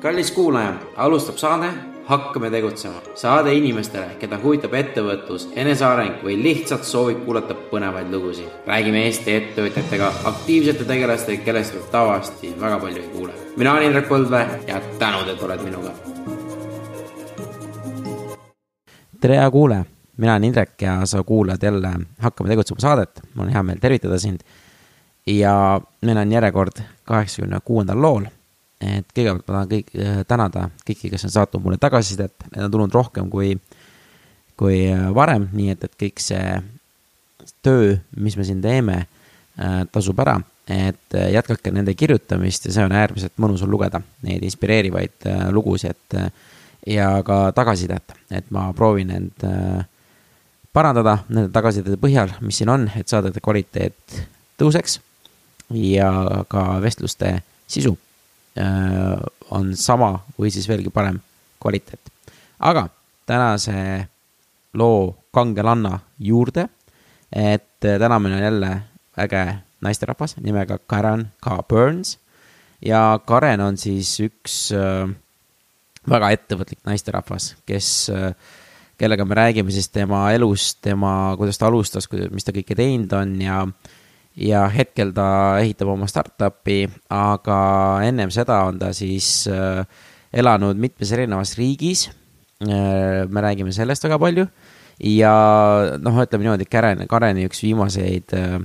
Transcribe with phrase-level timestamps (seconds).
[0.00, 1.66] kallis kuulaja, alustab saade
[2.04, 2.94] Hakkame tegutsema.
[3.14, 8.48] saade inimestele, keda huvitab ettevõtlus, eneseareng või lihtsalt soovib kuulata põnevaid lugusid.
[8.66, 13.32] räägime Eesti ettevõtjatega, aktiivsete tegelastega, kellest te tavaliselt väga palju ei kuule.
[13.56, 15.90] mina olen Indrek Põldvee ja tänud, et oled minuga.
[19.20, 19.84] tere, hea kuulaja,
[20.16, 23.20] mina olen Indrek ja sa kuulad jälle Hakkame tegutsema saadet.
[23.34, 24.40] mul on hea meel tervitada sind.
[25.26, 28.24] ja meil on järjekord kaheksakümne kuuendal lool
[28.80, 32.74] et kõigepealt ma tahan kõik äh, tänada kõiki, kes on saatnud mulle tagasisidet, need on
[32.74, 33.56] tulnud rohkem kui,
[34.58, 36.60] kui äh, varem, nii et, et kõik see
[37.64, 39.02] töö, mis me siin teeme,
[39.58, 40.38] äh, tasub ära.
[40.68, 45.24] et jätkake nende kirjutamist ja see on äärmiselt mõnus on lugeda, neid inspireerivaid
[45.56, 46.12] lugusid
[46.84, 49.46] ja ka tagasisidet, et ma proovin end
[50.76, 54.18] parandada nende tagasisidede põhjal, mis siin on, et saadete kvaliteet
[54.60, 54.98] tõuseks
[55.72, 56.12] ja
[56.52, 57.96] ka vestluste sisu.
[57.96, 58.07] Äh,
[59.50, 61.20] on sama või siis veelgi parem
[61.60, 62.10] kvaliteet.
[62.58, 62.88] aga
[63.26, 64.08] tänase
[64.74, 66.68] loo kangelanna juurde,
[67.32, 68.70] et äh, täna meil on jälle
[69.18, 69.44] äge
[69.80, 72.18] naisterahvas nimega Karen K Burns
[72.84, 75.08] ja Karen on siis üks äh,
[76.08, 78.08] väga ettevõtlik naisterahvas, kes,
[78.96, 83.34] kellega me räägime siis tema elust, tema, kuidas ta alustas, mis ta kõike teinud on
[83.44, 83.97] ja äh,
[84.38, 87.58] ja hetkel ta ehitab oma startup'i, aga
[88.06, 89.82] ennem seda on ta siis äh,
[90.32, 92.08] elanud mitmes erinevas riigis
[92.62, 93.26] äh,.
[93.28, 94.46] me räägime sellest väga palju
[94.98, 95.32] ja
[95.98, 98.60] noh, ütleme niimoodi, Karen, Kareni üks viimaseid äh,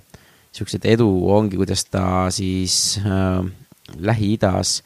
[0.54, 3.42] siukseid edu ongi, kuidas ta siis äh,
[3.98, 4.82] Lähi-Idas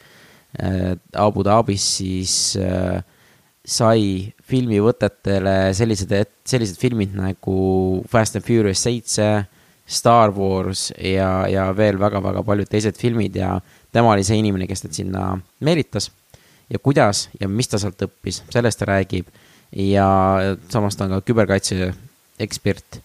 [0.56, 3.02] äh, Abu Dhabis siis äh,
[3.68, 6.14] sai filmivõtetele sellised,
[6.48, 7.58] sellised filmid nagu
[8.08, 9.28] Fast and Furious seitse
[9.88, 13.54] Star Wars ja, ja veel väga-väga paljud teised filmid ja
[13.92, 15.28] tema oli see inimene, kes ta sinna
[15.64, 16.10] meelitas.
[16.70, 19.26] ja kuidas ja mis ta sealt õppis, sellest ta räägib.
[19.72, 20.08] ja
[20.68, 21.94] samas ta on ka küberkaitse
[22.38, 23.00] ekspert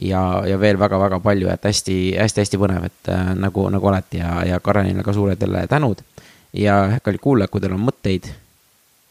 [0.00, 4.60] ja, ja veel väga-väga palju, et hästi-hästi-hästi põnev, et äh, nagu, nagu alati ja, ja
[4.60, 6.02] Karenile ka suured jälle tänud.
[6.52, 8.30] ja kallid kuulajad, kui teil on mõtteid,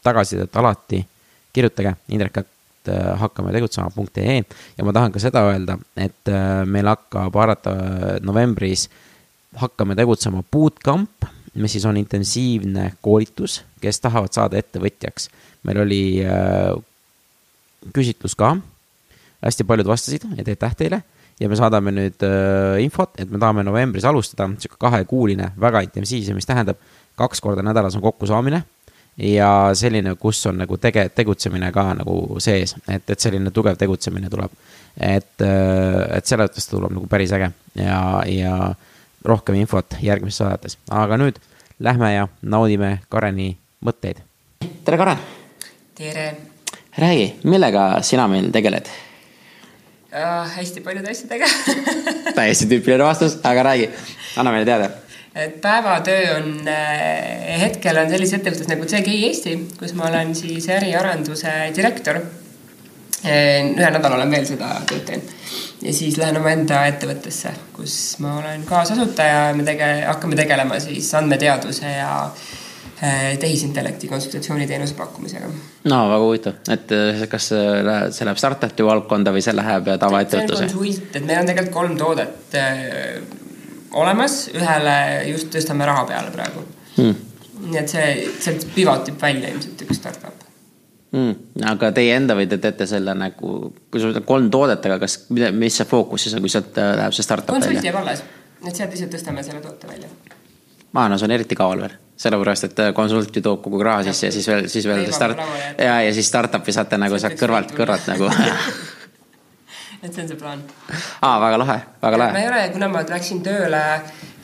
[0.04, 1.04] tagasisidet alati,
[1.52, 2.44] kirjutage Indrek
[2.88, 4.38] Äh, hakkame tegutsema.ee
[4.78, 8.86] ja ma tahan ka seda öelda, et äh, meil hakkab arvata äh, novembris
[9.60, 11.26] hakkame tegutsema bootcamp,
[11.60, 15.28] mis siis on intensiivne koolitus, kes tahavad saada ettevõtjaks.
[15.68, 16.00] meil oli
[17.92, 18.54] küsitlus ka,
[19.44, 21.02] hästi paljud vastasid, et aitäh teile.
[21.40, 22.24] Ja me saadame nüüd
[22.80, 26.80] infot, et me tahame novembris alustada, sihuke kahekuuline, väga intensiivse, mis tähendab,
[27.20, 28.62] kaks korda nädalas on kokkusaamine
[29.16, 34.30] ja selline, kus on nagu tege-, tegutsemine ka nagu sees, et, et selline tugev tegutsemine
[34.30, 34.52] tuleb.
[35.00, 38.54] et, äh, et selles mõttes ta tuleb nagu päris äge ja, ja
[39.24, 41.38] rohkem infot järgmistes saadetes, aga nüüd
[41.80, 43.52] lähme ja naudime Kareni
[43.84, 44.22] mõtteid.
[44.84, 45.18] tere, Karen.
[45.94, 46.36] tere.
[46.98, 48.88] räägi, millega sina meil tegeled
[50.12, 50.48] uh,?
[50.56, 51.46] hästi paljude asjadega
[52.38, 53.90] täiesti tüüpiline vastus, aga räägi,
[54.36, 54.90] anna meile teada
[55.40, 60.68] et päevatöö on äh,, hetkel on sellises ettevõttes nagu CGI Eesti, kus ma olen siis
[60.72, 63.72] äriarenduse direktor äh,.
[63.72, 65.34] ühe nädala olen veel seda tööd teinud.
[65.82, 71.12] ja siis lähen omaenda ettevõttesse, kus ma olen kaasasutaja ja me tege-, hakkame tegelema siis
[71.18, 75.52] andmeteaduse ja äh, tehisintellekti konsultatsiooniteenuse pakkumisega.
[75.84, 76.96] no väga huvitav, et
[77.32, 80.72] kas see läheb, startup'i valdkonda või see läheb tavaettevõtluse?
[80.72, 82.58] konsult, et meil on tegelikult kolm toodet
[83.92, 84.96] olemas, ühele
[85.30, 86.64] just tõstame raha peale praegu.
[86.96, 87.26] Hmm..
[87.60, 88.06] nii et see,
[88.40, 90.46] sealt pivotib välja ilmselt üks startup.
[91.14, 91.34] Hmm..
[91.66, 95.24] aga teie enda või te teete selle nagu, kui sul on kolm toodet, aga kas,
[95.30, 97.66] mis see fookus siis on, kui sealt äh, läheb see startup välja?
[97.66, 98.22] konsult jääb alles,
[98.62, 100.12] et sealt lihtsalt tõstame selle toote välja.
[100.94, 101.98] aa, no see on eriti kaval veel.
[102.20, 105.40] Sellepärast, et äh, konsult ju toob kogu raha sisse ja siis veel, siis veel start
[105.78, 108.28] ja, ja siis startup'i saate nagu sealt kõrvalt, kõrvalt nagu
[110.02, 110.62] et see on see plaan.
[111.22, 112.32] aa, väga lahe, väga lahe.
[112.32, 113.82] ma ei ole, kuna ma läksin tööle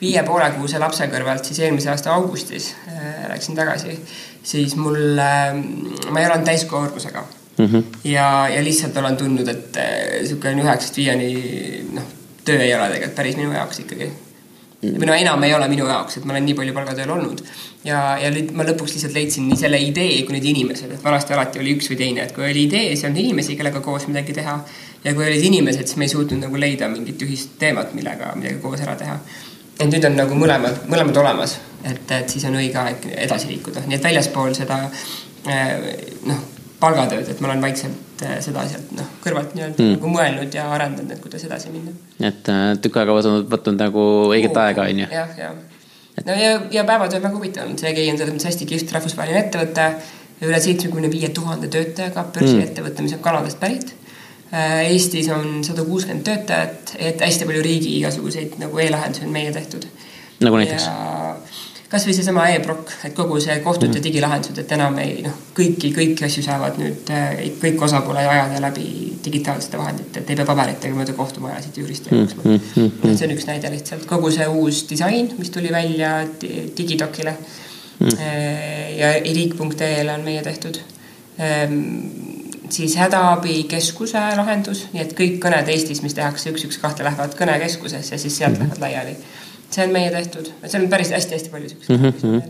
[0.01, 3.97] viie poole kuuse lapse kõrvalt, siis eelmise aasta augustis äh, läksin tagasi,
[4.45, 5.57] siis mul äh,,
[6.11, 7.25] ma ei olnud täiskoormusega
[7.59, 7.67] mm.
[7.67, 7.99] -hmm.
[8.05, 11.33] ja, ja lihtsalt olen tundnud, et äh, niisugune üheksast viieni,
[11.93, 12.15] noh,
[12.45, 14.13] töö ei ole tegelikult päris minu jaoks ikkagi.
[14.83, 17.41] Või no enam ei ole minu jaoks, et ma olen nii palju palgatööl olnud.
[17.85, 21.63] ja, ja ma lõpuks lihtsalt leidsin nii selle idee kui need inimesed, et vanasti alati
[21.63, 24.37] oli üks või teine, et kui oli idee, siis ei olnud inimesi, kellega koos midagi
[24.37, 24.57] teha
[25.05, 28.61] ja kui olid inimesed, siis me ei suutnud nagu leida mingit ühist teemat, millega midagi
[28.63, 29.19] koos ära teha.
[29.79, 33.85] et nüüd on nagu mõlemad, mõlemad olemas, et, et siis on õige aeg edasi liikuda,
[33.87, 34.83] nii et väljaspool seda
[35.49, 35.73] eh,
[36.29, 36.43] noh,
[36.81, 39.97] palgatööd, et ma olen vaikselt seda sealt noh, kõrvalt nii-öelda mm.
[39.97, 41.95] nagu mõelnud ja arendanud, et kuidas edasi minna.
[42.21, 45.09] et äh, tükk aega võtnud, nagu õiget aega, on ju?
[45.13, 45.57] jah, jah
[46.25, 49.43] no ja, ja päevatöö on väga huvitav olnud, CGI on selles mõttes hästi kihvt rahvusvaheline
[49.45, 49.87] ettevõte,
[50.47, 53.93] üle seitsmekümne viie tuhande töötajaga börsiettevõte, mis on Kanadast pärit.
[54.53, 59.53] Äh, Eestis on sada kuuskümmend töötajat, et hästi palju riigi igasuguseid nagu e-lahendusi on meie
[59.53, 59.89] tehtud.
[60.41, 60.89] nagu näiteks?
[61.91, 64.05] Kasvõi seesama e-prok, et kogu see kohtute mm.
[64.05, 68.87] digilahendused, et enam ei noh, kõiki, kõiki asju saavad nüüd äh, kõik osapooled ajada läbi
[69.25, 73.15] digitaalsete vahendite, et ei pea paberitega mööda kohtumajasid juriste mm, jooksma mm, mm, mm.
[73.15, 78.19] see on üks näide lihtsalt, kogu see uus disain, mis tuli välja digidokile mm.
[78.19, 80.83] Äh, ja iriik.ee-le on meie tehtud
[81.39, 81.81] ehm,
[82.71, 88.17] siis hädaabikeskuse lahendus, nii et kõik kõned Eestis, mis tehakse üks, üks, kahte, lähevad kõnekeskusesse
[88.17, 88.75] ja siis sealt mm -hmm.
[88.75, 89.17] lähevad laiali
[89.77, 92.43] see on meie tehtud, et seal on päris hästi-hästi palju siukseid mm -hmm.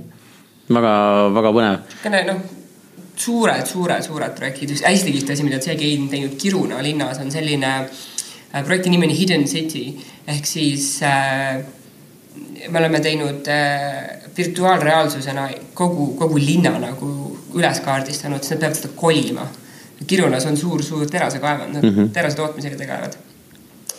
[0.79, 0.95] väga,
[1.35, 1.79] väga põnev.
[1.87, 2.43] niisugune noh,
[3.17, 7.33] suured, suured, suured projektid, üks hästi kihvt asi, mida CGI on teinud Kiruna linnas, on
[7.33, 9.87] selline äh, projekti nimi on Hidden City
[10.27, 11.65] ehk siis äh,
[12.69, 18.93] me oleme teinud äh, virtuaalreaalsusena kogu, kogu linna nagu üles kaardistanud, siis nad peavad seda
[18.97, 19.47] kolima.
[20.07, 22.11] Kirunas on suur-suur terasekaevand, nad mm -hmm.
[22.13, 23.17] terase tootmisega tegelevad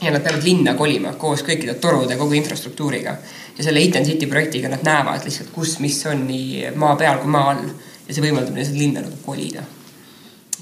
[0.01, 3.17] ja nad peavad linna kolima koos kõikide torude, kogu infrastruktuuriga.
[3.57, 7.31] ja selle and City projektiga nad näevad lihtsalt, kus, mis on nii maa peal kui
[7.31, 7.69] maa all
[8.07, 9.63] ja see võimaldab seda linna nagu kolida.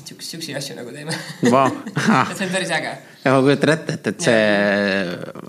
[0.09, 1.13] Siukseid, siukseid asju nagu teeme
[1.51, 1.69] wow.
[2.37, 2.93] see on päris äge.
[3.25, 4.37] ja ma kujutan ette, et, et see,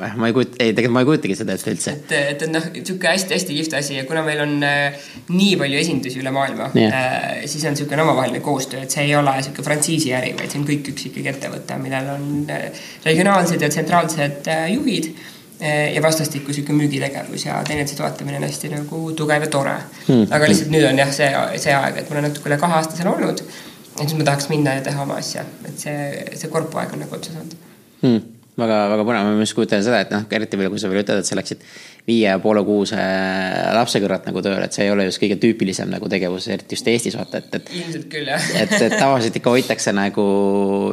[0.06, 1.94] eh, ma ei kujuta, ei tegelikult ma ei kujutagi seda ette üldse.
[1.96, 5.80] et, et, et noh, sihuke hästi-hästi kihvt asi ja kuna meil on äh, nii palju
[5.82, 9.64] esindusi üle maailma yeah., äh, siis on siukene omavaheline koostöö, et see ei ole sihuke
[9.66, 14.52] frantsiisi äri, vaid see on kõik üks ikkagi ettevõte, millel on äh, regionaalsed ja tsentraalsed
[14.52, 15.14] äh, juhid
[15.56, 19.72] ja vastastikku sihuke müügitegevus ja teineteise toetamine on hästi nagu tugev ja tore
[20.04, 20.26] mm..
[20.28, 21.30] aga lihtsalt nüüd on jah, see,
[21.62, 23.40] see aeg, et ma olen natuke üle kahe aasta seal olnud
[23.96, 25.98] ja nüüd ma tahaks minna ja teha oma asja, et see,
[26.36, 27.54] see korpuaeg on nagu otsa saanud.
[28.02, 28.24] Hmm..
[28.60, 31.22] väga, väga põnev, ma just kujutan seda, et noh, eriti veel, kui sa veel ütled,
[31.22, 31.64] et sa läksid
[32.06, 32.98] viie ja poole kuuse
[33.74, 36.90] lapse kõrvalt nagu tööle, et see ei ole just kõige tüüpilisem nagu tegevus, eriti just
[36.90, 37.72] Eestis vaata, et, et.
[37.80, 40.26] ilmselt küll jah et, et tavaliselt ikka hoitakse nagu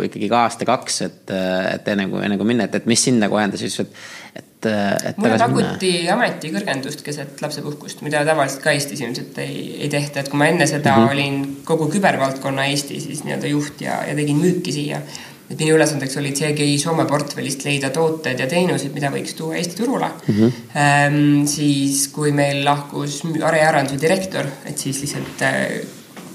[0.07, 1.35] ikkagi ka aasta-kaks, et,
[1.75, 3.93] et enne kui, enne kui minna, et, et mis sind nagu ajendas just, et,
[4.39, 10.23] et et mulle pakuti ametikõrgendust keset lapsepuhkust, mida tavaliselt ka Eestis ilmselt ei, ei tehta,
[10.23, 11.11] et kui ma enne seda mm -hmm.
[11.11, 15.01] olin kogu kübervaldkonna Eesti siis nii-öelda juht ja, ja tegin müüki siia,
[15.49, 19.79] et minu ülesandeks oli CGI Soome portfellist leida tooted ja teenused, mida võiks tuua Eesti
[19.81, 20.37] turule mm.
[20.37, 20.61] -hmm.
[20.83, 25.67] Ehm, siis, kui meil lahkus arearenduse direktor, et siis lihtsalt äh,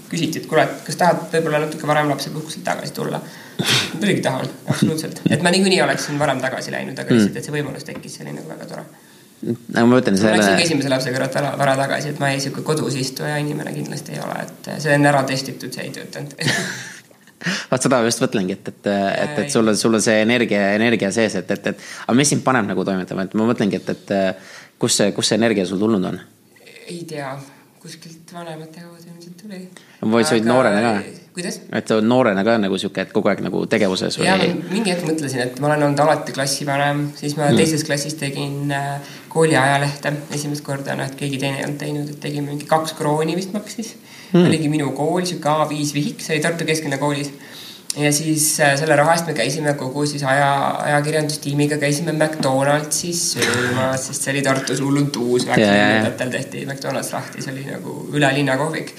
[0.08, 3.20] küsiti, et kuule, et kas tahad võib-olla natuke varem lapsepuhkuselt tagasi tulla.
[3.98, 7.84] muidugi tahan, absoluutselt, et ma niikuinii oleksin varem tagasi läinud, aga lihtsalt, et see võimalus
[7.84, 8.84] tekkis, see oli nagu väga tore
[9.42, 10.36] nagu ma ütlen selle.
[10.36, 13.36] ma läksin ka esimese lapse kõrvalt vara, vara tagasi, et ma ei, sihuke kodus istuja
[13.38, 16.34] inimene kindlasti ei ole, et see on ära testitud, see ei töötanud
[17.70, 20.72] vaat seda ma just mõtlengi, et, et, et, et sul on, sul on see energia,
[20.78, 23.94] energia sees, et, et, et aga mis sind paneb nagu toimetama, et ma mõtlengi, et,
[23.94, 26.20] et kus see, kust see energia sul tulnud on?
[26.88, 27.30] ei tea,
[27.82, 29.60] kuskilt vanemate kaudu ilmselt tuli.
[30.02, 30.92] või sa olid noorena ka?
[31.36, 31.60] kuidas?
[31.70, 34.26] et sa oled noorena ka nagu sihuke, et kogu aeg nagu tegevuses või?
[34.26, 37.60] jaa, mingi hetk mõtlesin, et ma olen olnud alati klassivanem, siis ma mm.
[37.60, 42.12] teises klassis tegin äh, kooli ajalehte esimest korda, noh, et keegi teine ei olnud teinud,
[42.14, 43.94] et tegime mingi kaks krooni vist maksis
[44.32, 44.48] mm..
[44.48, 47.30] oligi minu kool, sihuke A5 vihik, see oli Tartu Kesklinnakoolis.
[47.98, 50.50] ja siis äh, selle raha eest me käisime kogu siis aja,
[50.88, 57.56] ajakirjandustiimiga käisime McDonaldsis söömas, sest see oli Tartus hullult uus, üheksakümnendatel tehti McDonalds lahti, see
[57.56, 58.94] oli nagu üle linna kohvik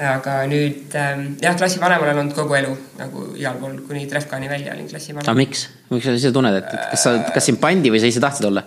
[0.00, 4.72] aga nüüd ähm, jah, klassivanem olen olnud kogu elu nagu igal pool kuni Trefkani välja
[4.74, 5.26] olin klassivanem.
[5.26, 8.22] aga miks, miks sa ise tunned, et kas sa, kas sind pandi või sa ise
[8.22, 8.64] tahtsid olla?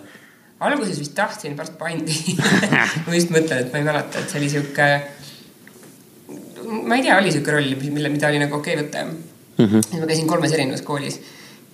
[0.65, 2.35] alguses vist tahtsin, pärast pandi
[3.07, 4.89] ma just mõtlen, et ma ei mäleta, et see oli sihuke
[6.65, 9.65] ma ei tea, oli sihuke roll, mille, mida oli nagu okei okay võtta mm.
[9.65, 9.99] -hmm.
[9.99, 11.19] ma käisin kolmes erinevas koolis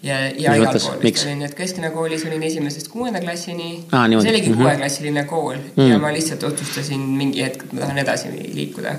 [0.04, 4.08] ja, ja igal pool vist olin, et keskkonnakoolis olin esimesest kuuenda klassini ah,.
[4.10, 4.62] see oligi mm -hmm.
[4.62, 5.92] kuueklassiline kool mm -hmm.
[5.92, 8.96] ja ma lihtsalt otsustasin mingi hetk, et ma tahan edasi liikuda.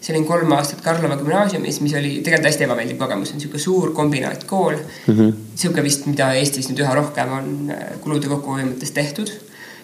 [0.00, 3.92] siis olin kolm aastat Karlova gümnaasiumis, mis oli tegelikult hästi ebameeldiv kogemus, on sihuke suur
[3.92, 4.76] kombinaatkool
[5.06, 5.14] mm.
[5.14, 5.32] -hmm.
[5.54, 9.32] sihuke vist, mida Eestis nüüd üha rohkem on äh, kulude kokkuhoiu mõttes tehtud.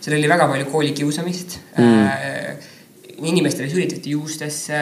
[0.01, 1.85] seal oli väga palju koolikiusamist mm.
[1.85, 2.72] -hmm
[3.29, 4.81] inimestele sülitati juustesse,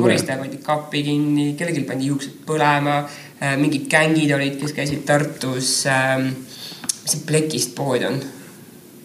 [0.00, 3.00] koristaja pandi kappi kinni, kellelgi pandi juuksed põlema,
[3.40, 6.32] äh, mingid gängid olid, kes käisid Tartus ähm,,
[7.02, 8.20] mis see Plekist pood on,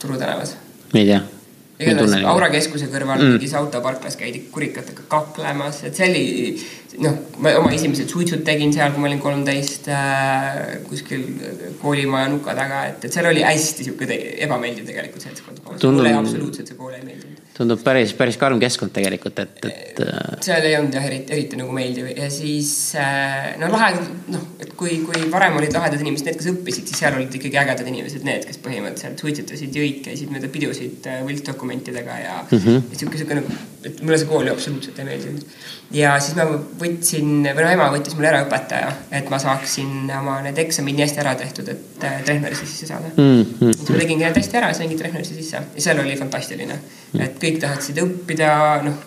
[0.01, 0.57] Turu tänavas?
[0.93, 1.23] ei tea
[1.81, 3.35] igatahes Aura keskuse kõrval mm.
[3.35, 6.23] mingis autoparklas käidi kurikatega kaklemas, et see oli
[7.03, 10.59] noh, ma oma esimesed suitsud tegin seal, kui ma olin kolmteist äh,
[10.89, 11.25] kuskil
[11.81, 15.63] koolimaja nuka taga, et, et seal oli hästi sihuke ebameeldiv tegelikult seltskond.
[15.65, 19.99] mulle absoluutselt see kool ei meeldinud tundub päris, päris karm keskkond tegelikult, et, et.
[20.01, 23.91] Äh, seal ei olnud jah, eriti, eriti nagu meeldiv ja siis äh, no lahe,
[24.33, 27.59] noh, et kui, kui varem olid lahedad inimesed, need, kes õppisid, siis seal olid ikkagi
[27.61, 32.89] ägedad inimesed, need, kes põhimõtteliselt suitsetasid, jõid, käisid mööda pidusid äh, võltsdokumentidega ja mm, -hmm.
[32.89, 35.57] ja sihuke, sihuke nagu, et mulle see kool ju absoluutselt ei meeldinud.
[35.93, 40.39] Ja siis ma võtsin, või no ema võttis mulle ära õpetaja, et ma saaksin oma
[40.45, 43.41] need eksamid nii hästi ära tehtud, et trehnerisse sisse saada mm.
[43.43, 43.73] -hmm.
[43.77, 46.79] siis ma tegingi need hästi ära, saingi trehnerisse sisse ja seal oli fantastiline,
[47.19, 48.53] et kõik tahaksid õppida,
[48.87, 49.01] noh,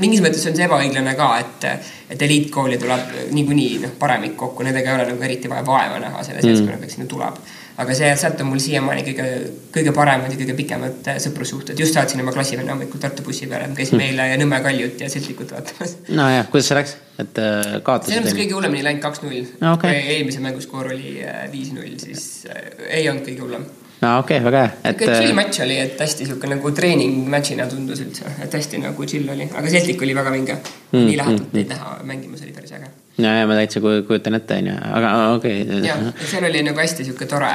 [0.00, 1.68] mingis mõttes on see ebaõiglane ka, et,
[2.12, 6.22] et eliitkooli tuleb niikuinii noh, paremik kokku, nendega ei ole nagu eriti vaja vaeva näha
[6.22, 6.50] selle mm.
[6.50, 7.40] seltskonnaga, kes sinna tuleb.
[7.82, 9.28] Aga see, sealt on mul siiamaani kõige,
[9.74, 11.78] kõige paremad ja kõige pikemad äh, sõprussuhted.
[11.80, 14.10] just saatsin oma klassivenna hommikul Tartu bussi peale, käisime mm.
[14.10, 15.96] eile Nõmme Kaljut ja Seltsikut vaatamas.
[16.08, 18.14] nojah, kuidas see läks, et äh, kaotasid?
[18.14, 19.42] selles mõttes kõige hullemini läinud kaks-null
[19.72, 20.04] okay..
[20.16, 22.46] eelmise mängu skoor oli äh, viis-null, siis
[22.88, 23.66] ei olnud kõige hullem
[24.00, 24.72] aa, okei okay,, väga hea.
[24.90, 29.08] et chill matš oli, et hästi sihuke nagu treening match'ina tundus üldse, et hästi nagu
[29.08, 31.02] chill oli, aga Celtic oli väga vinge mm,.
[31.02, 32.92] nii lähedalt mm, neid näha mängimas oli päris äge.
[33.18, 35.84] Ja, ja ma täitsa kujutan ette, onju, aga okei okay..
[35.86, 37.52] jah, seal oli nagu hästi sihuke tore,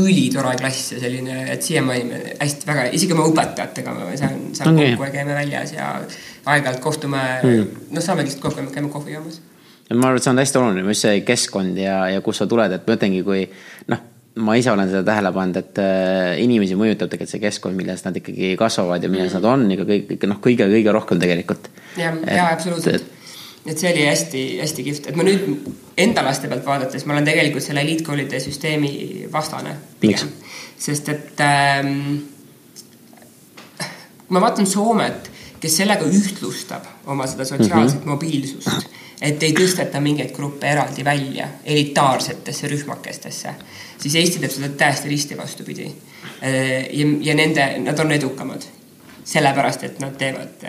[0.00, 4.92] ülitore klass ja selline, et siiamaani hästi väga, isegi oma õpetajatega me saan, saan okay.
[4.92, 9.42] kokku ja käime väljas ja aeg-ajalt kohtume mm., noh, saame lihtsalt kokku käime kohvi joomas
[9.90, 12.72] ma arvan, et see on hästi oluline, just see keskkond ja, ja kus sa tuled,
[12.76, 13.44] et ma ütlengi, kui
[13.90, 18.04] noh ma ise olen seda tähele pannud, et äh, inimesi mõjutab tegelikult see keskkond, milles
[18.06, 19.40] nad ikkagi kasvavad ja milles mm.
[19.40, 21.66] nad on ikka kõik, noh, kõige-kõige rohkem tegelikult.
[21.98, 23.08] jah, jaa, absoluutselt.
[23.66, 25.66] Et see oli hästi-hästi kihvt, et ma nüüd
[26.00, 28.92] enda laste pealt vaadates, ma olen tegelikult selle eliitkoolide süsteemi
[29.32, 30.32] vastane pigem.
[30.78, 32.16] sest et ähm,
[34.28, 38.08] ma vaatan Soomet, kes sellega ühtlustab oma seda sotsiaalset mm -hmm.
[38.08, 38.90] mobiilsust
[39.20, 43.54] et ei tõsteta mingeid gruppe eraldi välja elitaarsetesse rühmakestesse,
[44.00, 45.90] siis Eesti teeb seda täiesti risti vastupidi.
[46.42, 48.64] ja, ja nende, nad on edukamad,
[49.30, 50.64] sellepärast et nad teevad.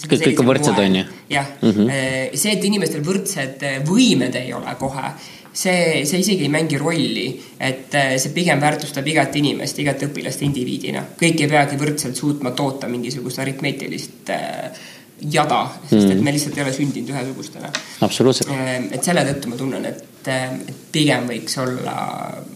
[0.00, 1.04] kõik, kõik on võrdsed, on ju?
[1.30, 2.38] jah mm, -hmm.
[2.38, 5.12] see, et inimestel võrdsed võimed ei ole kohe
[5.52, 7.26] see, see isegi ei mängi rolli,
[7.58, 11.04] et see pigem väärtustab igat inimest, igat õpilast indiviidina.
[11.20, 14.88] kõik ei peagi võrdselt suutma toota mingisugust aritmeetilist äh,
[15.20, 17.72] jada, sest et me lihtsalt ei ole sündinud ühesugustena.
[18.06, 18.50] absoluutselt.
[18.94, 21.96] Et selle tõttu ma tunnen, et, et pigem võiks olla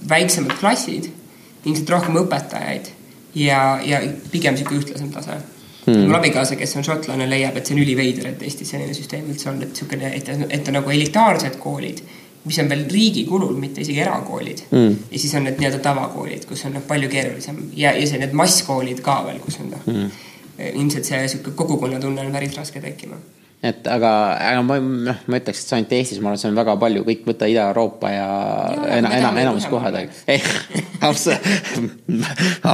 [0.08, 1.10] väiksemad klassid,
[1.64, 2.93] ilmselt rohkem õpetajaid
[3.34, 4.00] ja, ja
[4.32, 5.38] pigem sihuke ühtlasem tase.
[5.86, 6.06] Mm..
[6.06, 9.50] mul abikaasa, kes on šotlane, leiab, et see on üliveider, et Eestis selline süsteem üldse
[9.50, 12.00] on, et niisugune, et, et on nagu elitaarsed koolid,
[12.44, 14.64] mis on veel riigi kulul, mitte isegi erakoolid.
[14.70, 14.96] Mm..
[15.10, 17.60] ja siis on need nii-öelda tavakoolid, kus on noh, palju keerulisem.
[17.76, 20.14] Ja, ja see need masskoolid ka veel, kus on noh mm
[20.58, 23.16] ilmselt see sihuke kogukonnatunne on päris raske tekkima
[23.64, 26.58] et aga, aga ma, noh, ma ütleks, et see ainult Eestis, ma arvan, see on
[26.58, 29.96] väga palju, kõik võtta Ida-Euroopa ja, ja enam, enam, enamus kohad,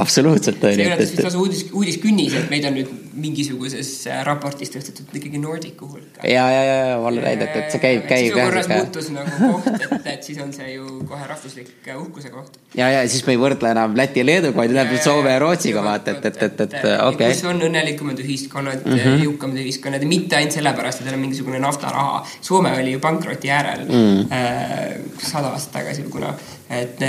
[0.01, 0.59] absoluutselt.
[0.59, 5.15] see ei ole vist lausa uudis, uudiskünnis, et meid on nüüd mingisuguses äh, raportis tõstetud
[5.19, 6.23] ikkagi Nordicu hulka.
[6.27, 8.31] ja, ja, ja, ja Valle näidab, et see käib, käib.
[8.35, 12.59] korras muutus nagu koht, et, et siis on see ju kohe rahvuslik äh, uhkuse koht.
[12.77, 15.83] ja, ja siis me ei võrdle enam Läti ja Leeduga, vaid läheb Soome ja Rootsiga
[15.85, 17.33] vaata, et, et, et, et okei okay..
[17.33, 19.25] kus on õnnelikumad ühiskonnad mm, -hmm.
[19.25, 22.23] jõukamad ühiskonnad ja mitte ainult sellepärast, et neil on mingisugune naftaraha.
[22.41, 24.31] Soome oli ju pankroti äärel mm.
[24.31, 26.33] äh, sada aastat tagasi või kuna,
[26.71, 27.01] et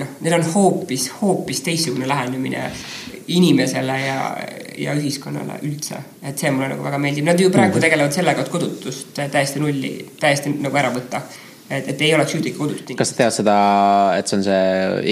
[0.00, 2.70] noh, neil on hoopis, hoopis teistsugune lähenemine
[3.28, 4.20] inimesele ja,
[4.78, 5.98] ja ühiskonnale üldse.
[6.22, 7.82] et see mulle nagu väga meeldib, nad ju praegu mm.
[7.86, 11.22] tegelevad sellega, et kodutust täiesti nulli, täiesti nagu ära võtta
[11.70, 13.56] et, et ei oleks ühtegi kodutut kas sa tead seda,
[14.18, 14.62] et see on see,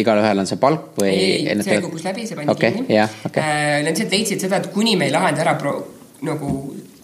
[0.01, 1.11] igalühel on see palk või?
[1.11, 3.21] ei, ei, see kukkus läbi, see pandi okay, kinni yeah,.
[3.27, 3.43] Okay.
[3.43, 5.77] Äh, nad lihtsalt leidsid seda, et kuni me ei lahenda ära pro,
[6.25, 6.53] nagu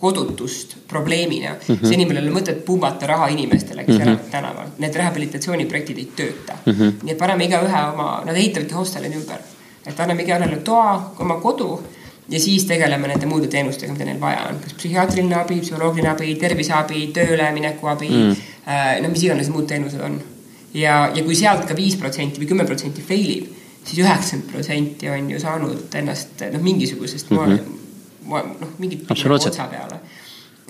[0.01, 1.75] kodutust probleemina mm.
[1.75, 1.89] -hmm.
[1.89, 4.09] seni meil ei ole mõtet pumbata raha inimestele, kes mm -hmm.
[4.09, 4.67] elavad tänaval.
[4.79, 6.73] Need rehabilitatsiooniprojektid ei tööta mm.
[6.73, 6.93] -hmm.
[7.03, 9.41] nii et paneme igaühe oma, nad ehitavadki hostelid ümber
[9.87, 11.71] et anname igale toa, oma kodu
[12.31, 16.35] ja siis tegeleme nende muude teenustega, mida neil vaja on, kas psühhiaatriline abi, psühholoogiline abi,
[16.41, 18.37] terviseabi, töölemineku abi mm.,
[19.03, 20.21] no mis iganes muud teenused on.
[20.75, 23.49] ja, ja kui sealt ka viis protsenti või kümme protsenti fail ib,
[23.83, 27.80] siis üheksakümmend protsenti on ju saanud ennast noh, mingisugusest mm -hmm.
[28.31, 30.01] Noh, mingit otsa peale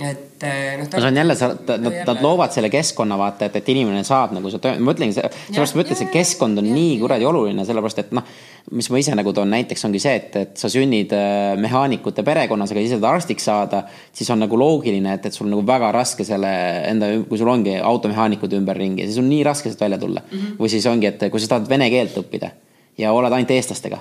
[0.01, 0.87] et eh, noh.
[0.87, 1.35] no see on jälle,
[1.69, 5.77] nad, nad loovad selle keskkonna vaata, et, et inimene saab nagu seda, ma mõtlengi, sellepärast
[5.77, 8.29] ma ütlen, see keskkond on ja, nii kuradi oluline, sellepärast et noh,
[8.77, 12.73] mis ma ise nagu toon näiteks ongi see, et, et sa sünnid eh, mehaanikute perekonnas,
[12.73, 13.83] aga ise tahad arstiks saada,
[14.17, 16.53] siis on nagu loogiline, et, et sul on nagu väga raske selle
[16.89, 20.39] enda, kui sul ongi automehaanikud ümberringi, siis on nii raske sealt välja tulla mm.
[20.39, 20.57] -hmm.
[20.63, 22.55] või siis ongi, et kui sa tahad vene keelt õppida
[22.99, 24.01] ja oled ainult eestlastega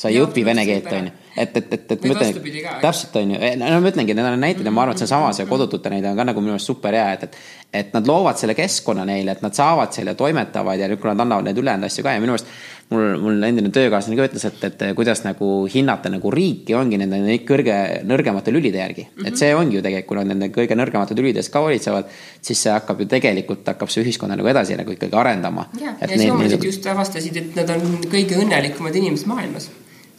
[0.00, 1.12] sa ei ja, õpi vene keelt, onju.
[1.36, 2.38] et, et, et, et ma ütlen,
[2.80, 5.92] täpselt onju, no ma ütlengi, need on näited ja ma arvan, et seesama, see kodutute
[5.92, 7.40] näide on ka nagu minu arust super hea, et, et.
[7.82, 11.20] et nad loovad selle keskkonna neile, et nad saavad selle, toimetavad ja nüüd, kui nad
[11.26, 12.48] annavad neid ülejäänud asju ka ja minu arust
[12.90, 17.36] mul, mul endine töökaaslane ka ütles, et, et kuidas nagu hinnata nagu riiki ongi nende
[17.48, 17.76] kõrge,
[18.08, 19.12] nõrgemate lülide järgi mm.
[19.12, 19.28] -hmm.
[19.28, 22.08] et see ongi ju tegelikult, kui nad nende kõige nõrgemate lülide eest ka hoolitsevad,
[22.40, 25.68] siis see hakkab ju tegelikult, hakkab see ühiskonda nagu edasi nagu ikkagi arendama.
[25.80, 29.70] ja, ja soomlased just avastasid, et nad on kõige õnnelikumad inimesed maailmas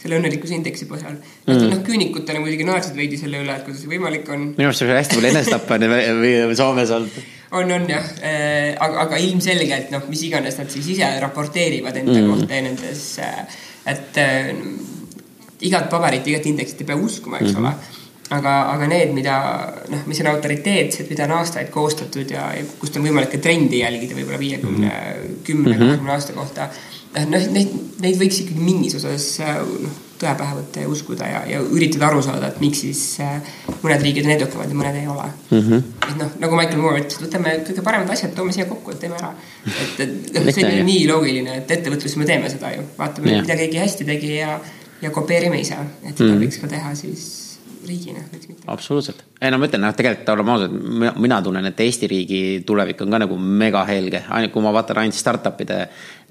[0.01, 1.67] selle õnnelikkuse indeksi põhjal mm..
[1.72, 4.50] noh, küünikutena muidugi naersid veidi selle üle, et kuidas see võimalik on.
[4.58, 9.22] minu arust on hästi palju enesetappe on Soomes olnud on, on jah äh,, aga, aga
[9.22, 12.29] ilmselgelt noh, mis iganes nad siis ise raporteerivad enda mm.
[12.34, 13.58] kohta nendes äh,,
[13.91, 14.53] et äh,
[15.62, 17.67] igat paberit, igat indeksit ei pea uskuma, eks mm -hmm.
[17.67, 18.00] ole
[18.31, 19.36] aga, aga need, mida
[19.91, 23.81] noh, mis on autoriteetsed, mida on aastaid koostatud ja, ja kust on võimalik ka trendi
[23.81, 25.38] jälgida võib-olla viiekümne, mhm.
[25.48, 25.84] kümne, mhm.
[25.84, 26.70] kahekümne aasta kohta.
[27.15, 31.61] Noh, neid, neid võiks ikkagi mingis osas noh tõe pähe võtta ja uskuda ja, ja
[31.73, 35.27] üritada aru saada, et miks siis äh, mõned riigid on edukamad ja mõned ei ole
[35.27, 35.61] mm.
[35.61, 35.83] -hmm.
[36.07, 39.17] et noh, nagu Michael Moore ütles, võtame kõige paremad asjad, toome siia kokku, et teeme
[39.17, 39.31] ära.
[39.65, 43.57] et, et noh, see on nii loogiline, et ettevõtluses me teeme seda ju, vaatame, mida
[43.63, 44.57] keegi hästi tegi ja,
[45.01, 46.43] ja kopeerime ise, et seda mm -hmm.
[46.45, 47.29] võiks ka teha siis
[47.88, 48.65] riigina, miks mitte.
[48.71, 50.77] absoluutselt, ei no ma ütlen, noh, tegelikult oleme ausad,
[51.21, 55.03] mina tunnen, et Eesti riigi tulevik on ka nagu mega helge, ainult kui ma vaatan
[55.03, 55.83] ainult startup'ide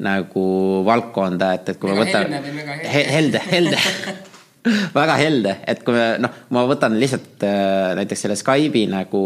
[0.07, 0.45] nagu
[0.89, 3.07] valdkonda, et, et kui mega ma võtan.
[3.17, 3.81] helde helde?
[5.01, 9.23] väga helde, et kui me noh, ma võtan lihtsalt äh, näiteks selle Skype'i nagu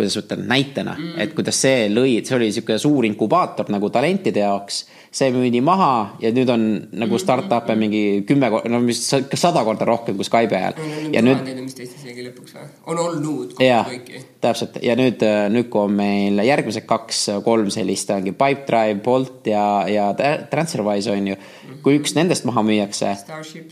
[0.00, 4.42] kuidas ütlen, näitena mm., et kuidas see lõi, see oli niisugune suur inkubaator nagu talentide
[4.42, 6.64] jaoks see müüdi maha ja nüüd on
[6.94, 7.22] nagu mhm.
[7.22, 10.76] startup'e mingi kümme, no mis sada korda rohkem kui Skype'i ajal.
[11.10, 11.50] ja nüüd.
[11.66, 12.68] isegi lõpuks või?
[12.92, 14.22] on olnud kõiki.
[14.42, 20.12] täpselt ja nüüd, nüüd kui on meil järgmised kaks-kolm sellist ongi Pipedrive, Bolt ja, ja
[20.50, 21.40] Transferwise on ju.
[21.84, 23.12] Kui üks nendest maha müüakse.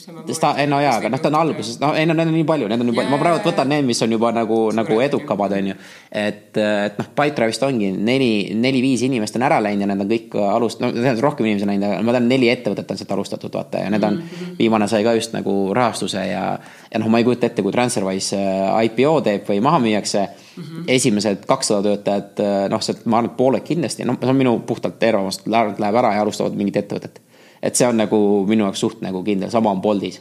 [0.02, 0.34] Samamoodi.
[0.70, 2.84] no jaa, aga noh, ta on alguses, no ei no need on nii palju, need
[2.84, 5.76] on juba, ma praegu võtan need, mis on juba nagu, nagu edukamad on ju.
[6.10, 10.36] et, et noh, Pipedrive'ist ongi neli, neli-viis inimest on ära läinud ja need on kõik
[10.48, 13.54] alust-, no tähendab rohkem inimesi on läinud, aga ma tean, neli ettevõtet on sealt alustatud,
[13.54, 14.58] vaata, ja need on mm, -hmm.
[14.58, 16.44] viimane sai ka just nagu rahastuse ja,
[16.92, 20.62] ja noh, ma ei kujuta ette, kui Transferwise äh, IPO teeb või maha müüakse mm.
[20.62, 20.84] -hmm.
[20.96, 24.58] esimesed kakssada töötajat, äh, noh, sealt ma arvan, et pooled kindlasti, noh, see on minu
[24.66, 27.20] puhtalt arvamus, läheb ära ja alustavad mingit ettevõtet.
[27.62, 30.20] Et see on nagu minu jaoks suht nagu kindel, sama on Boltis.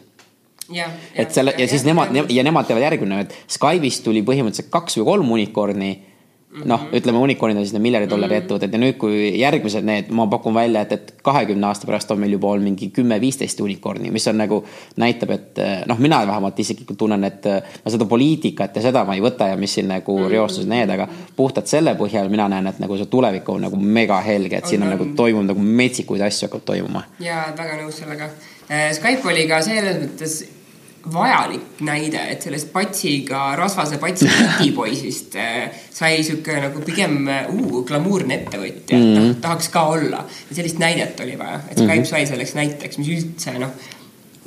[0.73, 4.03] Ja, et selle ja, ja siis ja, nemad ja, ja nemad teevad järgmine, et Skype'ist
[4.03, 5.91] tuli põhimõtteliselt kaks või kolm unicorn'i
[6.65, 8.45] noh, ütleme unicorn'id on siis need miljardi dollari mm -hmm.
[8.45, 12.19] ettevõtted ja nüüd, kui järgmised need, ma pakun välja, et, et kahekümne aasta pärast on
[12.19, 14.63] meil juba olnud mingi kümme-viisteist unicorn'i, mis on nagu
[14.95, 17.45] näitab, et noh, mina vähemalt isiklikult tunnen, et
[17.85, 20.31] no seda poliitikat ja seda ma ei võta ja mis siin nagu mm -hmm.
[20.31, 24.21] reostus need, aga puhtalt selle põhjal mina näen, et nagu see tulevik on nagu mega
[24.21, 27.03] helge, et siin on, on nagu toimunud nagu metsikuid asju hakkab toimuma.
[27.19, 28.29] ja väga nõus sellega.
[28.91, 30.56] Skype oli ka selles mõttes
[31.13, 38.41] vajalik näide, et sellest patsiga, rasvase patsi ketipoisist äh, sai sihuke nagu pigem uh, glamuurne
[38.41, 39.35] ettevõtja mm, -hmm.
[39.43, 40.25] tahaks ka olla.
[40.51, 42.09] sellist näidet oli vaja, et Skype mm -hmm.
[42.09, 43.71] sai selleks näiteks, mis üldse noh,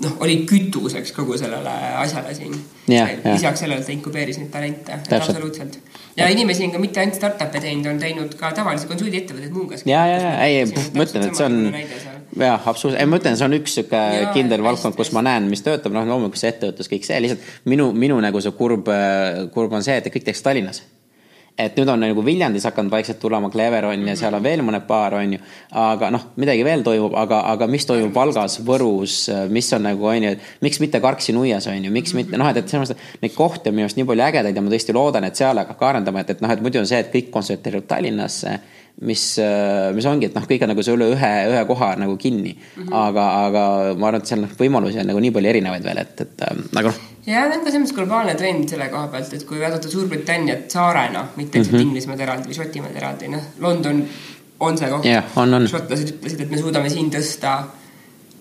[0.05, 2.55] noh, oli kütuseks kogu sellele asjale siin.
[3.33, 5.79] lisaks sellele, et ta inkubeeris neid talente, absoluutselt.
[6.17, 9.87] ja inimesi on ka mitte ainult startup'e teinud, on teinud ka tavalisi konsuldiettevõtteid muuhulgas.
[9.87, 11.61] ja, ja, ja, ei, ma ütlen, et see on
[12.39, 14.05] jah, absoluutselt, ma ütlen, see on üks sihuke
[14.37, 17.91] kindel valdkond, kus ma näen, mis töötab, noh, loomulikult see ettevõtlus, kõik see, lihtsalt minu,
[17.97, 18.89] minu nagu see kurb,
[19.55, 20.83] kurb on see, et kõik tehakse Tallinnas.
[21.61, 24.87] Et nüüd on nagu Viljandis hakanud vaikselt tulema Clever on ja seal on veel mõned
[24.89, 25.41] paar, on ju.
[25.77, 29.17] aga noh, midagi veel toimub, aga, aga mis toimub Valgas, Võrus,
[29.53, 32.49] mis on nagu on ju, et miks mitte Karksi nuias on ju, miks mitte noh,
[32.49, 34.97] et, et selles mõttes neid kohti on minu arust nii palju ägedaid ja ma tõesti
[34.97, 37.29] loodan, et seal hakkab ka arendama, et, et noh, et muidu on see, et kõik
[37.35, 38.57] kontsentreerub Tallinnasse
[39.01, 42.17] mis, äh, mis ongi, et noh, kõik on nagu see üle ühe, ühe koha nagu
[42.21, 42.83] kinni mm.
[42.83, 42.97] -hmm.
[43.01, 43.63] aga, aga
[43.97, 46.61] ma arvan, et seal noh, võimalusi on nagu nii palju erinevaid veel, et, et äh,
[46.83, 47.01] aga noh.
[47.27, 50.69] ja see on ka selles mõttes globaalne trend selle koha pealt, et kui vaadata Suurbritanniat
[50.77, 51.89] saarena, mitte lihtsalt mm -hmm.
[51.89, 54.05] Inglismaad eraldi või Šotimaad eraldi, noh, London
[54.61, 55.25] on see koht yeah,.
[55.35, 57.59] šotlased ütlesid, et me suudame siin tõsta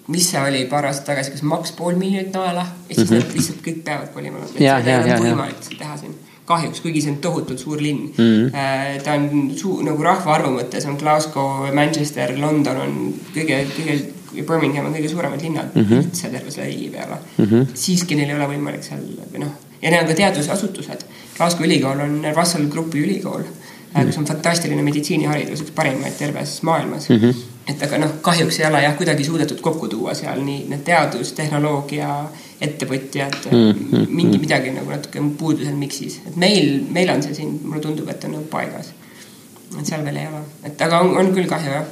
[0.10, 3.24] mis see oli paar aastat tagasi, kas maks pool miljonit naela ja siis mm -hmm.
[3.24, 4.38] nad lihtsalt kõik peavad kolima.
[4.60, 5.20] ja, ja, ja, ja.
[5.22, 6.16] võimalik seda teha siin
[6.50, 8.24] kahjuks, kuigi see on tohutult suur linn mm.
[8.24, 9.02] -hmm.
[9.06, 12.98] ta on suu-, nagu rahvaarvu mõttes on Glasgow, Manchester, London on
[13.36, 13.98] kõige, kõige,
[14.40, 16.04] Birmingham on kõige suuremad linnad mm -hmm.
[16.04, 17.46] üldse terve selle riigi peale mm.
[17.46, 17.66] -hmm.
[17.74, 21.06] siiski neil ei ole võimalik seal või noh, ja need on ka teadusasutused.
[21.38, 24.06] Glasgow ülikool on Russell Groupi ülikool mm, -hmm.
[24.06, 27.16] kus on fantastiline meditsiiniharidus, üks parimaid terves maailmas mm.
[27.16, 27.34] -hmm.
[27.68, 31.34] et aga noh, kahjuks ei ole jah kuidagi suudetud kokku tuua seal nii need teadus,
[31.34, 32.24] tehnoloogia
[32.62, 34.10] ettevõtjad mm, -hmm.
[34.10, 38.10] mingi midagi nagu natuke puudu seal miksis, et meil, meil on see siin, mulle tundub,
[38.12, 38.92] et on nagu paigas.
[39.80, 41.86] et seal veel ei ole, et aga on, on küll kahju jah.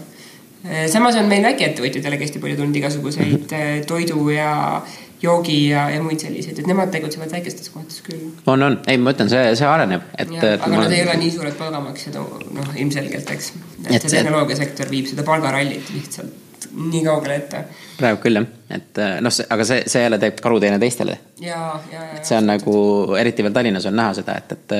[0.91, 3.85] samas on meil väikeettevõtjatele hästi palju tulnud igasuguseid mm -hmm.
[3.87, 4.81] toidu ja
[5.21, 8.25] joogi ja, ja muid selliseid, et nemad tegutsevad väikestes kohtades küll.
[8.45, 10.33] on, on, ei, ma ütlen, see, see areneb, et.
[10.43, 12.19] aga nad ei ole nii suured palgamaksjad,
[12.59, 13.53] noh, ilmselgelt, eks.
[13.89, 16.46] et see tehnoloogiasektor viib seda palgarallit lihtsalt
[16.77, 17.63] nii kaugele ette.
[17.97, 21.17] praegu küll jah, et äh, noh, aga see, see jälle teeb karuteene teistele.
[21.41, 21.61] ja,
[21.91, 22.23] ja, ja.
[22.23, 22.75] see on nagu,
[23.19, 24.77] eriti veel Tallinnas on näha seda, et, et,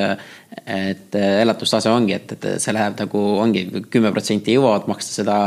[0.78, 5.40] et elatustase ongi, et, et see läheb nagu ongi kümme protsenti jõuavad maksta seda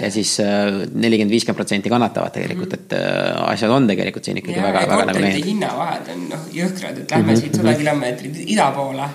[0.00, 0.48] ja siis äh,
[0.94, 5.06] nelikümmend, viiskümmend protsenti kannatavad tegelikult, et äh, asjad on tegelikult siin ikkagi ja, väga, väga
[5.10, 5.44] nagu need.
[5.44, 7.40] hinnavahed on noh jõhkrad, et lähme mm -hmm.
[7.40, 9.10] siit sada kilomeetrit ida poole.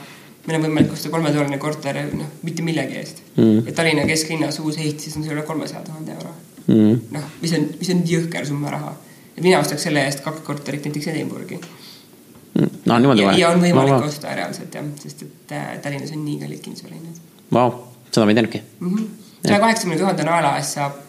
[0.47, 3.43] meil on võimalik osta kolmetoaline korter noh, mitte millegi eest mm.
[3.43, 3.67] -hmm.
[3.67, 6.33] ja Tallinna kesklinnas uus ehitis on see üle kolmesaja tuhande euro
[6.67, 8.95] mm noh, mis on, mis on jõhker summa raha.
[9.41, 12.69] mina ostaks selle eest kaks korterit näiteks Edinburghi mm..
[12.85, 13.39] no niimoodi vaja.
[13.39, 17.25] ja on võimalik no, osta reaalselt jah, sest et äh, Tallinnas on nii kallid kinnisvarahinnad.
[17.53, 17.73] Vau,
[18.11, 18.95] seda ma ei teadnudki mm.
[18.95, 19.09] -hmm
[19.47, 20.99] saja kaheksakümne tuhande naela eest saab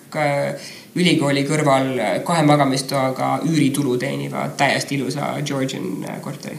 [0.96, 1.94] ülikooli kõrval
[2.26, 6.58] kahe magamistoaga üüritulu teeniva täiesti ilusa Georgian äh, korteri.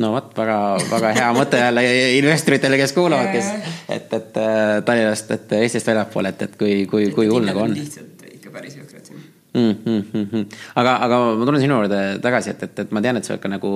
[0.00, 0.58] No vot, väga,
[0.90, 1.84] väga hea mõte jälle
[2.16, 3.50] investoritele, kes kuulavad, kes,
[3.88, 7.76] et, et äh, Tallinnast, et Eestist väljapoole, et, et kui, kui, kui hull nagu on.
[7.76, 9.74] lihtsalt ikka päris jõhkrad siin mm.
[9.84, 10.46] -hmm, mm.
[10.80, 13.42] aga, aga ma tulen sinu juurde tagasi, et, et, et ma tean, et sa oled
[13.42, 13.74] ka nagu,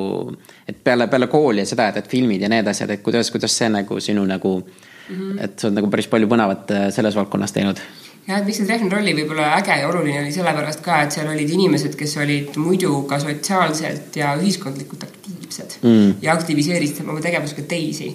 [0.68, 3.59] et peale, peale kooli ja seda, et, et filmid ja need asjad, et kuidas, kuidas
[3.59, 5.14] see nagu sinu nagu mm.
[5.16, 5.44] -hmm.
[5.44, 7.83] et sa oled nagu päris palju põnevat äh, selles valdkonnas teinud
[8.26, 11.30] jah, et miks see Treffner rolli võib-olla äge ja oluline oli sellepärast ka, et seal
[11.30, 16.16] olid inimesed, kes olid muidu ka sotsiaalselt ja ühiskondlikult aktiivsed mm.
[16.24, 18.12] ja aktiviseerisid oma tegevusega teisi.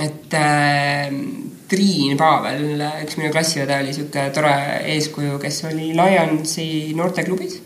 [0.00, 1.10] et äh,
[1.70, 4.54] Triin Pavel, üks minu klassiõde oli sihuke tore
[4.94, 7.60] eeskuju, kes oli Lionsi noorteklubis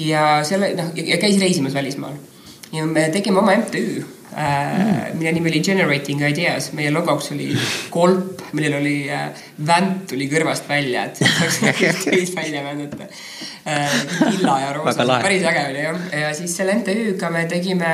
[0.00, 2.16] ja selle noh, ja käis reisimas välismaal
[2.74, 4.02] ja me tegime oma MTÜ
[4.38, 7.50] äh, mille nimi oli Generating Ideas, meie logoks oli
[7.90, 9.28] kolp, millel oli äh,
[9.66, 11.20] vänt tuli kõrvast välja, et
[11.58, 13.08] saaks teist välja vändata.
[13.64, 14.00] Äh,.
[14.30, 17.92] lilla ja roosa, päris äge oli jah, ja siis selle MTÜ-ga me tegime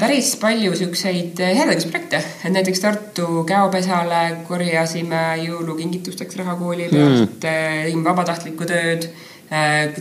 [0.00, 8.06] päris palju siukseid heategevusprojekte, et näiteks Tartu käopesale korjasime jõulukingitusteks raha kooli pealt mm., tegime
[8.08, 9.10] vabatahtlikku tööd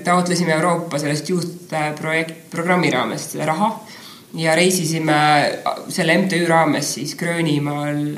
[0.03, 3.71] taotlesime Euroopa sellest Youth äh, projekt, programmi raames raha
[4.33, 8.17] ja reisisime äh, selle MTÜ raames siis Gröönimaal,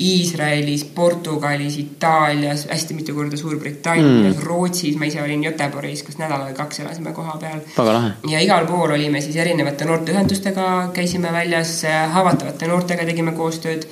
[0.00, 6.46] Iisraelis, Portugalis, Itaalias, hästi mitu korda Suurbritannias mm., Rootsis, ma ise olin Göteborgis, kas nädal
[6.46, 7.60] või kaks elasime koha peal.
[8.30, 11.82] ja igal pool olime siis erinevate noorteühendustega, käisime väljas,
[12.14, 13.84] haavatavate noortega tegime koostööd.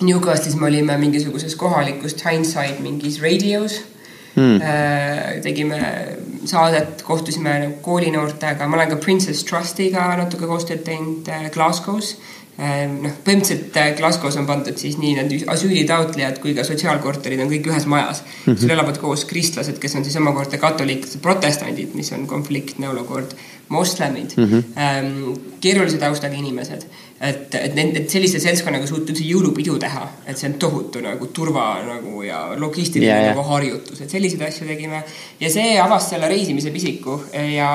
[0.00, 3.82] Newcastle'is me olime mingisuguses kohalikus Hindsight mingis radios
[4.34, 4.62] mm..
[5.44, 5.80] tegime
[6.50, 12.16] saadet, kohtusime koolinoortega, ma olen ka Princess Trustiga natuke koostööd teinud äh, Glasgow's.
[12.60, 17.70] Äh, noh, põhimõtteliselt Glasgow's on pandud siis nii need asüülitaotlejad kui ka sotsiaalkorterid on kõik
[17.72, 18.52] ühes majas mm.
[18.52, 18.58] -hmm.
[18.60, 23.32] seal elavad koos kristlased, kes on siis omakorda katoliiklased, protestandid, mis on konfliktne olukord,
[23.68, 25.38] moslemid mm, -hmm.
[25.60, 26.84] keerulise taustaga inimesed
[27.20, 31.28] et, et need, et sellise seltskonnaga suuta üldse jõulupidu teha, et see on tohutu nagu
[31.36, 35.02] turva nagu ja logistiline yeah, nagu harjutus, et selliseid asju tegime.
[35.40, 37.18] ja see avas selle reisimise pisiku
[37.52, 37.68] ja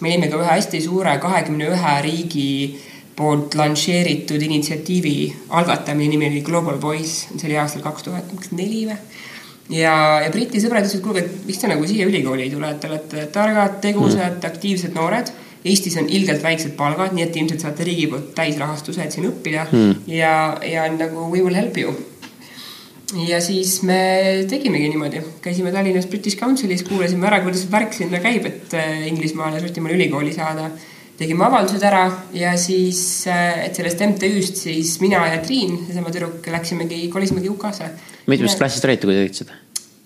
[0.00, 2.48] me olime ka ühe hästi suure kahekümne ühe riigi
[3.14, 5.16] poolt lansseeritud initsiatiivi
[5.54, 8.98] algatamine, nimi oli Global Voice, see oli aastal kaks tuhat neli või
[9.70, 12.82] ja, ja Briti sõbrad ütlesid, kuulge, et miks te nagu siia ülikooli ei tule, et
[12.82, 15.30] te olete targad, tegusad mm., aktiivsed noored
[15.64, 19.64] Eestis on ilgelt väiksed palgad, nii et ilmselt saate riigi poolt täisrahastuse, et siin õppida
[19.70, 20.02] hmm.
[20.12, 20.34] ja,
[20.68, 21.94] ja nagu we will help you.
[23.24, 23.96] ja siis me
[24.50, 29.62] tegimegi niimoodi, käisime Tallinnas British Councilis, kuulasime ära, kuidas värk sinna käib, et äh, Inglismaale,
[29.64, 30.68] Šotimaale ülikooli saada.
[31.16, 36.44] tegime avaldused ära ja siis, äh, et sellest MTÜ-st siis mina ja Triin, seesama tüdruk,
[36.52, 37.94] läksimegi, kolisimegi UK-sse.
[38.26, 39.62] mitmest klassist olite, kui te tegite seda?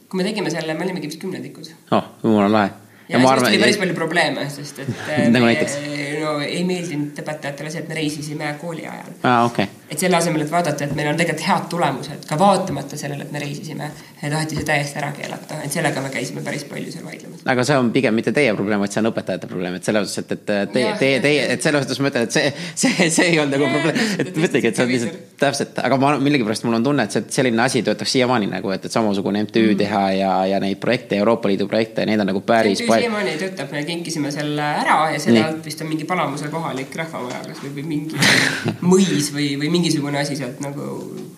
[0.08, 1.72] kui me tegime selle, me olimegi vist kümnendikud.
[1.90, 2.76] oh, jumala lahe
[3.08, 5.78] ja, ja sellest oli päris palju probleeme, sest et nagu näiteks?
[6.22, 9.44] no ei meeldinud õpetajatele see, et me reisisime kooli ajal ah,.
[9.48, 9.77] Okay.
[9.90, 13.32] Et selle asemel, et vaadata, et meil on tegelikult head tulemused ka vaatamata sellele, et
[13.32, 17.44] me reisisime, taheti see täiesti ära keelata, et sellega me käisime päris palju seal vaidlemas.
[17.48, 20.36] aga see on pigem mitte teie probleem, vaid see on õpetajate probleem, et selles suhtes,
[20.36, 22.52] et, et teie, teie, teie, et selles suhtes ma ütlen, et see,
[22.84, 26.12] see, see ei olnud nagu probleem, et mõtlegi, et see on lihtsalt täpselt, aga ma
[26.20, 29.64] millegipärast mul on tunne, et see, selline asi töötaks siiamaani nagu, et, et samasugune MTÜ
[29.70, 29.78] mm.
[29.80, 33.06] teha ja, ja neid projekte, Euroopa Liidu projekte, neid on nagu päris palju.
[33.06, 37.44] siiamaani töötab, me kinkisime selle ära ja selle alt vist on mingi Palamuse kohalik rahvamaja
[37.46, 38.18] kas või, mingi
[38.92, 40.86] mõis või, või mingisugune asi sealt nagu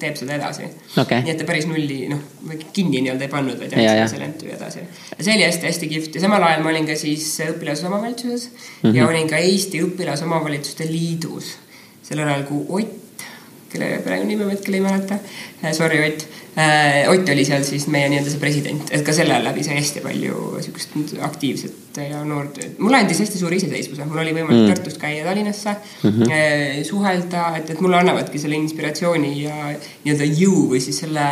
[0.00, 1.22] teeb seda edasi okay..
[1.24, 2.22] nii et ta päris nulli, noh,
[2.72, 4.85] kinni nii-öelda ei pannud, vaid jättis selle MTÜ edasi.
[5.16, 8.96] ja see oli hästi-hästi kihvt ja samal ajal ma olin ka siis õpilasomavalitsuses mm -hmm.
[8.96, 11.55] ja olin ka Eesti Õpilasomavalitsuste Liidus
[12.03, 12.98] sellel ajal, kui Ott
[13.70, 15.18] kelle perekonnanime ma hetkel ei mäleta.
[15.76, 16.26] Sorry, Ott.
[17.10, 20.58] Ott oli seal siis meie nii-öelda see president, et ka selle läbi sai hästi palju
[20.64, 22.58] sihukest aktiivset ja noort.
[22.78, 24.72] mulle andis hästi suure iseseisvuse, mul oli võimalik mm.
[24.74, 26.84] Tartust käia Tallinnasse mm, -hmm.
[26.90, 29.70] suhelda, et, et mulle annavadki selle inspiratsiooni ja
[30.04, 31.24] nii-öelda jõu või siis selle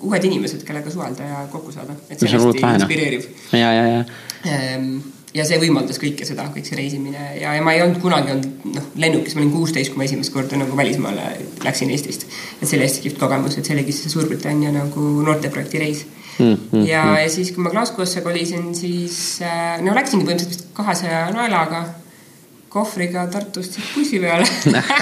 [0.00, 1.96] uued inimesed, kellega suhelda ja kokku saada.
[2.08, 3.30] et see on hästi inspireeriv.
[3.52, 4.04] ja, ja, ja
[4.44, 4.94] ehm,
[5.34, 8.64] ja see võimaldas kõike seda, kõik see reisimine ja, ja ma ei olnud kunagi olnud
[8.74, 11.26] noh, lennukis, ma olin kuusteist, kui ma esimest korda nagu välismaale
[11.64, 12.26] läksin Eestist.
[12.58, 16.04] et see oli hästi kihvt kogemus, et see oligi see Suurbritannia nagu noorteprojekti reis
[16.38, 16.56] mm.
[16.56, 16.86] -hmm.
[16.88, 21.84] ja, ja siis, kui ma Glasgow'sse kolisin, siis äh, no läksingi põhimõtteliselt kahesaja naelaga
[22.70, 24.46] kohvriga Tartust bussi peale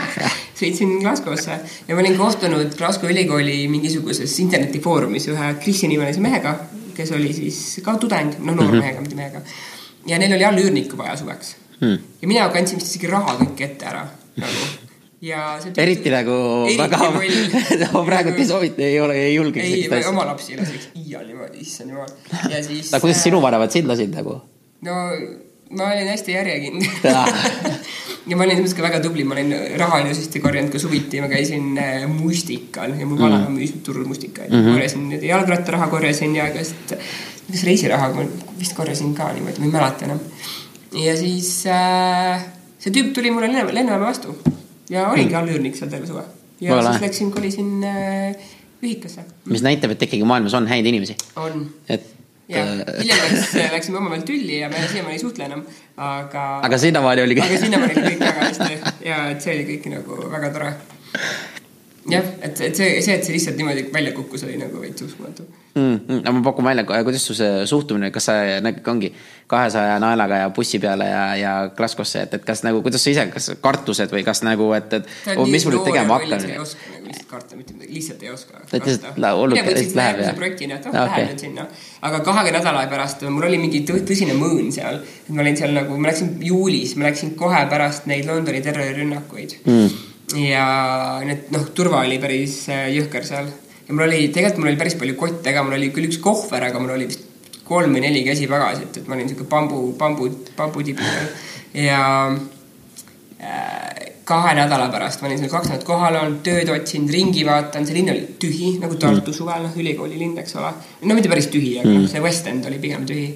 [0.60, 1.56] sõitsin Glasgow'sse
[1.88, 6.54] ja ma olin kohtunud Glasgow ülikooli mingisuguses internetifoorumis ühe Krisi nimelise mehega,
[6.96, 9.00] kes oli siis ka tudeng, noh noor mm -hmm.
[9.00, 9.44] mitte mehega
[10.08, 12.04] ja neil oli all üürnikku vaja suveks hmm..
[12.22, 14.04] ja mina kandsin vist isegi raha kõik ette ära
[14.38, 14.68] nagu
[15.24, 15.82] ja see tüütu...
[15.82, 16.36] eriti nagu
[16.78, 17.00] väga
[17.82, 19.64] no, praegu ei soovita, ei ole, ei julge.
[19.64, 22.12] ei, oma lapsi ei laseks iial niimoodi, issand jumal.
[22.50, 22.92] ja siis.
[22.92, 24.38] aga kuidas sinu vanemad sind lasid nagu?
[24.86, 24.98] no
[25.78, 26.86] ma olin hästi järjekindel
[28.28, 31.22] ja ma olin selles mõttes ka väga tubli, ma olin raha ilusasti korjanud ka suviti,
[31.24, 33.58] ma käisin äh, mustikal ja mul vanaema mm.
[33.58, 34.62] müüs turul mustikaid mm.
[34.62, 34.78] -hmm.
[34.78, 36.94] korjasin jalgrattaraha korjasin ja igast
[37.48, 38.26] kas reisiraha ma
[38.58, 40.20] vist korjasin ka niimoodi, ma ei mäleta enam.
[41.06, 42.44] ja siis äh,
[42.78, 44.36] see tüüp tuli mulle lennujaama vastu
[44.90, 45.40] ja oligi mm.
[45.40, 46.24] allüürnik seal terve suve.
[46.60, 46.92] ja Võla.
[46.92, 49.24] siis läksin, kolisin äh, ühikasse.
[49.48, 51.16] mis näitab, et ikkagi maailmas on häid inimesi.
[51.36, 51.66] on.
[51.88, 52.14] et
[52.48, 55.64] ja äh, hiljem läks, läksime omavahel tülli ja me siiamaani ei suhtle enam,
[55.96, 56.46] aga.
[56.68, 57.48] aga sinnamaani oli kõik.
[57.48, 60.72] aga sinnamaani oli kõik väga hästi ja et see oli kõik nagu väga tore
[62.08, 65.44] jah, et, et see, see, et see lihtsalt niimoodi välja kukkus, oli nagu veits uskumatu
[65.74, 65.98] mm,.
[66.08, 69.10] Mm, ma pakun välja, kuidas su see suhtumine, kas sa nagu ongi
[69.48, 73.26] kahesaja naelaga ja bussi peale ja, ja Glasgow'sse, et, et kas nagu, kuidas sa ise,
[73.32, 76.48] kas kartused või kas nagu, et, et oh, mis ma nüüd tegema hakkan?
[76.48, 78.64] ei oska nagu lihtsalt karta, mitte midagi, lihtsalt ei oska.
[78.64, 80.34] et lihtsalt hullult lihtsalt läheb ja.
[80.42, 81.68] projektina, et oh, lähen nüüd sinna.
[82.08, 85.96] aga kahe nädala pärast mul oli mingi tõsine mõõn seal, et ma olin seal nagu,
[86.00, 90.66] ma läksin juulis, ma läksin kohe pärast neid Londoni terrorirünnakuid mm ja
[91.24, 94.98] need noh, turva oli päris äh, jõhker seal ja mul oli, tegelikult mul oli päris
[95.00, 97.24] palju kotte ka, mul oli küll üks kohver, aga mul oli vist
[97.68, 102.02] kolm või neli käsipagasit, et ma olin sihuke bambu, bambu, bambutibi peal ja
[103.40, 107.88] äh, kahe nädala pärast ma olin seal kaks nädalat kohal olnud, tööd otsinud, ringi vaadanud,
[107.88, 109.36] see linn oli tühi nagu Tartu mm.
[109.36, 110.74] suvel, noh, ülikooli linn, eks ole.
[111.04, 112.04] no mitte päris tühi, aga mm.
[112.04, 113.30] noh, see West End oli pigem tühi.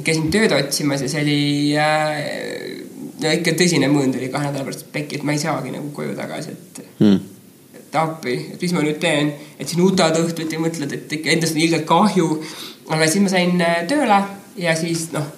[0.00, 1.40] käisin tööd otsimas ja see oli
[1.76, 2.91] äh,
[3.22, 6.14] ja ikka tõsine mõõn tuli kahe nädala pärast pekki, et ma ei saagi nagu koju
[6.18, 7.18] tagasi, et hmm.
[7.78, 11.56] et appi, et mis ma nüüd teen, et siin nutad õhtuti mõtled, et ikka endast
[11.56, 12.28] on ilgelt kahju.
[12.88, 14.22] aga siis ma sain äh, tööle
[14.60, 15.28] ja siis noh,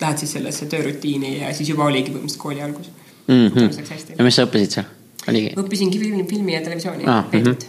[0.00, 2.90] lähed siis sellesse töörutiini ja siis juba oligi põhimõtteliselt kooli algus
[3.26, 3.48] mm.
[3.48, 4.18] -hmm.
[4.18, 4.90] ja mis sa õppisid seal?
[5.28, 5.54] oligi?
[5.56, 7.24] õppisingi filmi, filmi ja televisiooni ah,.
[7.32, 7.66] Mm -hmm.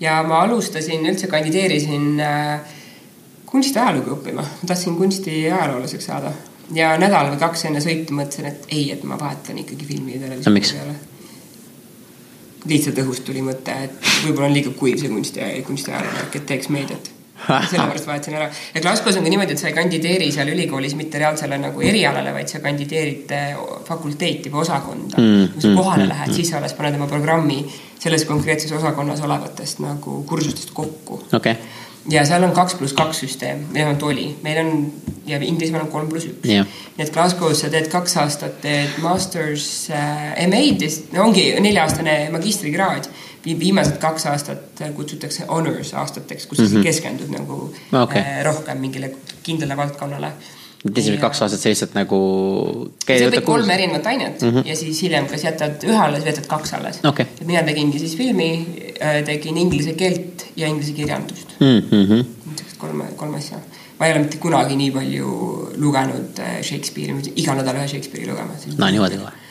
[0.00, 2.60] ja ma alustasin, üldse kandideerisin äh,
[3.46, 6.32] kunstiajalugu õppima, ma tahtsin kunstiajaloolaseks saada
[6.72, 10.22] ja nädal või kaks enne sõitu mõtlesin, et ei, et ma vahetan ikkagi filmi ja
[10.24, 10.94] televisiooni peale.
[12.70, 17.12] lihtsalt õhust tuli mõte, et võib-olla on liiga kuiv see kunsti, kunstiajaloo, et teeks meediat
[17.44, 18.50] sellepärast vahetasin ära.
[18.74, 22.32] ja Glasgow's on ka niimoodi, et sa ei kandideeri seal ülikoolis mitte reaalsele nagu erialale,
[22.32, 23.32] vaid sa kandideerid
[23.88, 25.48] fakulteeti või osakonda mm,.
[25.52, 27.64] kui sa mm, kohale mm, lähed mm., siis alles paned oma programmi
[27.98, 31.58] selles konkreetses osakonnas olevatest nagu kursustest kokku okay
[32.10, 34.72] ja seal on kaks pluss kaks süsteem, vähemalt oli, meil on
[35.26, 36.66] ja Inglismaal on kolm pluss üks yeah..
[36.96, 42.16] nii et Glasgow's sa teed kaks aastat, teed masters äh, MA-d ja no, ongi nelja-aastane
[42.34, 43.08] magistrikraad.
[43.44, 46.68] viimased kaks aastat kutsutakse honors aastateks, kus mm -hmm.
[46.68, 46.84] sa mhm.
[46.84, 48.20] keskendud nagu okay.
[48.20, 49.10] äh, rohkem mingile
[49.42, 50.32] kindlale valdkonnale
[50.84, 52.18] et esimesed kaks aastat sa lihtsalt nagu.
[53.06, 54.66] sa õpid kolm erinevat ainet mm -hmm.
[54.68, 57.26] ja siis hiljem kas jätad ühe alles või jätad kaks alles okay..
[57.40, 58.50] et mina tegingi siis filmi,
[59.00, 61.80] äh, tegin inglise keelt ja inglise kirjandust mm.
[61.90, 62.24] -hmm.
[62.78, 63.58] kolm, kolm asja.
[63.98, 68.60] ma ei ole mitte kunagi nii palju lugenud äh, Shakespeare'i, iga nädal ühe Shakespeare'i lugema.
[68.76, 69.43] no niimoodi kohe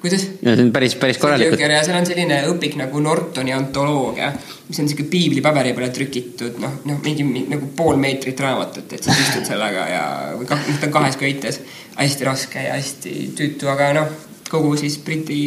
[0.00, 0.24] kuidas?
[0.40, 1.60] see on päris, päris korralikult.
[1.60, 4.30] ja seal on selline õpik nagu Nortoni antoloogia,
[4.68, 9.26] mis on sihuke piiblipaberi peale trükitud, noh, noh, mingi nagu pool meetrit raamatut, et siis
[9.26, 10.04] istud sellega ja,
[10.38, 11.60] või kah, noh, ta on kahes köites.
[12.00, 14.14] hästi raske ja hästi tüütu, aga noh,
[14.50, 15.40] kogu siis Briti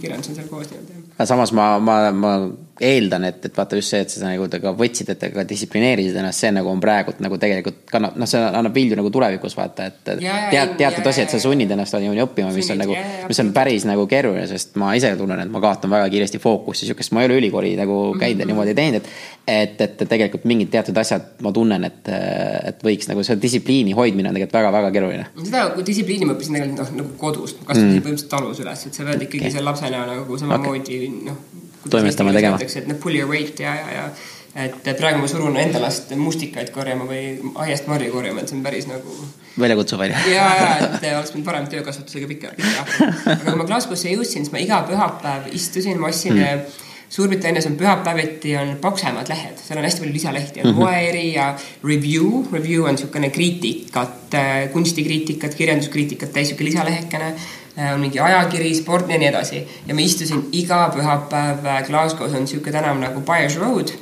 [0.00, 1.26] kirjandus on seal koos nii-öelda.
[1.26, 2.36] samas ma, ma, ma
[2.80, 6.42] eeldan, et, et vaata just see, et sa nagu ka võtsid, et ka distsiplineerisid ennast,
[6.44, 10.02] see nagu on praegult nagu tegelikult kannab, noh, see annab vilju nagu tulevikus vaata, et
[10.04, 12.98] tead, teatud asi, et sa sunnid ennast niimoodi õppima, mis on nagu,
[13.30, 16.84] mis on päris nagu keeruline, sest ma ise tunnen, et ma kaotan väga kiiresti fookust
[16.84, 18.46] ja sihukest, ma ei ole ülikooli nagu käinud ja mm -hmm.
[18.52, 19.00] niimoodi teinud,
[19.46, 22.08] et et, et, tegelikult mingid teatud asjad ma tunnen, et,
[22.70, 25.26] et võiks nagu see distsipliini hoidmine on tegelikult väga-väga keeruline.
[25.42, 28.02] seda distsipliini ma õppisin tegelikult noh, nagu kodust, ma kasvasin mm.
[28.06, 29.56] põhimõtteliselt talus üles, et sa pead ikkagi okay.
[29.56, 31.12] seal lapsena nagu samamoodi okay.
[31.30, 32.58] noh toimetama tegema.
[32.62, 34.08] et noh, pull your weight ja, ja, ja
[34.66, 38.64] et praegu ma surun enda last mustikaid korjama või aiast marju korjama, et see on
[38.64, 39.18] päris nagu.
[39.60, 40.24] väljakutsuv on ju.
[40.32, 43.12] ja, ja, et oleks pidanud varem töökasvatusega pikka, pikka.
[43.34, 47.76] aga kui ma Glasgow'sse jõudsin, siis ma iga pühapäev istusin, ma ostsin mm Suurbritannias on
[47.78, 51.52] pühapäeviti on paksemad lehed, seal on hästi palju lisalehti, on Wire'i ja
[51.84, 52.42] Review.
[52.52, 57.34] Review on niisugune kriitikat, äh, kunstikriitikat, kirjanduskriitikat täis niisugune lisalehekene.
[57.78, 59.58] Äh, on mingi ajakiri, sport ja nii edasi.
[59.86, 63.92] ja ma istusin iga pühapäev äh, Glasgow's on niisugune tänav nagu Byers Road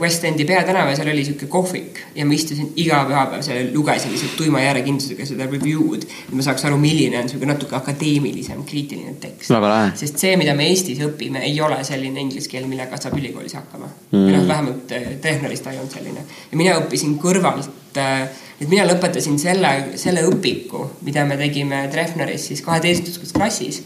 [0.00, 4.12] West Endi peatänav ja seal oli sihuke kohvik ja ma istusin iga pühapäev seal, lugesin
[4.14, 6.06] lihtsalt tuima järjekindlusega seda review'd.
[6.06, 9.52] et ma saaks aru, milline on sihuke natuke akadeemilisem, kriitiline tekst.
[10.00, 13.90] sest see, mida me Eestis õpime, ei ole selline inglise keel, millega saab ülikoolis hakkama
[13.90, 14.22] mm..
[14.22, 16.24] või noh, vähemalt äh, ta ei olnud selline.
[16.52, 18.24] ja mina õppisin kõrvalt, äh,
[18.60, 23.82] et mina lõpetasin selle, selle õpiku, mida me tegime Treffneris siis kaheteistkümnendas klassis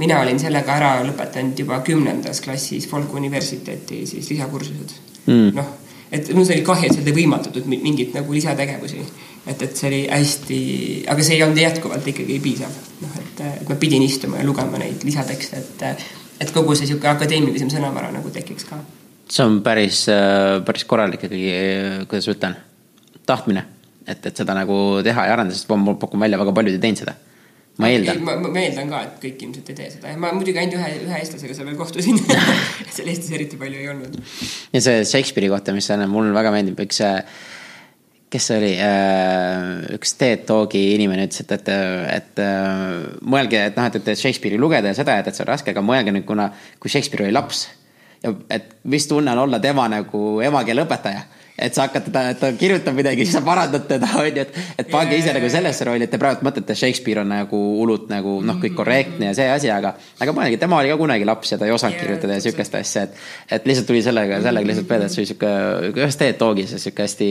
[0.00, 4.94] mina olin sellega ära lõpetanud juba kümnendas klassis Folku Universiteeti siis lisakursused
[5.26, 5.50] mm..
[5.56, 5.72] noh,
[6.12, 9.02] et mul oli kahju, et seal ei võimaldatud mingit nagu lisategevusi.
[9.46, 10.60] et, et see oli hästi,
[11.12, 12.80] aga see ei olnud jätkuvalt ikkagi piisav.
[13.04, 16.06] noh, et, et ma pidin istuma ja lugema neid lisatekste, et,
[16.40, 18.80] et kogu see sihuke akadeemilisem sõnavara nagu tekiks ka.
[19.28, 20.06] see on päris,
[20.66, 21.56] päris korralik ikkagi,
[22.10, 22.60] kuidas ma ütlen,
[23.28, 23.66] tahtmine,
[24.06, 27.04] et, et seda nagu teha ja arendada, sest ma pakun välja, väga paljud ei teinud
[27.04, 27.18] seda
[27.82, 28.24] ma eeldan.
[28.26, 31.20] ma, ma eeldan ka, et kõik ilmselt ei tee seda ma muidugi ainult ühe, ühe
[31.20, 32.20] eestlasega seal veel kohtusin
[32.94, 34.20] seal Eestis eriti palju ei olnud.
[34.74, 37.02] ja see Shakespeare'i kohta, mis on, mulle väga meeldib, üks
[38.30, 41.70] kes see oli, äh, üks TED Talki inimene ütles, et, et,
[42.14, 45.74] et mõelge, et noh, et, et Shakespeare'i lugeda ja seda, et, et see on raske,
[45.74, 47.66] aga mõelge nüüd, kuna, kui Shakespeare oli laps
[48.22, 51.22] ja et mis tunne on olla tema nagu emakeeleõpetaja
[51.60, 54.58] et sa hakkad teda, et ta kirjutab midagi, siis sa parandad teda, on ju, et,
[54.80, 58.38] et pange ise nagu sellesse rolli, et te praegu mõtlete, Shakespeare on nagu hullult nagu
[58.46, 61.60] noh, kõik korrektne ja see asi, aga, aga mõelge, tema oli ka kunagi laps ja
[61.60, 63.20] ta ei osanud kirjutada ja sihukest asja, et,
[63.58, 65.52] et lihtsalt tuli sellega, sellega lihtsalt peale, et see oli sihuke,
[65.92, 67.30] ühes TED Talkis sihuke hästi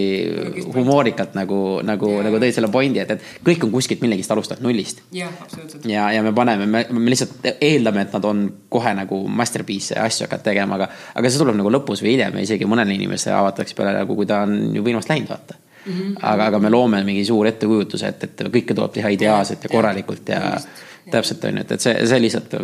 [0.76, 5.04] humoorikalt nagu, nagu, nagu tõi selle pointi, et, et kõik on kuskilt millegist alustanud nullist.
[5.16, 5.88] jah, absoluutselt.
[5.90, 10.06] ja, ja me paneme, me, me lihtsalt eeldame, et nad on kohe nagu masterpiece ja
[10.08, 13.38] asju hakkavad tegema, aga, aga see tuleb nagu lõpus või hiljem ja isegi mõnele inimesele
[13.38, 15.58] avatakse peale nagu kui ta on ju võimast läinud, vaata.
[15.80, 15.94] Mm.
[15.94, 16.16] -hmm.
[16.28, 20.30] aga, aga me loome mingi suure ettekujutuse, et, et kõike tuleb teha ideaalselt ja korralikult
[20.30, 22.56] ja, ja täpselt on ju, et, et see, see lihtsalt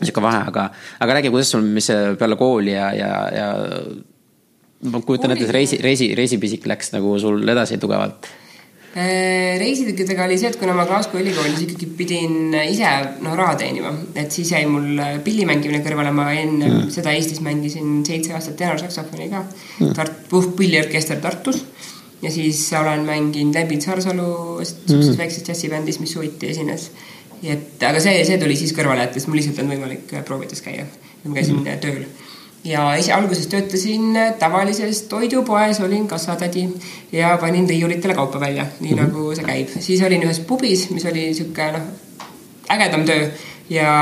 [0.00, 0.70] sihuke vahe, aga,
[1.04, 3.48] aga räägi, kuidas sul, mis peale kooli ja, ja, ja
[4.88, 8.30] ma kujutan ette, see reisi, reisi, reisipisik läks nagu sul edasi tugevalt
[8.90, 12.88] reisidega oli see, et kuna ma Glasgow ülikoolis ikkagi pidin ise
[13.22, 16.88] noh, raha teenima, et siis jäi mul pilli mängimine kõrvale, ma enne mm.
[16.94, 19.44] seda Eestis mängisin seitse aastat tenoorsaksofoni ka.
[19.78, 19.92] Mm..
[19.98, 21.62] Tart-, puhkpilliorkester Tartus.
[22.20, 24.26] Ja siis olen mänginud Lembit Sarsalu
[24.64, 25.20] sihukeses mm.
[25.22, 26.90] väikses džässibändis, mis suviti esines.
[27.40, 30.84] Et aga see, see tuli siis kõrvale, et mul lihtsalt olnud võimalik äh, proovides käia.
[31.24, 31.78] ma käisin mm.
[31.80, 32.04] tööl
[32.64, 36.68] ja esi, alguses töötasin tavalises toidupoes, olin kassatädi
[37.12, 39.02] ja panin riiulitele kaupa välja, nii mm -hmm.
[39.02, 39.68] nagu see käib.
[39.80, 41.82] siis olin ühes pubis, mis oli sihuke noh,
[42.68, 43.28] ägedam töö
[43.70, 43.92] ja,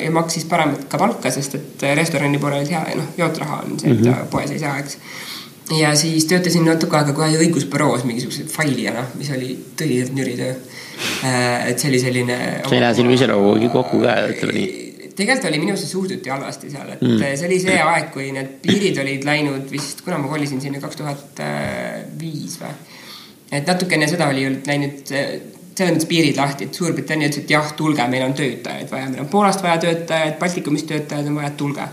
[0.00, 4.10] ja maksis paremat ka palka, sest et restorani poolel hea, noh, jootraha on see, mida
[4.10, 4.30] mm -hmm.
[4.30, 4.98] poes ei saa, eks
[5.78, 10.54] ja siis töötasin natuke aega kohe õigusbüroos mingisuguse failijana, mis oli tõeliselt nüri töö
[11.24, 12.36] Äh, et see oli selline.
[12.66, 14.68] see ei lähe sinu iseloomuga kokku ka, ütleme nii
[15.18, 17.22] tegelikult oli minusse suhtuti halvasti seal, et mm.
[17.40, 21.00] see oli see aeg, kui need piirid olid läinud vist, kuna ma kolisin sinna kaks
[21.00, 21.42] tuhat
[22.20, 22.74] viis või.
[23.52, 25.14] et natuke enne seda oli läinud
[25.78, 29.22] selles mõttes piirid lahti, et Suurbritannia ütles, et jah, tulge, meil on töötajaid vaja, meil
[29.22, 31.86] on Poolast vaja töötajaid, Baltikumist töötajaid on vaja, tulge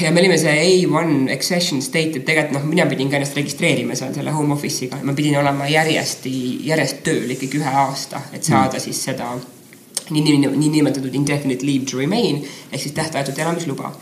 [0.00, 3.96] ja me olime see A1 accession state, et tegelikult noh, mina pidin ka ennast registreerima
[3.98, 6.28] seal selle home office'iga, ma pidin olema järjest,
[6.66, 8.84] järjest tööl ikkagi ühe aasta, et saada mm.
[8.84, 9.30] siis seda
[10.10, 12.42] niinimetatud nii, nii, nii indefinite leave to remain
[12.72, 13.92] ehk siis tähtajatut elamisluba.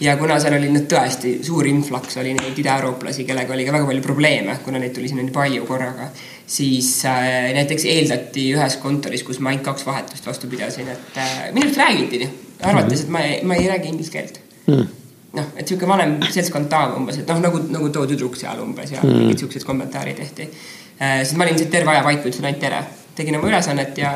[0.00, 3.86] ja kuna seal oli nüüd tõesti suur influx oli neid ida-eurooplasi, kellega oli ka väga
[3.90, 6.08] palju probleeme, kuna neid tuli sinna nii palju korraga,
[6.46, 11.52] siis äh, näiteks eeldati ühes kontoris, kus ma ainult kaks vahetust vastu pidasin, et äh,
[11.54, 12.26] minust räägiti,
[12.62, 14.90] arvates, et ma ei, ma ei räägi inglise keelt mm
[15.36, 18.92] noh, et sihuke vanem seltskond ta umbes, et noh, nagu, nagu too tüdruk seal umbes
[18.92, 19.22] ja mm.
[19.22, 21.22] mingid siuksed kommentaarid tehti äh,.
[21.22, 22.82] siis ma olin lihtsalt terve aja vait, ütlesin ainult tere.
[23.16, 24.12] Tegin oma ülesannet ja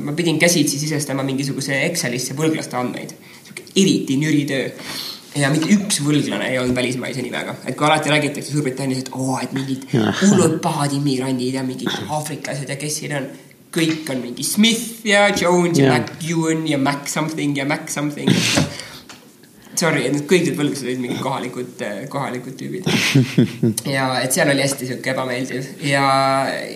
[0.00, 3.14] ma pidin käsitsi sisestama mingisuguse Excelisse võlglaste andmeid.
[3.76, 4.70] eriti nüri töö
[5.38, 9.36] ja mitte üks võlglane ei olnud välismaise nimega, et kui alati räägitakse Suurbritannias, et oo,
[9.42, 13.28] et mingid hullud pahad immigrandid ja mingid aafriklased ja kes siin on
[13.74, 15.98] kõik on mingi Smith ja Jones ja, ja.
[15.98, 18.32] Mac Ewan ja Mac something ja Mac something.
[19.78, 22.88] sorry, et need kõik need võlglased olid mingid kohalikud, kohalikud tüübid.
[23.96, 26.04] ja et seal oli hästi sihuke ebameeldiv ja,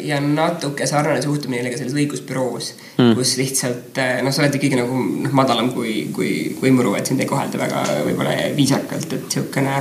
[0.02, 4.78] ja natuke sarnane suhtumine oli ka selles õigusbüroos mm., kus lihtsalt noh, sa oled ikkagi
[4.78, 9.28] nagu noh, madalam kui, kui, kui muru, et sind ei kohelda väga võib-olla viisakalt, et
[9.38, 9.80] sihukene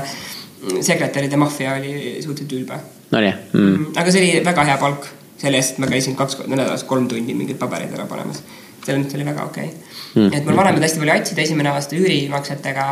[0.82, 2.78] sekretäride maffia oli suhteliselt ülbe
[3.11, 5.07] Nonii mm., aga see oli väga hea palk
[5.41, 8.43] selle eest, et ma käisin kaks korda nädalas kolm tundi mingeid pabereid ära panemas.
[8.86, 9.90] selles mõttes oli väga okei okay.
[10.16, 10.30] mm..
[10.34, 12.86] et mul vanemad hästi palju atsid esimene aasta üürimaksetega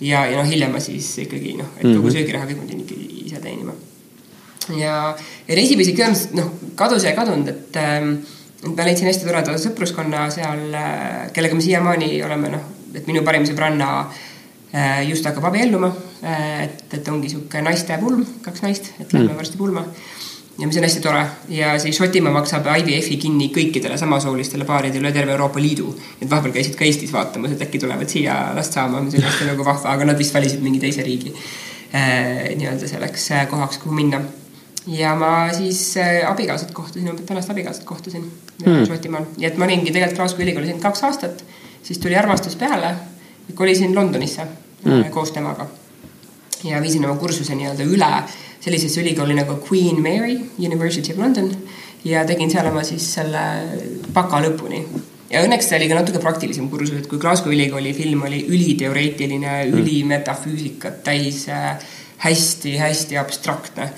[0.00, 3.26] ja, ja noh, hiljem ma siis ikkagi noh, et kogu söögiraha kõik ma pidin ikkagi
[3.26, 3.74] ise teenima.
[4.76, 4.96] ja,
[5.48, 8.16] ja reisipüsi kirjandus, noh, kadus ja ei kadunud, et ähm,
[8.72, 10.66] ma leidsin hästi toreda sõpruskonna seal,
[11.36, 15.94] kellega me siiamaani oleme noh, et minu parim sõbranna äh, just hakkab abielluma.
[16.26, 19.36] et, et ongi sihuke naiste pulm, kaks naist, et lähme mm.
[19.38, 19.82] varsti pulma
[20.58, 25.12] ja mis on hästi tore ja siis Šotimaa maksab IVF-i kinni kõikidele samasoolistele paaridele üle
[25.12, 25.94] terve Euroopa Liidu.
[26.20, 29.50] et vahepeal käisid ka Eestis vaatamas, et äkki tulevad siia last saama, mis on hästi
[29.50, 33.94] nagu vahva, aga nad vist valisid mingi teise riigi äh, nii-öelda selleks äh, kohaks, kuhu
[33.94, 34.22] minna.
[34.86, 38.30] ja ma siis äh, abikaasat kohtasin, oma tänast abikaasat kohtasin
[38.64, 38.84] hmm.
[38.88, 41.44] Šotimaal, nii et ma olingi tegelikult Glasgow ülikoolis ainult kaks aastat,
[41.82, 42.94] siis tuli armastus peale,
[43.54, 44.46] kolisin Londonisse
[44.84, 45.10] hmm.
[45.10, 45.68] koos temaga
[46.64, 48.12] ja viisin oma kursuse nii-öelda üle
[48.60, 51.50] sellisesse ülikooli nagu Queen Mary University of London
[52.04, 53.44] ja tegin seal oma siis selle
[54.14, 54.82] baka lõpuni.
[55.30, 59.54] ja õnneks see oli ka natuke praktilisem kursus, et kui Glasgow ülikooli film oli üliteoreetiline
[59.64, 61.46] mm., ülimetafüüsikat täis
[62.22, 63.90] hästi-hästi abstraktne,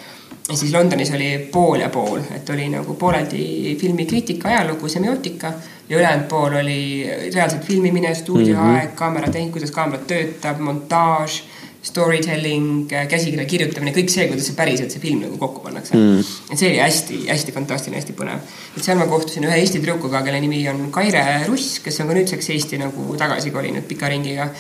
[0.55, 5.53] siis Londonis oli pool ja pool, et oli nagu pooleldi filmikriitika, ajalugu, semiootika
[5.89, 6.81] ja ülejäänud pool oli
[7.35, 8.97] reaalselt filmimine, stuudioaeg mm, -hmm.
[8.97, 11.43] kaameratehnik, kuidas kaamera töötab, montaaž
[11.89, 16.25] storytelling, käsikirja kirjutamine, kõik see, kuidas see päriselt see film nagu kokku pannakse mm..
[16.53, 18.43] et see oli hästi-hästi fantastiline, hästi põnev.
[18.77, 22.19] et seal ma kohtusin ühe Eesti tüdrukuga, kelle nimi on Kaire Russ, kes on ka
[22.19, 24.51] nüüdseks Eesti nagu tagasi kolinud pika ringiga.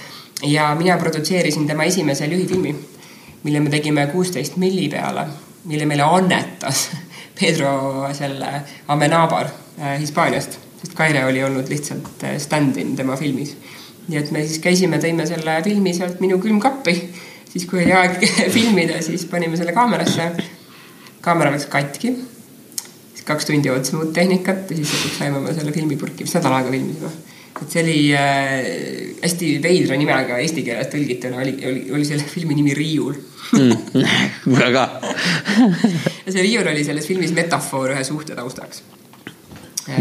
[0.47, 2.75] ja mina produtseerisin tema esimese lühifilmi,
[3.45, 5.27] mille me tegime kuusteist milli peale,
[5.65, 6.89] mille meile annetas
[7.39, 13.57] Pedro selle Amenabar äh, Hispaaniast, sest Kaire oli olnud lihtsalt äh, stand-in tema filmis
[14.09, 16.95] nii et me siis käisime, tõime selle filmi sealt minu külmkappi,
[17.49, 18.19] siis kui oli aeg
[18.57, 20.31] filmida, siis panime selle kaamerasse.
[21.21, 22.13] kaamera läks katki,
[23.13, 26.57] siis kaks tundi ootasime uut tehnikat ja siis lõpuks saime oma selle filmipurki, mis nädal
[26.59, 27.11] aega filmisime.
[27.59, 28.53] et see oli äh,
[29.23, 33.17] hästi veidra nimega eesti keeles tõlgituna oli, oli, oli selle filmi nimi Riiul
[33.59, 34.05] mm..
[34.55, 34.85] väga.
[36.25, 38.85] ja see riiul oli selles filmis metafoor ühe suhte taustaks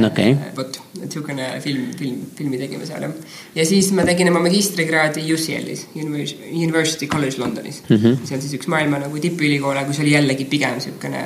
[0.08, 0.36] okay..
[0.56, 3.14] vot, et niisugune film, film, filmi tegime seal jah.
[3.56, 7.98] ja siis ma tegin oma magistrikraadi UCL-is, University College Londonis mm.
[7.98, 8.24] -hmm.
[8.24, 11.24] see on siis üks maailma nagu tippülikoole, kus oli jällegi pigem niisugune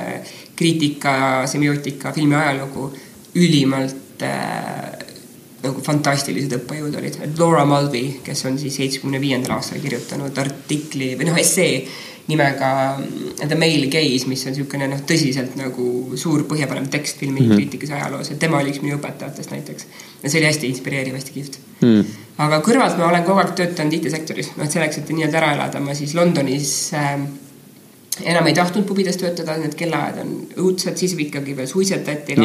[0.56, 2.92] kriitika, semiootika, filmi ajalugu,
[3.34, 4.92] ülimalt äh,
[5.62, 7.18] nagu fantastilised õppejõud olid.
[7.38, 11.84] Laura Mulvey, kes on siis seitsmekümne viiendal aastal kirjutanud artikli või noh, essee
[12.28, 13.00] nimega
[13.48, 17.88] The Male Gaze, mis on niisugune noh, tõsiselt nagu suur põhjapanev tekst filmi mm -hmm.
[17.88, 19.86] ja ajaloos, et tema oli üks minu õpetajatest näiteks.
[20.22, 22.04] ja see oli hästi inspireeriv, hästi kihvt mm..
[22.38, 25.80] aga kõrvalt ma olen kogu aeg töötanud IT-sektoris, noh, et selleks, et nii-öelda ära elada,
[25.80, 27.18] ma siis Londonis äh,
[28.24, 32.36] enam ei tahtnud pubides töötada, need kellaajad on õudsed, siis ikkagi veel suitsetati.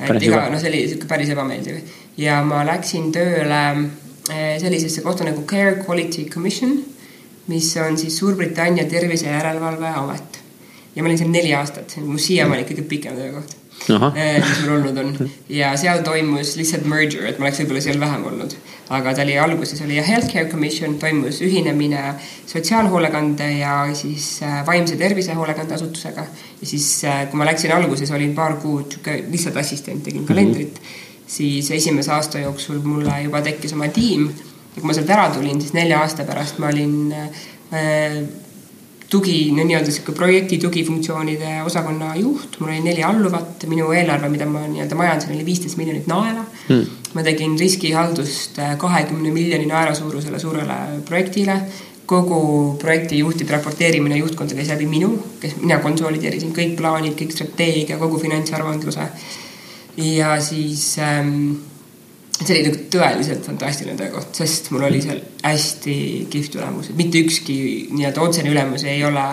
[0.00, 1.78] et iga, no see oli sihuke päris ebameeldiv
[2.16, 6.95] ja ma läksin tööle äh, sellisesse kohta nagu Care Quality Commission
[7.46, 10.40] mis on siis Suurbritannia tervise järelevalveamet.
[10.96, 13.52] ja ma olin seal neli aastat, mu siiamaani kõige pikem töökoht,
[13.86, 15.30] mis mul olnud on.
[15.48, 18.56] ja seal toimus lihtsalt merger, et ma oleks võib-olla seal vähem olnud.
[18.96, 22.02] aga ta oli alguses oli Healthcare Commission, toimus ühinemine
[22.46, 26.26] sotsiaalhoolekande ja siis vaimse tervise hoolekandeasutusega.
[26.60, 26.90] ja siis,
[27.30, 28.98] kui ma läksin alguses, olin paar kuud
[29.30, 30.82] lihtsalt assistent, tegin kalendrit mm.
[30.82, 31.22] -hmm.
[31.26, 34.30] siis esimese aasta jooksul mulle juba tekkis oma tiim
[34.76, 38.18] ja kui ma sealt ära tulin, siis nelja aasta pärast ma olin äh,
[39.10, 44.48] tugi, no nii-öelda sihuke projekti tugifunktsioonide osakonna juht, mul oli neli alluvat, minu eelarve, mida
[44.50, 47.02] ma nii-öelda majandasin, oli viisteist miljonit naela hmm..
[47.14, 51.60] ma tegin riskihaldust kahekümne miljoni naela suurusele suurele projektile.
[52.06, 55.08] kogu projekti juhtide raporteerimine juhtkonda käis läbi minu,
[55.42, 59.08] kes mina konsolideerisin kõik plaanid, kõik strateegia, kogu finantsaruandluse.
[59.96, 61.56] ja siis ähm,
[62.44, 65.98] see oli nagu tõeliselt fantastiline töökoht, sest mul oli seal hästi
[66.32, 67.58] kihvt ülemus, et mitte ükski
[67.94, 69.26] nii-öelda otsene ülemus ei ole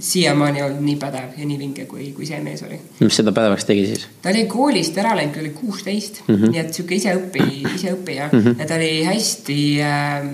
[0.00, 2.78] siiamaani olnud nii pädev ja nii vinge, kui, kui see mees oli.
[3.00, 4.06] mis seda pädevaks tegi siis?
[4.22, 6.54] ta oli koolist ära läinud, kui oli kuusteist mm, -hmm.
[6.54, 8.60] nii et sihuke iseõpi, iseõppija mm -hmm.
[8.60, 10.26] ja ta oli hästi äh,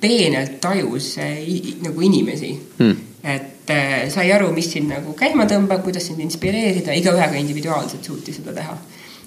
[0.00, 1.38] peenelt tajus äh,
[1.82, 2.90] nagu inimesi mm.
[2.90, 2.96] -hmm.
[3.34, 8.36] et äh, sai aru, mis sind nagu käima tõmbab, kuidas sind inspireerida, igaühega individuaalselt suutis
[8.36, 8.78] seda teha.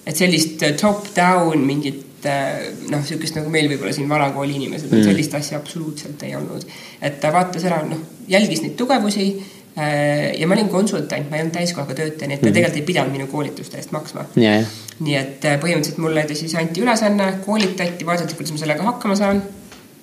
[0.06, 5.36] et sellist top-down mingit äh, noh, niisugust nagu meil võib-olla siin vanakooli inimesed mm., sellist
[5.38, 6.66] asja absoluutselt ei olnud.
[7.02, 8.02] et ta vaatas ära, noh,
[8.32, 12.44] jälgis neid tugevusi äh, ja ma olin konsultant, ma ei olnud täiskohaga töötaja, nii et
[12.44, 12.58] ta mm.
[12.60, 14.66] tegelikult ei pidanud minu koolituste eest maksma yeah..
[15.00, 19.44] nii et äh, põhimõtteliselt mulle siis anti ülesanne, koolitati, vaadati, kuidas ma sellega hakkama saan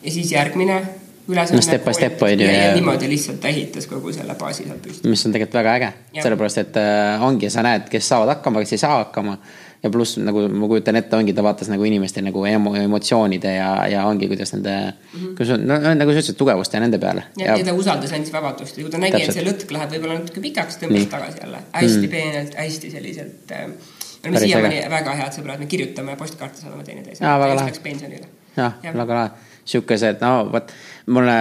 [0.03, 0.83] ja siis järgmine
[1.29, 1.57] ülesanne.
[1.57, 2.47] no step by step on ju.
[2.47, 5.09] ja, ja niimoodi lihtsalt ta ehitas kogu selle baasi sealt püsti.
[5.09, 8.77] mis on tegelikult väga äge, sellepärast et äh, ongi, sa näed, kes saavad hakkama, kes
[8.77, 9.37] ei saa hakkama.
[9.83, 13.71] Ja pluss nagu ma kujutan ette, ongi ta vaatas nagu inimeste nagu emo, emotsioonide ja,
[13.91, 15.37] ja ongi, kuidas nende mm, -hmm.
[15.39, 17.25] kuidas on, no nagu sa ütlesid, tugevust ja nende peale.
[17.37, 19.97] ja, ja, ja ta usaldas, andis vabadust ja kui ta nägi, et see lõtk läheb
[19.97, 22.13] võib-olla natuke pikaks, tõmbas tagasi jälle hästi mm.
[22.15, 27.27] peenelt, hästi selliselt äh, me oleme siiamaani väga head sõbrad, me kirjutame postkaarte saadame teineteisele.
[27.27, 28.31] ta läks pensionile.
[28.57, 30.73] jah, väga lahe sihukesed, no vot,
[31.15, 31.35] mulle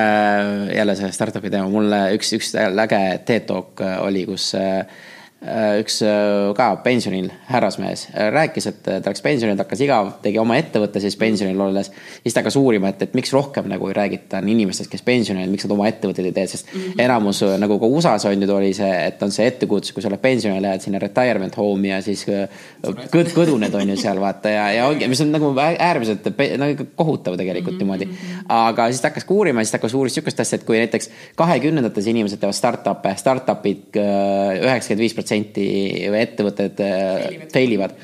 [0.75, 4.85] jälle see startup'i teema, mulle üks, üks äge TED Talk oli, kus Äh,
[5.41, 10.37] üks äh, ka pensionil härrasmees äh, rääkis, et ta läks pensionile, ta hakkas igav, tegi
[10.37, 11.87] oma ettevõtte siis pensionil olles.
[12.21, 15.65] siis ta hakkas uurima, et, et miks rohkem nagu ei räägita niinimestest, kes pensionil, miks
[15.65, 17.01] nad oma ettevõtteid ei tee, sest mm -hmm.
[17.01, 20.21] enamus nagu ka USA-s on ju, oli see, et on see ettekujutus, kui sa oled
[20.21, 22.21] pensionil, lähed sinna retirement home'i ja siis
[22.85, 26.29] kõd, kõduned on ju seal vaata ja, ja ongi, mis on nagu äärmiselt
[26.61, 27.97] nagu kohutav tegelikult mm -hmm.
[27.97, 28.45] niimoodi.
[28.47, 31.09] aga siis ta hakkas ka uurima, siis ta hakkas uurima sihukest asja, et kui näiteks
[31.35, 33.97] kahekümnendates inimesed teevad startup'e, startup'id
[34.61, 37.95] üheksakümmend viis protsenti protsenti ettevõtted äh, fail ivad.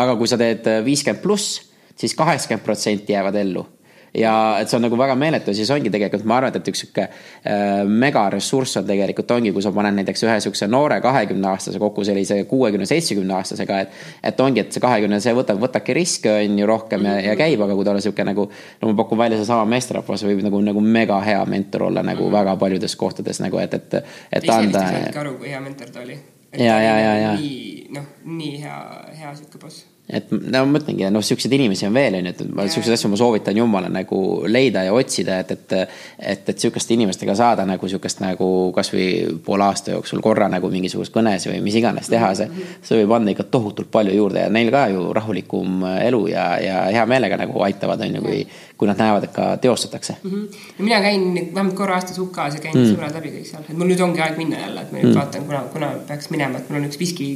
[0.00, 1.60] aga kui sa teed äh, viiskümmend pluss,
[1.98, 3.66] siis kaheksakümmend protsenti jäävad ellu
[4.14, 7.04] ja et see on nagu väga meeletu, siis ongi tegelikult, ma arvan, et üks sihuke
[7.06, 12.02] äh, megaressurss on tegelikult ongi, kui sa paned näiteks ühe sihukese noore kahekümne aastase kokku
[12.06, 14.00] sellise kuuekümne, seitsmekümne aastasega, et.
[14.32, 17.62] et ongi, et see kahekümne, see võtab, võtabki riske on ju rohkem ja, ja käib,
[17.66, 18.48] aga kui ta on sihuke nagu.
[18.80, 22.34] no ma pakun välja seesama meesterahvas võib nagu, nagu mega hea mentor olla nagu mm.
[22.40, 24.02] väga paljudes kohtades nagu, et, et,
[24.32, 26.18] et ise vist ei saanudki aru, kui hea mentor ta oli
[26.58, 27.32] ja, ja, ja, ja.
[27.38, 28.78] nii, noh, nii hea,
[29.18, 32.66] hea sihuke boss et no ma mõtlengi, noh, siukseid inimesi on veel, onju, et ma
[32.70, 35.76] siukseid asju ma soovitan jumala nagu leida ja otsida, et, et.
[36.18, 38.46] et, et sihukeste inimestega saada nagu sihukest nagu
[38.76, 42.64] kasvõi poole aasta jooksul korra nagu mingisugust kõnes või mis iganes teha, see.
[42.86, 46.82] see võib anda ikka tohutult palju juurde ja neil ka ju rahulikum elu ja, ja
[46.90, 48.42] hea meelega nagu aitavad, onju, kui.
[48.80, 50.30] kui nad näevad, et ka teostatakse mm.
[50.30, 50.84] -hmm.
[50.84, 52.90] mina käin vähemalt korra aastas UK-s ja käin mm.
[52.92, 55.18] sõbrad läbi kõik seal, et mul nüüd ongi aeg minna jälle, et ma nüüd mm.
[55.20, 57.28] vaatan, kuna, kuna peaks minema, et mul on üks viski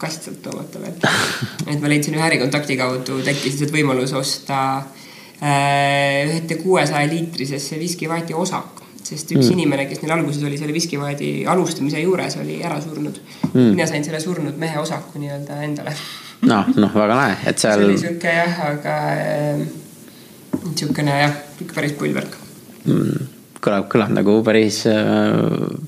[0.00, 0.96] kast sealt toomata veel.
[1.66, 4.58] et ma leidsin ühe ärikontakti kaudu, tekkis lihtsalt võimalus osta
[5.40, 9.54] äh, ühte kuuesaja liitrisesse viskivaati osaku sest üks mm.
[9.54, 13.20] inimene, kes neil alguses oli selle viskivaadi alustamise juures, oli ära surnud
[13.52, 13.68] mm..
[13.76, 15.94] mina sain selle surnud mehe osaku nii-öelda endale.
[16.50, 17.78] noh, noh, väga lahe, et seal.
[17.78, 19.64] see oli sihuke jah, aga äh,
[20.66, 21.40] niisugune jah,
[21.74, 22.36] päris pull värk
[22.88, 23.32] mm
[23.66, 24.96] kõlab, kõlab nagu päris äh....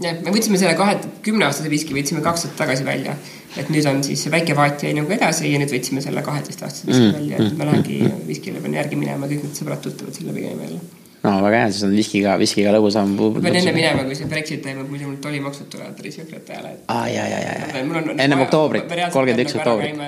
[0.02, 3.14] jah, me võtsime selle kahe, kümneaastase viski võtsime kaks aastat tagasi välja
[3.56, 7.08] et nüüd on siis väike vaat jäi nagu edasi ja nüüd võtsime selle kaheteistaastase viski
[7.08, 7.18] mm.
[7.18, 10.80] välja, et ma lähengi viskile pean järgi minema, kõik need sõbrad-tuttavad selle pigem jälle
[11.22, 13.14] no väga hea, siis on viskiga, viskiga lõbusam.
[13.18, 16.74] ma pean enne minema, kui see Brexit toimub, muidu mul tollimaksud tulevad riisiõpetajale.
[16.94, 17.82] aa ja, ja, ja, ja.
[18.24, 19.98] ennem oktoobrit, kolmkümmend üks oktoobrit.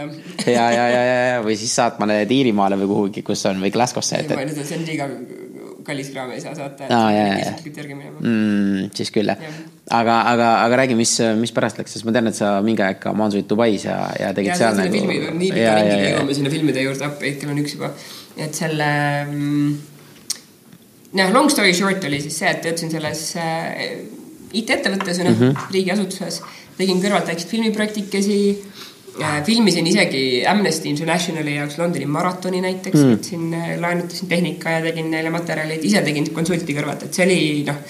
[0.46, 3.72] ja, ja, ja, ja, ja või siis saatma need Iirimaale või kuhugi, kus on või
[3.74, 4.22] Glasgow'sse.
[4.28, 5.10] see on liiga
[5.86, 6.88] kallis kraam ei saa saata.
[6.88, 7.52] aa, ja, ja, ja.
[8.20, 9.52] Mm, siis küll jah ja.
[10.00, 13.00] aga, aga, aga räägi, mis, mis pärast läks, sest ma tean, et sa mingi aeg
[13.02, 14.94] ka maandusid Dubais ja, ja tegid ja, seal nagu.
[14.94, 17.92] filmi, nii pika ringiga jõuame sinna filmide juurde appi, kell on üks juba.
[18.36, 18.90] et selle
[19.26, 19.76] mm,
[21.18, 23.84] noh, long story short oli siis see, et töötasin selles äh,
[24.50, 25.72] IT-ettevõttes, noh mm -hmm.
[25.74, 26.42] riigiasutuses.
[26.76, 28.38] tegin kõrvalt väikseid filmiprojektikesi.
[29.46, 35.10] Filmisin isegi Amnesty Internationali jaoks Londoni maratoni näiteks mm., võtsin äh,, laenutasin tehnika ja tegin
[35.10, 37.82] neile materjalid, ise tegin konsulti kõrvalt, et see oli noh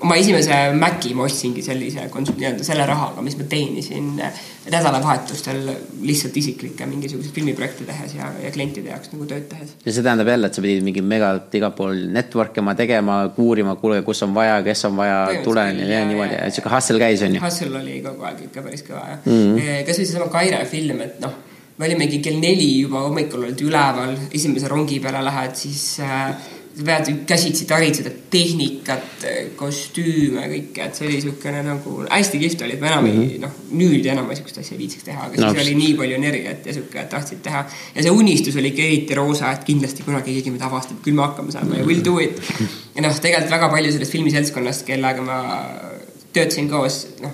[0.00, 5.62] oma esimese Maci ma ostsingi sellise nii-öelda selle rahaga, mis ma teenisin nädalavahetustel
[6.04, 9.76] lihtsalt isiklikke mingisuguseid filmiprojekte tehes ja, ja klientide jaoks nagu tööd tehes.
[9.84, 13.76] ja see tähendab jälle, et sa pidid mingi mega igal pool network ima tegema, uurima,
[13.80, 17.24] kuule, kus on vaja, kes on vaja, tulen ja, ja niimoodi, et sihuke hustle käis
[17.26, 17.44] on ju.
[17.46, 19.84] Hustle oli kogu aeg ikka päris kõva jah mm -hmm..
[19.88, 21.38] kasvõi seesama Kaire film, et noh,
[21.78, 26.36] me olimegi kell neli juba hommikul olid üleval, esimese rongi peale lähed, siis äh,
[26.84, 29.24] pead käsitsi taritseda tehnikat,
[29.56, 33.30] kostüüme, kõike, et see oli niisugune nagu hästi kihvt oli, ma enam mm -hmm.
[33.32, 36.18] ei, noh, nüüd enam niisugust asja ei viitsiks teha, aga no, siis oli nii palju
[36.18, 37.64] energiat ja sihuke, et tahtsid teha.
[37.94, 41.22] ja see unistus oli ikka eriti roosa, et kindlasti kunagi keegi meid avastab, küll me
[41.22, 42.42] hakkama saame ja will do it.
[42.94, 45.40] ja noh, tegelikult väga palju sellest filmiseltskonnast, kellega ma
[46.32, 47.32] töötasin koos, noh,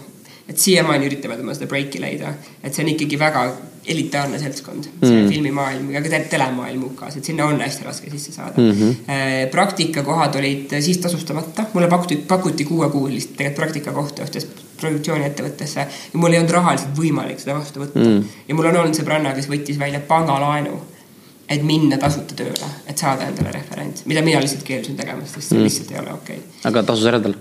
[0.53, 3.45] et siiamaani üritavad oma seda breiki leida, et see on ikkagi väga
[3.83, 5.31] elitaarne seltskond, see mm.
[5.33, 8.71] filmimaailm ja ka telemaailm UK-s, et sinna on hästi raske sisse saada mm.
[8.71, 9.49] -hmm.
[9.51, 14.47] praktikakohad olid siis tasustamata, mulle pakuti, pakuti kuuekuulist tegelikult praktikakohta ühtes
[14.81, 18.25] produktsiooniettevõttesse ja mul ei olnud rahaliselt võimalik seda vastu võtta mm..
[18.49, 20.79] ja mul on olnud sõbranna, kes võttis välja pangalaenu
[21.49, 25.59] et minna tasuta tööle, et saada endale referents, mida mina lihtsalt keeldusin tegemast, sest see
[25.59, 25.67] mm.
[25.67, 26.61] lihtsalt ei ole okei okay..
[26.71, 27.35] aga tasus ära tal?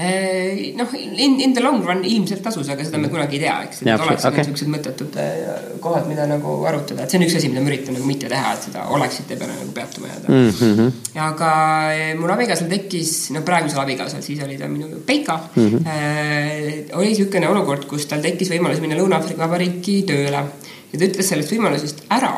[0.00, 3.56] Äh, noh, in, in the long run ilmselt tasus, aga seda me kunagi ei tea,
[3.66, 3.82] eks.
[3.82, 4.38] et oleks okay.
[4.46, 7.98] niisugused mõttetud äh, kohad, mida nagu arutada, et see on üks asi, mida ma üritan
[7.98, 10.48] nagu mitte teha, et seda oleksite peale nagu peatuma jääda mm.
[10.54, 11.12] -hmm.
[11.26, 11.50] aga
[11.90, 15.68] äh, mul abikaasal tekkis, no praegusel abikaasal, siis oli ta minu Peika mm.
[15.68, 15.92] -hmm.
[15.92, 21.28] Äh, oli niisugune olukord, kus tal tekkis võimalus minna Lõuna-Aafrika Vabariiki tööle ja ta ütles
[21.28, 22.34] sellest võimalusest ära.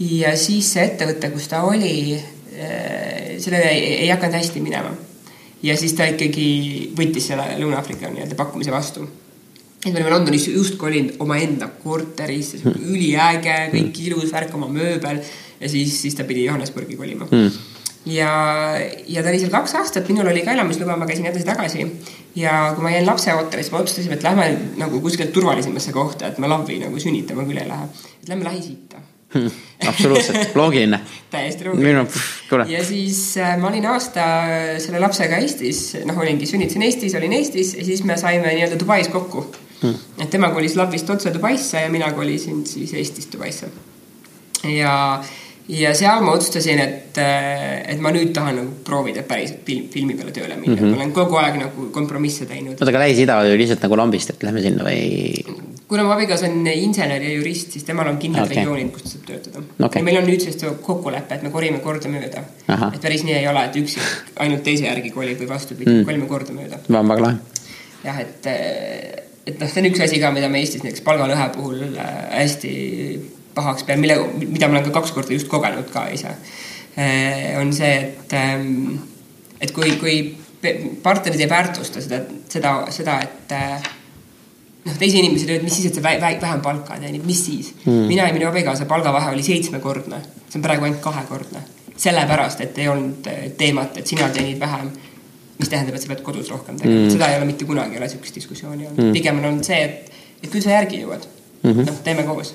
[0.00, 2.18] ja siis see ettevõte, kus ta oli,
[3.38, 4.96] sellel ei, ei hakanud hästi minema
[5.64, 6.46] ja siis ta ikkagi
[6.96, 9.06] võttis selle Lõuna-Aafrika nii-öelda pakkumise vastu.
[9.84, 15.20] et me olime Londonis just kolinud omaenda korterisse, üliäge, kõik ilus värk, oma mööbel
[15.60, 17.50] ja siis, siis ta pidi Johannesburgi kolima mm.
[18.12, 18.30] ja,
[19.08, 21.88] ja ta oli seal kaks aastat, minul oli ka elamisluba, ma käisin edasi-tagasi
[22.40, 24.50] ja kui ma jäin lapseootele, siis me otsustasime, et lähme
[24.80, 27.90] nagu kuskilt turvalisemasse kohta, et me Lavvi nagu sünnitama küll ei lähe.
[28.22, 29.04] et lähme Lähis-Itta
[29.34, 29.50] Hmm,
[29.88, 31.00] absoluutselt, loogiline.
[31.30, 32.06] täiesti loogiline.
[32.68, 37.32] ja siis äh, ma olin aasta äh, selle lapsega Eestis, noh, olingi, sünnitasin Eestis, olin
[37.32, 39.46] Eestis ja siis me saime nii-öelda Dubais kokku
[39.82, 39.94] hmm..
[40.22, 43.68] et tema kolis Lavist otse Dubaisse ja mina kolisin siis Eestist Dubaisse.
[44.68, 44.94] ja,
[45.68, 50.16] ja seal ma otsustasin, et, äh, et ma nüüd tahan nagu proovida päriselt film, filmi
[50.18, 50.96] peale tööle minna mm, -hmm.
[50.96, 52.78] ma olen kogu aeg nagu kompromisse teinud.
[52.78, 55.72] oota, aga Lähis-Ida oli lihtsalt nagu lambist, et lähme sinna või?
[55.88, 58.56] Kuna mu abikaasa on insener ja jurist, siis temal on kindlad okay.
[58.56, 60.00] regioonid, kus ta saab töötada okay..
[60.00, 62.44] ja meil on nüüdsest kokkulepe, et me korime kordamööda.
[62.68, 63.98] et päris nii ei ole, et üks
[64.40, 66.80] ainult teise järgi kolib või vastupidi mm., kolime kordamööda.
[66.88, 67.64] väga lahe.
[68.04, 68.50] jah, et,
[69.44, 72.74] et noh, see on üks asi ka, mida me Eestis näiteks palgalõhe puhul äh, hästi
[73.54, 76.32] pahaks pean, mille, mida ma olen ka kaks korda just kogenud ka ise.
[76.98, 78.96] Äh, on see, et, ähm,
[79.60, 80.16] et kui, kui
[81.04, 83.92] partnerid ei väärtusta seda, seda, seda, et äh,
[84.84, 87.72] noh, teise inimese tööd, mis siis, et sa vä vä vähem palka teenid, mis siis
[87.84, 88.04] mm.?
[88.10, 91.64] mina ja minu abikaasa palgavahe oli seitsmekordne, see on praegu ainult kahekordne.
[91.96, 94.90] sellepärast, et ei olnud äh, teemat, et sina teenid vähem,
[95.58, 98.02] mis tähendab, et sa pead kodus rohkem tegema mm., seda ei ole mitte kunagi ei
[98.02, 100.12] ole sihukest diskussiooni olnud mm., pigem on olnud see, et,
[100.42, 101.26] et küll sa järgi jõuad
[101.62, 102.54] mm -hmm., noh, teeme koos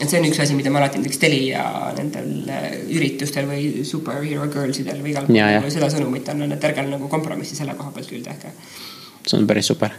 [0.00, 1.62] et see on üks asi, mida ma alati näiteks Telia
[1.94, 6.82] nendel äh, üritustel või superhero girls idel või igal pool seda sõnumit annan, et ärge
[6.88, 8.50] nagu kompromissi selle koha pealt küll tehke.
[9.26, 9.94] see on päris super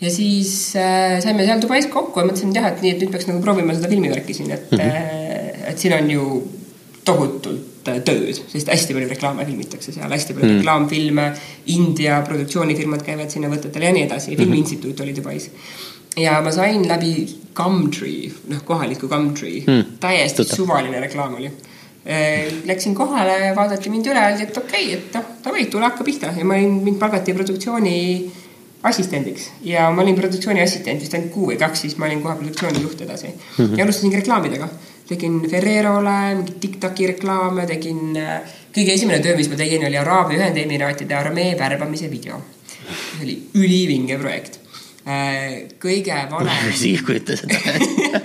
[0.00, 3.14] ja siis äh, saime seal Dubais kokku ja mõtlesin, et jah, et nii, et nüüd
[3.14, 5.66] peaks nagu proovima seda filmivärki siin, et mm, -hmm.
[5.72, 6.28] et siin on ju
[7.08, 10.62] tohutult äh, tööd, sest hästi palju reklaame filmitakse seal, hästi palju mm -hmm.
[10.62, 11.26] reklaamfilme,
[11.74, 15.02] India produktsioonifirmad käivad sinna võtetele ja nii edasi, filmiinstituut mm -hmm.
[15.02, 15.50] oli Dubais.
[16.16, 19.84] ja ma sain läbi Gumtree, noh, kohaliku Gumtree mm, -hmm.
[20.00, 20.56] täiesti Tuta.
[20.56, 25.24] suvaline reklaam oli äh, Läksin kohale, vaadati mind üle, öeldi, et okei okay,, et noh,
[25.44, 27.96] davai, tule hakka pihta ja ma olin, mind palgati produktsiooni
[28.82, 32.36] assistendiks ja ma olin produktsiooni assistent vist ainult kuu või kaks, siis ma olin kohe
[32.38, 33.40] produktsiooni juht edasi mm.
[33.56, 33.78] -hmm.
[33.78, 34.68] ja alustasingi reklaamidega.
[35.08, 38.40] tegin Ferrerole mingeid Tiktoki reklaame, tegin, äh,
[38.76, 42.42] kõige esimene töö, mis ma tegin, oli Araabia Ühendemiraatide armee värbamise video.
[42.88, 44.60] see oli ülivinge projekt.
[45.06, 46.46] Äh, kõige vanem.
[46.46, 47.58] ma ei kujuta seda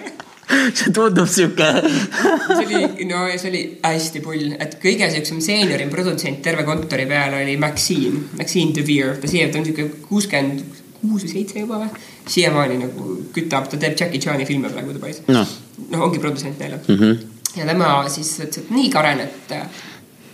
[0.77, 6.41] see tundub sihuke see oli, no see oli hästi pull, et kõige siuksem seeniorim produtsent
[6.45, 11.31] terve kontori peal oli Maxine, Maxine DeVere, ta siia, ta on sihuke kuuskümmend kuus või
[11.33, 12.03] seitse juba või.
[12.33, 15.43] siiamaani nagu kütab, ta teeb Jackie Chan'i filme praegu Dubais no..
[15.89, 16.99] noh, ongi produtsent neile mm.
[16.99, 17.57] -hmm.
[17.59, 19.81] ja tema siis ütles, et nii Karen, et äh,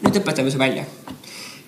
[0.04, 0.86] nüüd õpetame su välja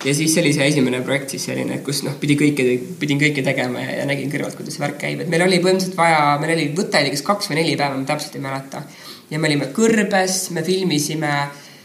[0.05, 2.65] ja siis see oli see esimene projekt siis selline, kus noh, pidi kõike,
[2.99, 5.97] pidin kõike tegema ja, ja nägin kõrvalt, kuidas see värk käib, et meil oli põhimõtteliselt
[5.99, 8.83] vaja, meil oli, võte oli kas kaks või neli päeva, ma täpselt ei mäleta.
[9.31, 11.33] ja me olime kõrbes, me filmisime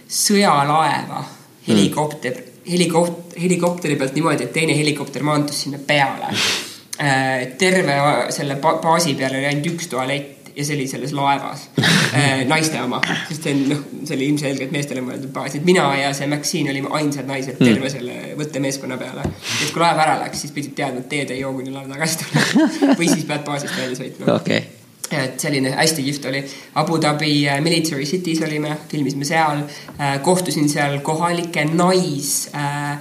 [0.08, 1.24] sõjalaeva,
[1.68, 6.32] helikopter mm., helikopt-, helikopteri pealt niimoodi, et teine helikopter maandus sinna peale.
[6.96, 7.98] Äh, terve
[8.32, 11.66] selle baasi peal oli ainult üks tualett ja see oli selles laevas
[12.16, 15.84] äh, naiste oma, sest see on noh, see oli ilmselgelt meestele mõeldud baas, et mina
[16.00, 17.92] ja see Maxine olime ainsad naised terve mm.
[17.92, 19.26] selle võttemeeskonna peale.
[19.28, 22.24] et kui laev ära läks, siis pidid teadma, et teed ei joo, kuni laev tagasi
[22.24, 24.64] tuleb või siis pead baasist välja sõitma okay
[25.06, 26.40] et selline hästi kihvt oli.
[26.82, 29.60] Abu Dhabi äh, Military City's olime, filmisime seal,
[30.00, 32.96] äh, kohtusin seal kohalike nais äh,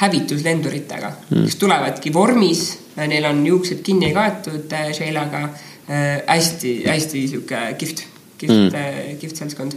[0.00, 2.62] hävituslenduritega mm., kes tulevadki vormis,
[2.96, 5.48] neil on juuksed kinni kaetud äh, Sheilaga
[5.88, 8.04] hästi-hästi äh, sihuke kihvt,
[8.38, 9.76] kihvt mm., äh, kihvt seltskond.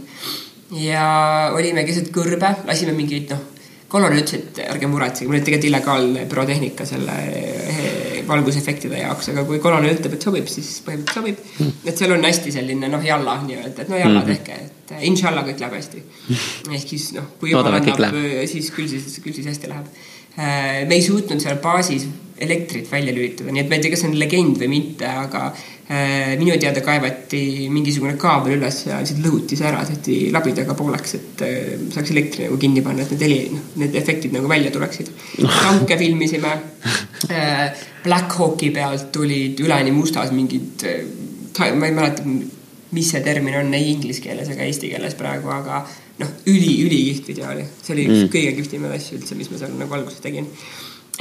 [0.70, 1.06] ja
[1.54, 3.44] olime keset kõrbe, lasime mingeid noh,
[3.90, 9.44] kolonel ütles, et ärge muretsege, mul oli tegelikult illegaalne pürotehnika selle eh, valgusefektide jaoks, aga
[9.46, 11.86] kui kolonel ütleb, et sobib, siis põhimõtteliselt sobib mm..
[11.86, 14.32] et seal on hästi selline noh, jalla nii-öelda, et no jalla mm.
[14.32, 16.04] tehke, et eh, inshallah kõik läheb hästi.
[16.76, 19.90] ehk siis noh, kui jumal annab, siis küll siis, küll siis hästi läheb.
[20.36, 24.10] me ei suutnud seal baasis elektrit välja lülitada, nii et ma ei tea, kas see
[24.10, 27.40] on legend või mitte, aga äh, minu teada kaevati
[27.72, 32.46] mingisugune kaabel üles ja lihtsalt lõhuti see ära, tehti labidaga pooleks, et äh, saaks elektri
[32.46, 35.12] nagu kinni panna, et need heli, noh, need efektid nagu välja tuleksid.
[35.64, 36.56] tanke filmisime
[37.30, 37.84] äh,.
[38.06, 40.84] Black Hawki pealt tulid üleni mustas mingid,
[41.58, 42.22] ma ei mäleta,
[42.94, 45.80] mis see termin on ei inglise keeles ega eesti keeles praegu, aga
[46.20, 47.64] noh, üli, ülikihvt video oli.
[47.82, 48.30] see oli üks mm.
[48.36, 50.46] kõige kihvtimaid asju üldse, mis ma seal nagu alguses tegin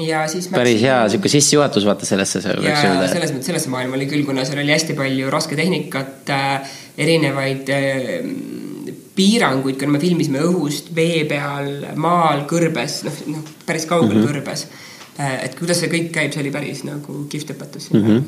[0.02, 2.42] ja siis päris hea sihuke sissejuhatus vaata sellesse.
[2.64, 7.72] ja selles mõttes sellesse maailma oli küll, kuna seal oli hästi palju rasketehnikat äh,, erinevaid
[7.74, 8.18] äh,
[9.16, 11.72] piiranguid, kuna me filmisime õhust, vee peal,
[12.02, 14.34] maal, kõrbes, noh, noh päris kaugel mm -hmm.
[14.34, 14.68] kõrbes
[15.20, 15.46] äh,.
[15.48, 18.06] et kuidas see kõik käib, see oli päris nagu kihvt õpetus mm.
[18.06, 18.24] -hmm.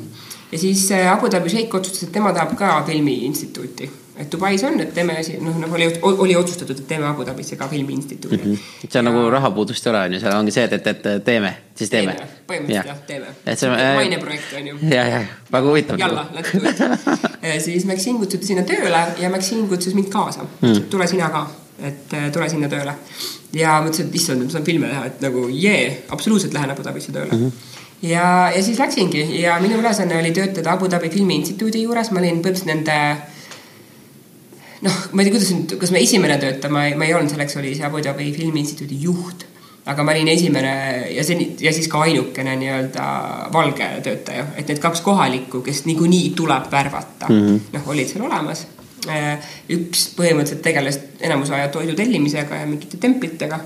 [0.52, 4.80] ja siis äh, Abu Dhabi šeik otsustas, et tema tahab ka filmiinstituuti et Dubais on,
[4.82, 8.54] et teeme asi, noh, nagu oli, oli otsustatud, et teeme Abu Dhabisse ka filmiinstituudi mm.
[8.54, 8.88] -hmm.
[8.88, 9.10] seal ja...
[9.10, 12.16] nagu rahapuudust ei ole, on ju, seal ongi see, et, et, et teeme, siis teeme.
[12.50, 13.30] põhimõtteliselt jah, teeme.
[13.46, 14.76] et see on äh, maineprojekt on ju.
[14.90, 15.98] ja, ja väga huvitav.
[15.98, 20.84] jalla, let's do it siis Maxine kutsuti sinna tööle ja Maxine kutsus mind kaasa mm.,
[20.90, 21.46] tule sina ka,
[21.78, 22.94] et äh, tule sinna tööle.
[23.52, 26.84] ja mõtlesin, et issand, ma saan filme teha, et nagu jee yeah,, absoluutselt lähen Abu
[26.84, 27.44] Dhabisse tööle mm.
[27.46, 32.20] -hmm ja, ja siis läksingi ja minu ülesanne oli töötada Abu Dhabi Filmiinstituudi juures, ma
[32.20, 32.98] olin põhimõtteliselt nende
[34.86, 37.32] noh, ma ei tea, kuidas nüüd, kas ma esimene töötaja, ma ei, ma ei olnud,
[37.32, 39.46] selleks oli see Abu Dhabi Filmiinstituudi juht.
[39.88, 40.72] aga ma olin esimene
[41.14, 43.04] ja see ja siis ka ainukene nii-öelda
[43.54, 48.26] valge töötaja, et need kaks kohalikku, kes niikuinii tuleb värvata mm -hmm., noh, olid seal
[48.26, 48.66] olemas.
[49.08, 49.38] Äh,
[49.72, 53.60] üks põhimõtteliselt tegeles enamus aja toidu tellimisega ja mingite templitega.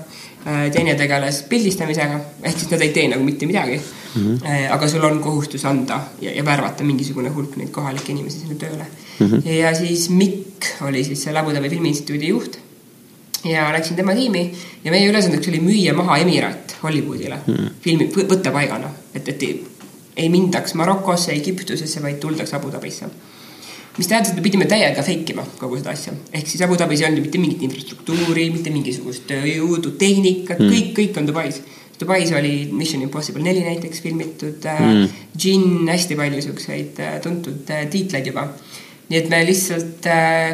[0.47, 3.81] Äh, teine tegeles pildistamisega, ehk siis nad ei tee nagu mitte midagi
[4.15, 4.37] mm.
[4.37, 4.73] -hmm.
[4.73, 8.85] aga sul on kohustus anda ja, ja värvata mingisugune hulk neid kohalikke inimesi sinna tööle
[9.19, 9.27] mm.
[9.27, 9.47] -hmm.
[9.49, 12.57] ja siis Mikk oli siis see Abu Dhabi Filmiinstituudi juht.
[13.43, 14.53] ja läksin tema tiimi
[14.83, 17.69] ja meie ülesandeks oli müüa maha Emirat Hollywoodile mm -hmm.
[17.81, 19.67] filmi võttepaigana, et, et ei,
[20.17, 23.05] ei mindaks Marokosse, Egiptusesse, vaid tuldaks Abu Dhabisse
[23.97, 26.13] mis tähendas, et me pidime täiega fake ima kogu seda asja.
[26.33, 30.93] ehk siis Abu Dhabis ei olnud mitte mingit infrastruktuuri, mitte mingisugust tööjõudu, tehnikat mm., kõik,
[30.97, 31.61] kõik on Dubais
[31.99, 37.69] Dubais oli Mission Impossible neli näiteks filmitud äh, mm., Gin, hästi palju siukseid äh, tuntud
[37.69, 38.47] äh, tiitleid juba.
[39.03, 40.05] nii et me lihtsalt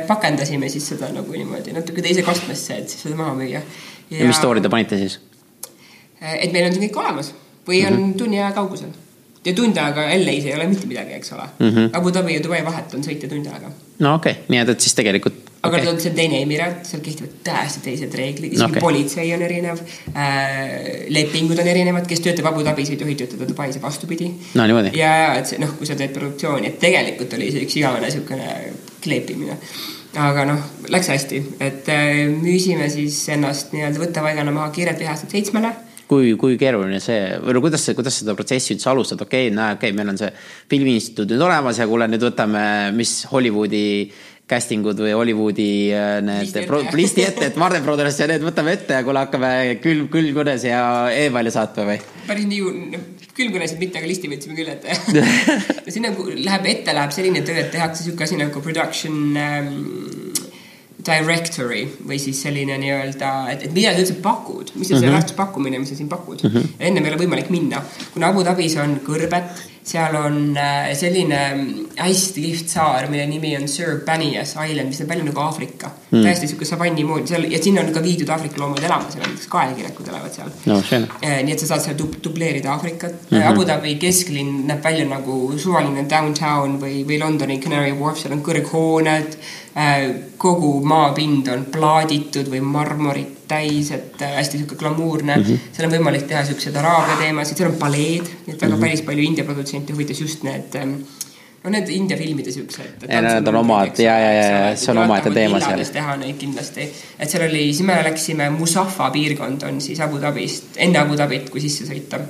[0.07, 3.61] pakendasime siis seda nagu niimoodi natuke teise kastmesse, et siis seda maha müüa.
[4.09, 5.19] ja mis story te panite siis?
[6.19, 7.29] et meil on see kõik olemas
[7.67, 8.17] või on mm -hmm.
[8.17, 8.89] tunni aja kaugusel
[9.45, 11.69] ja tund aega LA-s ei ole mitte midagi, eks ole mm.
[11.69, 11.89] -hmm.
[11.93, 13.71] Abu Dhabi ja Dubai vahet on sõita tund aega.
[13.99, 15.97] no okei okay., nii et, et siis tegelikult aga okay.
[15.99, 18.83] see on teine emiraat, seal kehtivad täiesti teised reeglid, isegi okay.
[18.83, 19.81] politsei on erinev
[20.13, 21.05] äh,.
[21.11, 24.31] lepingud on erinevad, kes töötab Abu Dhabis, ei tohi töötada Dubais ja vastupidi.
[24.55, 24.93] no niimoodi.
[24.99, 28.55] ja, et see noh, kui sa teed produktsiooni, et tegelikult oli see üks igavene siukene
[29.03, 29.59] kleepimine
[30.19, 35.75] aga noh, läks hästi, et äh, müüsime siis ennast nii-öelda võttepaigana maha kiirelt vihaselt seitsmele
[36.09, 39.77] kui, kui keeruline see või no kuidas, kuidas seda protsessi üldse alustada, okei okay,, näe,
[39.77, 40.31] okei okay,, meil on see
[40.71, 42.63] filmiinstituut nüüd olemas ja kuule, nüüd võtame,
[42.97, 43.83] mis Hollywoodi
[44.49, 46.57] casting ud või Hollywoodi äh, need
[46.97, 49.51] listi ette, et Marden Brothers ja need võtame ette ja kuule, hakkame
[49.83, 50.81] külm, külmkõnes ja
[51.13, 51.99] e-maili saatma või?
[52.27, 53.01] päris nii,
[53.37, 54.97] külmkõnesid mitte, aga listi võtsime küll ette
[55.93, 59.73] siin nagu läheb ette, läheb selline töö, et tehakse sihuke asi nagu production ähm,
[60.99, 65.03] directory või siis selline nii-öelda, et, et mida sa üldse pakud, mis on see mm
[65.03, 65.15] -hmm.
[65.15, 66.49] rahastuspakkumine, mis sa siin pakud mm.
[66.49, 66.77] -hmm.
[66.79, 67.83] ennem ei ole võimalik minna,
[68.13, 71.39] kuna Abu Dhabis on kõrbet, seal on äh, selline
[71.97, 76.23] hästi kihvt saar, mille nimi on Sir Banias Island, mis näeb välja nagu Aafrika mm..
[76.23, 79.31] täiesti sihuke savanni moodi seal ja sinna on ka viidud Aafrika loomad elama, seal on
[79.31, 80.81] näiteks kaelkirjakud elavad seal no,.
[81.21, 83.37] Eh, nii et sa saad seal dub dubleerida Aafrikat mm.
[83.37, 83.47] -hmm.
[83.53, 88.45] Abu Dhabi kesklinn näeb välja nagu suvaline downtown või, või Londoni Canary Wharf, seal on
[88.45, 89.39] kõrghooned
[89.79, 95.43] Äh, kogu maapind on plaaditud või marmorit täis, et äh, hästi sihuke glamuurne mm.
[95.43, 95.71] -hmm.
[95.75, 98.85] seal on võimalik teha siukseid araabia teemasid, seal on paleed, nii et väga mm -hmm.
[98.85, 100.99] päris palju India produtsente huvitas just need ähm,
[101.63, 103.07] no need India filmide siuksed.
[103.09, 105.83] ja need on omad ja, ja, ja see on omaette teema seal.
[105.93, 110.77] teha neid kindlasti, et seal oli, siis me läksime Musaffa piirkond on siis Abu Dhabist,
[110.77, 112.21] enne Abu Dhabit, kui sisse sõita.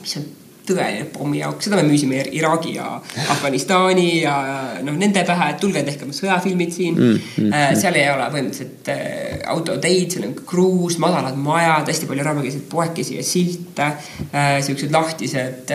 [0.00, 0.28] mis on
[0.76, 2.88] tõeline pommiauk, seda me müüsime Iraagi ja
[3.34, 4.36] Afganistani ja
[4.84, 6.98] noh, nende pähe, et tulge tehke oma sõjafilmid siin.
[6.98, 7.28] Mm,.
[7.42, 12.26] Mm, äh, seal ei ole põhimõtteliselt äh, autoteid, seal on kruus, madalad majad, hästi palju
[12.26, 15.72] araabikeelseid poekesi ja silte äh,, siuksed lahtised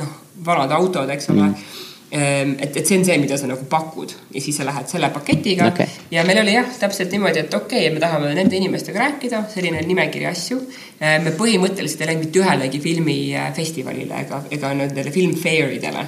[0.00, 1.52] noh, vanad autod, eks ole.
[1.52, 5.12] Mm et, et see on see, mida sa nagu pakud ja siis sa lähed selle
[5.14, 5.86] paketiga okay.
[6.10, 9.82] ja meil oli jah, täpselt niimoodi, et okei okay,, me tahame nende inimestega rääkida, selline
[9.86, 10.58] nimekiri asju.
[10.98, 16.02] Ehm, me põhimõtteliselt ei läinud mitte ühelegi filmifestivalile ega, ega nendele filmfair idele,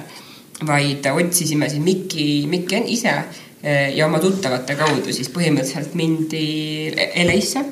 [0.67, 6.91] vaid otsisime siis Mikki, Mikki ise ehm, ja oma tuttavate kaudu siis põhimõtteliselt mindi
[7.23, 7.63] LA-sse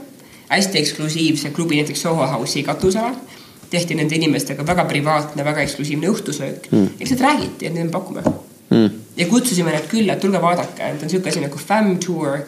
[0.52, 3.12] hästi eksklusiivse klubi, näiteks Soho House'i katusele
[3.72, 6.90] tehti nende inimestega väga privaatne, väga eksklusiivne õhtusöök mm..
[7.00, 8.90] lihtsalt räägiti, et nüüd me pakume mm..
[9.18, 12.42] ja kutsusime nad külla, et tulge vaadake, et on niisugune asi nagu fam tour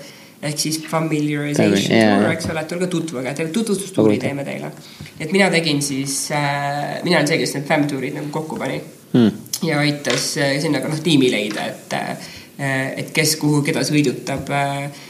[0.44, 2.18] ehk siis familiarization yeah.
[2.20, 4.74] tour, eks ole, et tulge tutvuge, tutvustustuuri teeme teile.
[5.20, 8.82] et mina tegin siis äh,, mina olen see, kes need fam tour'id nagu kokku pani
[9.14, 9.32] mm.
[9.70, 12.30] ja aitas äh, sinna ka noh tiimi leida, et äh,
[12.98, 15.04] et kes kuhu keda sõidutab äh,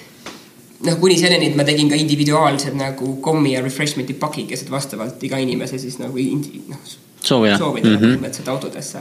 [0.88, 5.39] noh, kuni selleni, et ma tegin ka individuaalsed nagu kommi ja refreshment'i pakikesed vastavalt iga
[5.41, 6.84] inimese siis nagu noh,
[7.23, 8.01] soovida, mm -hmm.
[8.01, 8.99] põhimõtteliselt autodesse.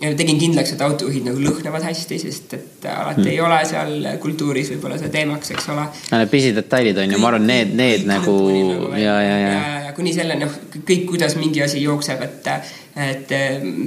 [0.00, 3.28] ja tegin kindlaks, et autojuhid nagu lõhnavad hästi, sest et alati mm.
[3.30, 5.84] ei ole seal kultuuris võib-olla see teemaks, eks ole.
[6.10, 9.84] Need pisidetailid on ju, ma arvan, need, need nagu, nagu ja, ja, ja, ja.
[9.86, 12.50] ja kuni selle noh, kõik, kuidas mingi asi jookseb, et
[12.96, 13.32] et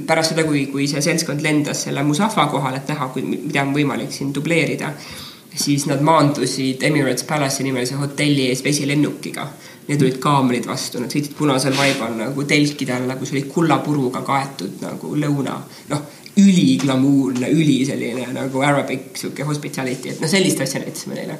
[0.06, 4.12] pärast seda, kui, kui see seltskond lendas selle Musafa kohale, et näha, mida on võimalik
[4.12, 4.94] siin dubleerida
[5.58, 9.48] siis nad maandusid Emirates Palace'i nimelise hotelli ees vesilennukiga.
[9.88, 14.82] Need olid kaamerid vastu, nad sõitsid punasel vaibal nagu telkide alla, kus oli kullapuruga kaetud
[14.84, 15.56] nagu lõuna.
[15.88, 16.02] noh,
[16.38, 21.38] üliglamuurne, üli selline nagu arabic sihuke hospitality, et noh, sellist asja näitasime neile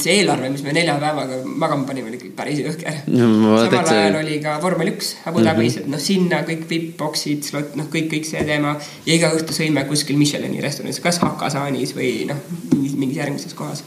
[0.00, 3.52] see eelarve, mis me nelja päevaga magama panime, oli kõik päris jõhker no,.
[3.62, 5.84] samal ajal oli ka vormel üks Abu Dhabis mm, -hmm.
[5.84, 8.74] et noh, sinna kõik vipp-boksid, slot, noh, kõik, kõik see teema.
[9.06, 12.42] ja iga õhtu sõime kuskil Michelini restoranis, kas Hakasaanis või noh,
[12.74, 13.84] mingis järgmises kohas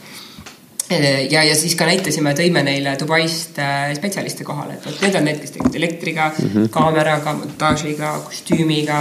[1.30, 5.26] ja, ja siis ka näitasime, tõime neile Dubaist äh, spetsialiste kohale, et vot need on
[5.28, 6.68] need, kes tegid elektriga mm, -hmm.
[6.74, 9.00] kaameraga, montaažiga, kostüümiga,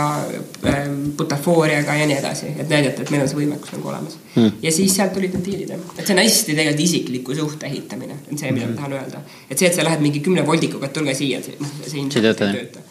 [0.66, 4.44] ähm, butafooriaga ja nii edasi, et näidata, et meil on see võimekus nagu olemas mm.
[4.44, 4.52] -hmm.
[4.62, 8.38] ja siis sealt tulid need diilid, et see on hästi tegelikult isikliku suhte ehitamine, on
[8.38, 8.76] see, mida mm -hmm.
[8.76, 9.22] ma tahan öelda.
[9.50, 12.34] et see, et sa lähed mingi kümne voldikuga, et tulge siia, noh, see ilmselt ei
[12.34, 12.87] tööta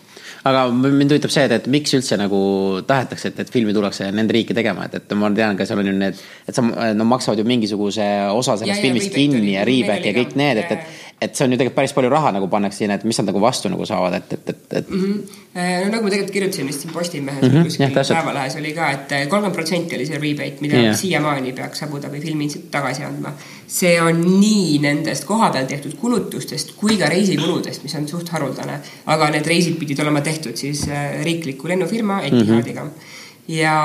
[0.46, 2.38] aga mind huvitab see, et, et miks üldse nagu
[2.86, 5.90] tahetakse, et, et filmi tullakse nende riiki tegema, et, et ma tean ka seal on
[5.90, 6.64] ju need, et sa,
[6.96, 10.62] no maksavad ju mingisuguse osa sellest ja, filmist ja, kinni ja Reback ja kõik need,
[10.62, 13.16] et, et et see on ju tegelikult päris palju raha nagu pannakse sinna, et mis
[13.16, 15.02] nad nagu vastu nagu saavad, et, et, et, et mm.
[15.02, 15.84] -hmm.
[15.84, 17.64] no nagu ma tegelikult kirjutasin vist siin Postimehes mm -hmm.
[17.64, 20.96] kuskil Päevalehes oli ka, et kolmkümmend protsenti oli see rebate, mida yeah.
[20.96, 23.32] siiamaani peaks Abu Dhabi filmi tagasi andma.
[23.66, 28.78] see on nii nendest kohapeal tehtud kulutustest kui ka reisikuludest, mis on suht haruldane.
[29.06, 32.90] aga need reisid pidid olema tehtud siis äh, riikliku lennufirma Etihadiga mm.
[32.90, 33.52] -hmm.
[33.52, 33.76] ja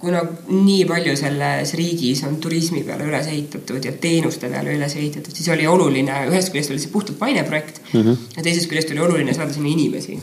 [0.00, 5.34] kuna nii palju selles riigis on turismi peale üles ehitatud ja teenuste peale üles ehitatud,
[5.36, 8.16] siis oli oluline, ühest küljest oli see puhtalt maineprojekt mm -hmm.
[8.36, 10.16] ja teisest küljest oli oluline saada sinna inimesi.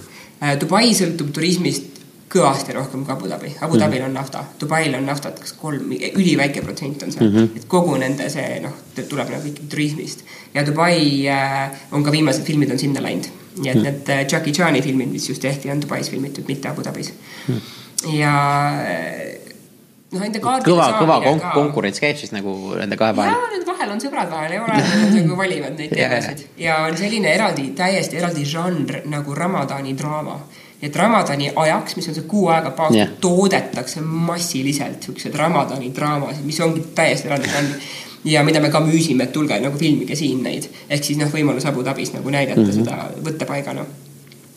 [0.43, 1.97] Äh, Dubai sõltub turismist
[2.33, 3.53] kõvasti rohkem kui Abu Dhabi.
[3.61, 3.81] Abu mhm.
[3.83, 7.57] Dhabil on nafta, Dubail on naftat kas kolm, üliväike protsent on seal mm, -hmm.
[7.57, 8.73] et kogu nende see noh,
[9.09, 10.23] tuleb nagu ikkagi turismist.
[10.53, 13.83] ja Dubai äh, on ka viimased filmid on sinna läinud, nii et mm -hmm.
[13.83, 17.13] need äh, Jackie Chan'i filmid, mis just tehti, on Dubais filmitud, mitte Abu Dhabis
[17.47, 17.55] mm.
[17.55, 18.15] -hmm.
[18.15, 18.71] ja
[20.13, 21.53] noh, enda kaardile kõva, kõva konk ka...
[21.55, 23.33] konkurents käib siis nagu nende kahe vahel?
[23.35, 27.33] jaa, nende vahel on sõbrad vahel ja oleneb, nagu valivad neid teemasid ja on selline
[27.33, 30.39] eraldi, täiesti eraldi žanr nagu Ramadani draama
[30.81, 36.45] et Ramadani ajaks, mis on see kuu aega paastab yeah., toodetakse massiliselt siukseid Ramadani draamasid,
[36.45, 37.87] mis ongi täiesti eraldi žanr
[38.27, 40.69] ja mida me ka müüsime, et tulge nagu filmige siin neid.
[40.89, 42.83] ehk siis noh, võimalus Abu Dhabis nagu näidata mm -hmm.
[42.83, 43.85] seda võttepaigana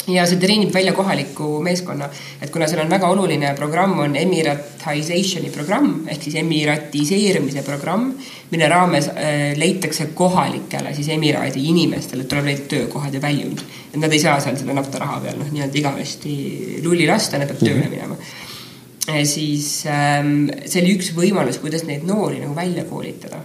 [0.08, 2.08] ja see treenib välja kohaliku meeskonna,
[2.40, 8.10] et kuna seal on väga oluline programm, on emiratization'i programm ehk siis emiratiseerimise programm,
[8.50, 13.64] mille raames äh, leitakse kohalikele siis emiraadi inimestele tuleb leida töökohad ja väljund.
[13.92, 16.34] et nad ei saa seal selle naftaraha peal noh, nii-öelda igavesti
[16.84, 17.94] lulli lasta, nad peavad tööle mhm.
[17.94, 18.16] minema
[19.10, 19.24] äh,.
[19.24, 23.44] siis ähm, see oli üks võimalus, kuidas neid noori nagu välja koolitada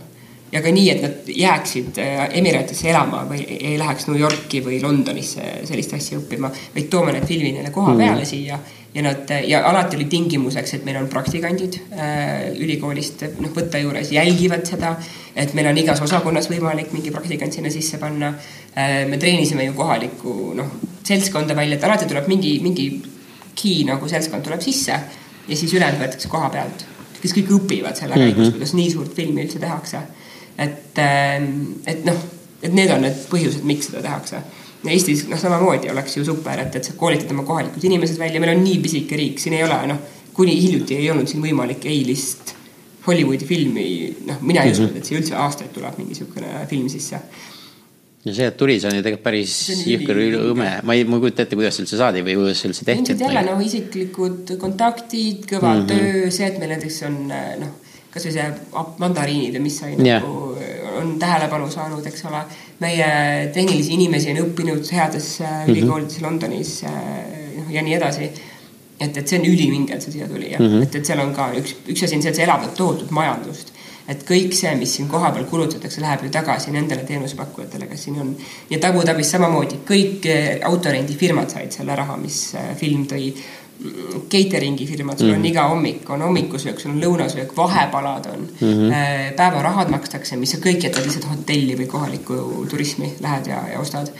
[0.56, 4.80] ja ka nii, et nad jääksid äh, Emiratisse elama või ei läheks New Yorki või
[4.84, 8.30] Londonisse sellist asja õppima, vaid toome need filmid neile koha peale mm.
[8.30, 8.60] siia
[8.96, 14.14] ja nad ja alati oli tingimuseks, et meil on praktikandid äh, ülikoolist noh, võtta juures,
[14.16, 14.94] jälgivad seda,
[15.36, 19.04] et meil on igas osakonnas võimalik mingi praktikant sinna sisse panna äh,.
[19.10, 20.72] me treenisime ju kohalikku noh,
[21.04, 22.90] seltskonda välja, et alati tuleb mingi, mingi
[23.56, 26.88] key nagu seltskond tuleb sisse ja siis ülejäänud võetakse koha pealt,
[27.20, 30.08] kes kõik õpivad selle käigus mm -hmm., kuidas nii suurt filmi üldse tehakse
[30.58, 32.20] et, ähm, et noh,
[32.64, 34.42] et need on need põhjused, miks seda tehakse.
[34.86, 38.54] Eestis noh, samamoodi oleks ju super, et, et sa koolitad oma kohalikud inimesed välja, meil
[38.54, 40.04] on nii pisike riik, siin ei ole noh,
[40.36, 42.54] kuni hiljuti ei olnud siin võimalik eilist
[43.08, 43.88] Hollywoodi filmi,
[44.30, 47.20] noh, mina ei uskunud, et siia üldse aastaid tuleb mingi niisugune film sisse
[48.26, 50.20] ja see, et tuli, see on ju tegelikult päris jõhker
[50.52, 53.14] õme, ma ei, ma ei kujuta ette, kuidas üldse saadi või kuidas üldse tehti.
[53.14, 55.92] ilmselt jälle noh, isiklikud kontaktid, kõva mm -hmm.
[55.92, 57.20] töö, see, et meil näiteks on
[57.62, 57.74] noh
[58.16, 58.48] kasvõi see
[59.04, 60.24] mandariinid ja mis sai yeah.
[60.24, 60.56] nagu
[60.96, 62.42] on tähelepanu saanud, eks ole.
[62.80, 63.08] meie
[63.54, 65.72] tehnilisi inimesi on õppinud heades mm -hmm.
[65.72, 68.32] ülikoolides Londonis noh ja nii edasi.
[69.00, 70.84] et, et see on ülivinge, et see siia tuli ja mm -hmm.
[70.84, 73.76] et, et seal on ka üks, üks asi on see, et see elavdab tohutut majandust
[74.08, 78.36] et kõik see, mis siin kohapeal kulutatakse, läheb ju tagasi nendele teenusepakkujatele, kes siin on.
[78.70, 83.32] ja Abu Dhabis samamoodi, kõik eh, autorendifirmad said selle raha, mis eh, film tõi
[84.30, 85.50] catering'i firmad, sul on mm.
[85.50, 88.72] iga hommik, on hommikusöök, sul on lõunasöök, vahepalad on mm.
[88.72, 89.34] -hmm.
[89.36, 94.12] päevarahad makstakse, mis sa kõik jätad lihtsalt hotelli või kohalikku turismi, lähed ja, ja ostad.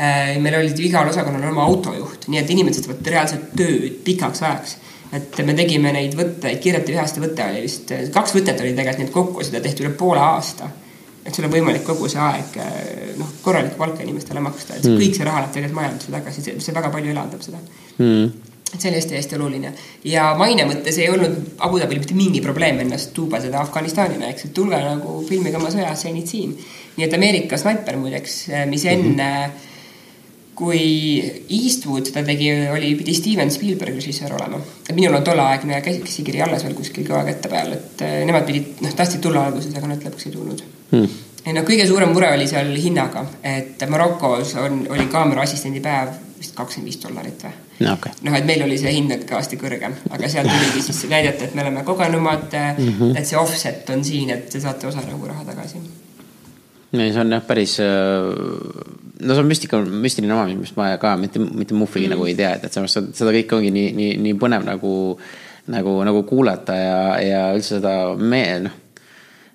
[0.00, 4.76] Äh, meil olid igal osakonnal oma autojuht, nii et inimesed teevad reaalselt tööd pikaks ajaks.
[5.14, 9.06] et me tegime neid võtteid, Kirjati vihaste võte oli vist, kaks võtet oli tegelikult, nii
[9.06, 10.70] et kokku seda tehti üle poole aasta.
[11.24, 12.58] et sul on võimalik kogu see aeg
[13.18, 14.98] noh, korralikku palka inimestele maksta, et mm.
[14.98, 17.62] kõik see raha läheb tegelikult majandusse tagasi, see väga palju elavdab seda
[17.98, 19.72] mm et see on hästi-hästi oluline.
[20.04, 24.54] ja maine mõttes ei olnud Abu Dhabil mitte mingi probleem ennast tuubaseda Afganistanina, eks, et
[24.54, 26.56] tulge nagu filmige oma sõjastseenid siin.
[26.96, 29.70] nii et Ameerika snaiper muideks, mis enne mm -hmm
[30.54, 31.18] kui
[31.50, 34.60] Eastwood seda tegi, oli, pidi Steven Spielberg režissöör olema.
[34.92, 38.94] minul on tolleaegne käsikiri alles veel kuskil kõva kätte peal, et eh, nemad pidid, noh,
[38.94, 40.62] tahtsid tulla alguses, aga nad lõpuks ei tulnud
[40.92, 41.08] hmm
[41.52, 46.54] no kõige suurem mure oli seal hinnaga, et Marokos on, oli kaamera assistendi päev vist
[46.56, 47.52] kakskümmend viis dollarit või
[47.86, 47.94] no,.
[47.94, 48.12] Okay.
[48.26, 51.64] noh, et meil oli see hind kõvasti kõrgem, aga seal tuligi siis näidata, et me
[51.64, 53.16] oleme kogenumad mm, -hmm.
[53.18, 55.80] et see offset on siin, et te saate osa nagu raha tagasi.
[56.92, 57.86] ei, see on jah, päris, äh,
[59.20, 62.16] no see on müstika, müstiline oma, mis ma ka mitte, mitte muhvigi mm -hmm.
[62.16, 65.18] nagu ei tea, et, et mõttes seda kõike ongi nii, nii, nii põnev nagu,
[65.66, 68.83] nagu, nagu kuulata ja, ja üldse seda me, noh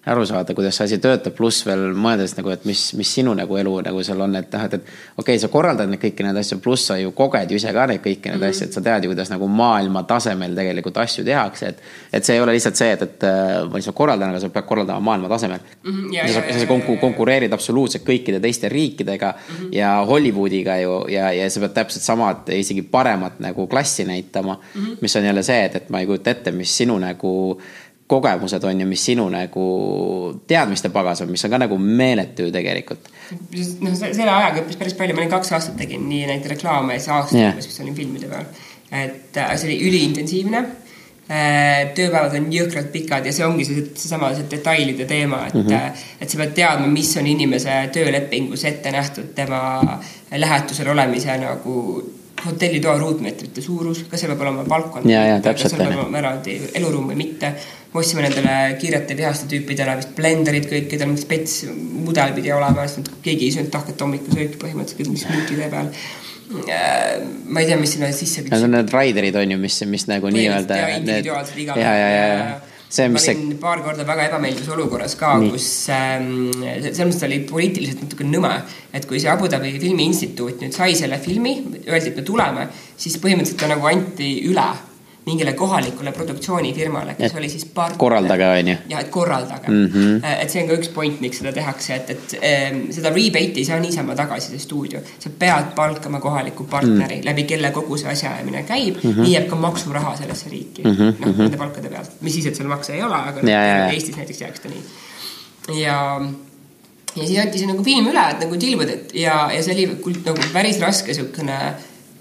[0.10, 3.58] aru saada, kuidas see asi töötab, pluss veel mõeldes nagu, et mis, mis sinu nagu
[3.60, 6.40] elu nagu seal on, et noh, et, et okei okay,, sa korraldad neid kõiki neid
[6.42, 8.56] asju, pluss sa ju koged ju ise ka neid kõiki neid mm -hmm.
[8.56, 11.82] asju, et sa tead ju, kuidas nagu maailma tasemel tegelikult asju tehakse, et.
[12.14, 13.26] et see ei ole lihtsalt see, et, et
[13.70, 15.92] ma lihtsalt korraldan, aga sa pead korraldama maailma tasemel mm.
[15.92, 19.76] -hmm, ja, sa, sa konku, konkureerid absoluutselt kõikide teiste riikidega mm -hmm.
[19.78, 24.82] ja Hollywoodiga ju ja, ja sa pead täpselt samad, isegi paremat nagu klassi näitama mm.
[24.82, 24.98] -hmm.
[25.02, 27.62] mis on jälle see, et, et ma ei kujuta ette, mis sinu nagu
[28.10, 29.64] kogemused on ju, mis sinu nagu
[30.50, 33.10] teadmiste pagas on, mis on ka nagu meeletu ju tegelikult.
[33.86, 37.04] noh, selle ajaga õppis päris palju, ma olin kaks aastat tegin nii neid reklaame ja
[37.04, 37.54] siis aasta yeah.
[37.54, 38.48] umbes vist olin filmide peal.
[38.90, 41.92] et äh, see oli üliintensiivne äh,.
[41.98, 46.06] tööpäevad on jõhkralt pikad ja see ongi see, seesama see detailide teema, et mm, -hmm.
[46.22, 49.62] et sa pead teadma, mis on inimese töölepingus ette nähtud tema
[50.32, 51.84] lähetusel olemise nagu
[52.46, 57.20] hotellitoa ruutmeetrite suurus, kas seal peab olema balkon, kas seal peab olema eraldi eluruum või
[57.26, 57.52] mitte.
[57.90, 63.10] Me ostsime nendele kiirete vihaste tüüpidele vist blenderid kõikidel, mingi spets mudel pidi olema, sest
[63.26, 65.90] keegi ei söönud tahket hommikusööki põhimõtteliselt, mis smuutide peal.
[66.70, 67.16] Äh,
[67.50, 68.46] ma ei tea, mis sinna sisse.
[68.46, 70.78] Need on need raiderid on ju, mis, mis nagu nii-öelda.
[70.78, 72.60] ja, ja, ja, ja
[72.90, 73.56] see, mis see...
[73.62, 78.56] paar korda väga ebameeldivas olukorras ka, kus ähm, selles mõttes oli poliitiliselt natuke nõme,
[78.94, 82.70] et kui see Abu Dhabi Filmiinstituut nüüd sai selle filmi, öeldi, et me tuleme,
[83.00, 84.70] siis põhimõtteliselt ta nagu anti üle
[85.30, 87.98] mingile kohalikule produktsioonifirmale, kes et oli siis partner.
[88.02, 88.76] korraldage, on ju.
[88.90, 89.86] jah, et korraldage mm.
[89.86, 90.42] -hmm.
[90.42, 93.66] et see on ka üks point, miks seda tehakse, et, et ähm, seda rebate'i ei
[93.68, 95.02] saa niisama tagasi, see stuudio.
[95.20, 97.26] sa pead palkama kohaliku partneri mm, -hmm.
[97.26, 99.22] läbi kelle kogu see asjaajamine käib mm, -hmm.
[99.22, 102.22] nii jääb ka maksuraha sellesse riiki mm -hmm., noh, nende palkade pealt.
[102.22, 103.90] mis siis, et seal makse ei ole, aga ja, ja, ja.
[103.92, 105.84] Eestis näiteks jääks ta nii.
[105.84, 106.22] ja
[107.16, 109.88] ja siis anti see nagu film üle, et nagu tilbud, et ja, ja see oli
[110.26, 111.58] nagu päris raske siukene,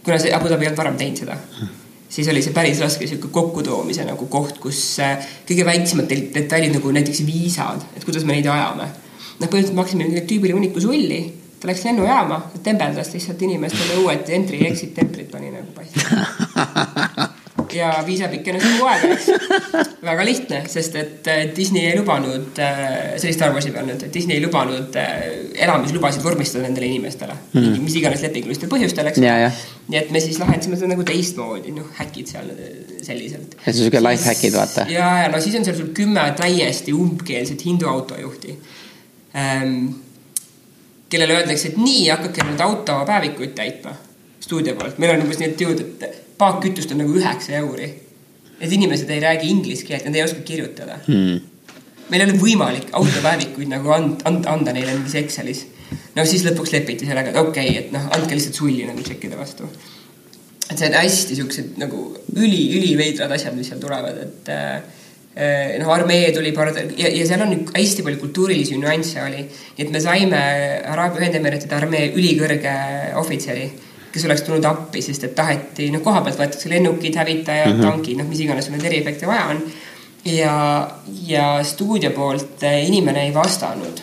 [0.05, 1.78] kuna see Abu Dhabi ei olnud varem teinud seda mm
[2.09, 6.93] siis oli see päris raske sihuke kokkutoomise nagu koht, kus äh, kõige väiksemad detailid nagu
[6.95, 8.89] näiteks viisad, et kuidas me neid ajame.
[9.39, 11.21] noh, põhimõtteliselt maksime mingile tüübile hunniku sulli,
[11.61, 16.87] ta läks lennujaama, tembeldas lihtsalt inimestele uued entry exit templid pani nagu paista
[17.75, 19.29] ja viisa pikenes kogu aeg, eks.
[20.09, 24.39] väga lihtne, sest et äh, Disney ei lubanud, äh, Star Warsi peal nüüd, et Disney
[24.39, 25.13] ei lubanud äh,
[25.67, 27.61] elamislubasid vormistada nendele inimestele mm.
[27.61, 27.85] -hmm.
[27.85, 29.21] mis iganes lepingulistel põhjustel, eks.
[29.21, 32.51] nii et me siis lahendasime seda nagu teistmoodi, noh, häkid seal
[33.03, 33.57] selliselt.
[33.67, 34.87] et siuke life hack'id, vaata.
[34.89, 38.59] ja, ja no siis on seal sul kümme täiesti umbkeelset hindu autojuhti
[39.37, 39.89] ähm,.
[41.09, 43.97] kellele öeldakse, et nii, hakake nüüd autopäevikuid täitma
[44.41, 47.89] stuudio poolt, meil on umbes nii, et jõud, et paak kütust on nagu üheksa euri.
[48.61, 51.37] et inimesed ei räägi inglise keelt, nad ei oska kirjutada hmm..
[52.11, 55.65] meil ei ole võimalik autopäevikuid nagu and, and, anda neile mingis Excelis.
[56.17, 59.39] no siis lõpuks lepiti sellega, et okei okay,, et noh, andke lihtsalt sulli nagu tšekkide
[59.39, 59.69] vastu.
[60.69, 65.93] et see on hästi siuksed nagu üli, üliveidrad asjad, mis seal tulevad, et äh, noh,
[65.95, 69.45] armee tuli paar ja, ja seal on hästi palju kultuurilisi nüansse oli.
[69.79, 70.41] et me saime
[70.83, 72.75] Araabia Ühendemiratide armee ülikõrge
[73.23, 73.69] ohvitseri
[74.19, 77.87] kes oleks tulnud appi, sest et taheti, noh, koha pealt võetakse lennukid, hävitajad mm, -hmm.
[77.87, 79.63] tankid, noh, mis iganes neid eriefekte vaja on.
[80.25, 80.55] ja,
[81.27, 84.03] ja stuudio poolt eh, inimene ei vastanud.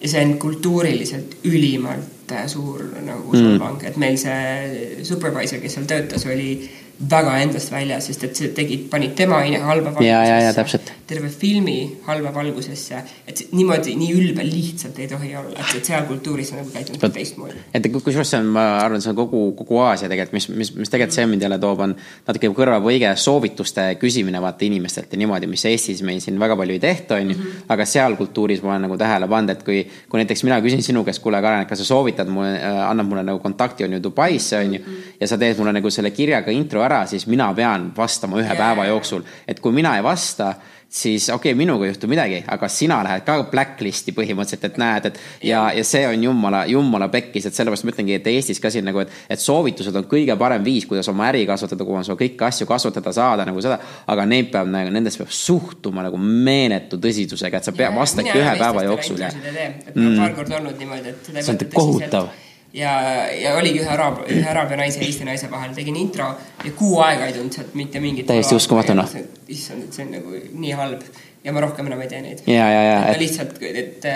[0.00, 5.74] ja see on kultuuriliselt ülimalt äh, suur nagu solvang mm., et meil see supervisor, kes
[5.74, 6.70] seal töötas, oli
[7.10, 10.80] väga endast väljas, sest et see tegid, panid tema halba valgusesse.
[11.06, 11.76] terve filmi
[12.06, 16.62] halba valgusesse, et niimoodi nii ülbe lihtsalt ei tohi olla, et, et seal kultuuris on
[16.62, 17.64] nagu käitunud teistmoodi.
[17.74, 20.92] et kusjuures see on, ma arvan, see on kogu, kogu Aasia tegelikult, mis, mis, mis
[20.92, 21.96] tegelikult see mind jälle toob, on
[22.28, 26.82] natuke kõrvapõige soovituste küsimine vaata inimestelt ja niimoodi, mis Eestis meil siin väga palju ei
[26.82, 27.38] tehta, on ju.
[27.38, 27.64] Mhm.
[27.72, 31.04] aga seal kultuuris ma olen nagu tähele pannud, et kui, kui näiteks mina küsin sinu
[31.04, 34.58] käest, kuule, Karen, kas sa soovitad mulle äh,, annad mulle nagu kontakti, on ju, Dubaisse,
[34.58, 34.80] on ju.
[34.80, 35.02] Mhm.
[35.20, 38.58] ja sa teed mulle nagu selle kirjaga intro ära, siis mina pean vastama ühe yeah.
[38.58, 39.22] päeva jooksul.
[39.48, 40.54] et kui mina ei vasta,
[40.92, 45.08] siis okei okay,, minuga ei juhtu midagi, aga sina lähed ka blacklist'i põhimõtteliselt, et näed,
[45.08, 48.70] et ja, ja see on jumala, jumala pekkis, et sellepärast ma ütlengi, et Eestis ka
[48.70, 52.20] siin nagu, et, et soovitused on kõige parem viis, kuidas oma äri kasvatada, kuidas oma
[52.20, 53.80] kõiki asju kasvatada saada nagu seda.
[54.12, 58.56] aga neid peab nagu, nendest peab suhtuma nagu meeletu tõsidusega, et sa pead, vastadki ühe
[58.60, 59.20] päeva jooksul.
[59.24, 60.16] on mm.
[60.20, 61.36] paar korda olnud niimoodi, et.
[61.40, 62.32] see on kohutav
[62.74, 62.92] ja,
[63.36, 66.30] ja oligi ühe araab, ühe araabia naise ja Eesti naise vahel, tegin intro
[66.64, 68.26] ja kuu aega ei tulnud sealt mitte mingit.
[68.30, 69.12] täiesti uskumatu noh.
[69.48, 71.04] issand, et see on nagu nii halb
[71.44, 72.44] ja ma rohkem enam ei tee neid.
[72.46, 72.98] ja, ja, ja.
[73.10, 73.20] Et...
[73.22, 74.08] lihtsalt, et,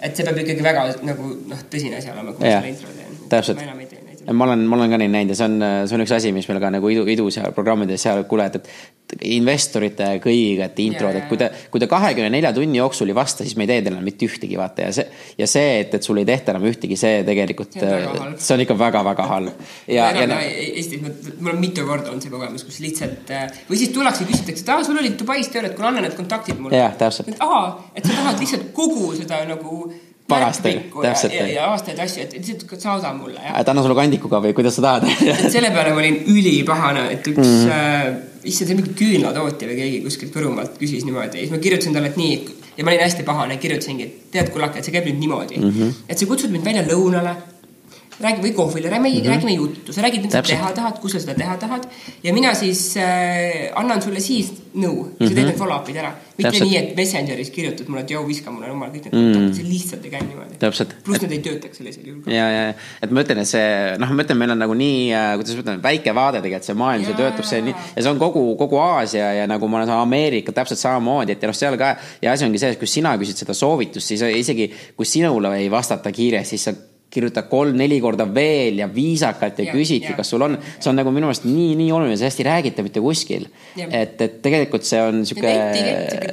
[0.00, 3.20] et see peab ikkagi väga nagu noh, tõsine asi olema, kui ma selle intro teen.
[3.32, 3.62] täpselt
[4.32, 6.46] ma olen, ma olen ka neid näinud ja see on, see on üks asi, mis
[6.50, 8.58] meil ka nagu idu, idus ja programmides seal, kuule, et,
[9.14, 13.16] et investorite kõigiga, et introd, et kui te, kui te kahekümne nelja tunni jooksul ei
[13.16, 15.06] vasta, siis me ei tee teile mitte ühtegi, vaata ja see,
[15.40, 19.26] ja see, et, et sul ei tehta enam ühtegi, see tegelikult, see on ikka väga-väga
[19.32, 19.64] halb.
[19.96, 21.02] ja, ja, ja Eestis,
[21.40, 23.34] mul on mitu korda olnud see kogemus, kus lihtsalt
[23.70, 26.60] või siis tullakse, küsitakse, et aa, sul olid Dubais tööl, et kuule, anna need kontaktid
[26.60, 26.78] mulle.
[26.78, 27.34] jah, täpselt.
[27.42, 29.88] aa, et sa tahad lihtsalt kogu seda nagu
[30.30, 31.34] pagastel, täpselt.
[31.36, 33.42] ja, ja aastaid asju, et lihtsalt saada mulle.
[33.50, 37.44] et anna sulle kandikuga või kuidas sa tahad selle peale ma olin ülipahane, et üks
[37.44, 37.70] mm.
[37.76, 38.08] äh,
[38.44, 42.12] issand, see mingi küünlatootja või keegi kuskilt Võrumaalt küsis niimoodi ja siis ma kirjutasin talle,
[42.14, 42.36] et nii
[42.76, 45.72] ja ma olin hästi pahane, kirjutasingi, et tead, kullake, et see käib nüüd niimoodi mm.
[45.76, 46.04] -hmm.
[46.08, 47.36] et sa kutsud mind välja lõunale
[48.20, 49.28] räägime või kohvile, räägime mm, -hmm.
[49.34, 51.86] räägime juttu, sa räägid, mida sa teha tahad, kus sa seda teha tahad.
[52.22, 55.58] ja mina siis äh, annan sulle siis nõu no,, sa teed need mhm.
[55.58, 56.12] follow-up'id ära.
[56.36, 56.68] mitte Täpselt.
[56.68, 59.54] nii, et Messengeris kirjutad mulle, et joo, viska mulle jumal kõik need mm -hmm.
[59.56, 60.94] see lihtsalt ei käi niimoodi.
[61.04, 62.32] pluss need ei töötaks sellisel juhul.
[62.32, 65.34] ja, ja, et ma ütlen, et see, noh, ma ütlen, meil on nagu nii äh,,
[65.40, 67.74] kuidas ma ütlen, väike vaade tegelikult see maailm, see töötab, see nii.
[67.96, 71.48] ja see on kogu, kogu Aasia ja nagu ma olen Ameerika täpselt samamoodi, et ja
[71.48, 71.96] noh, seal ka.
[72.22, 76.12] ja asi ongi selles, kus sina küsid seda soovitust, siis isegi kui sinule ei vastata
[76.12, 80.56] kiiresti, siis sa kirjuta kolm-neli korda veel ja viisakalt ja, ja küsiti, kas sul on,
[80.78, 83.48] see on nagu minu meelest nii, nii oluline, sellest ei räägita mitte kuskil.
[83.76, 85.50] et, et tegelikult see on sihuke.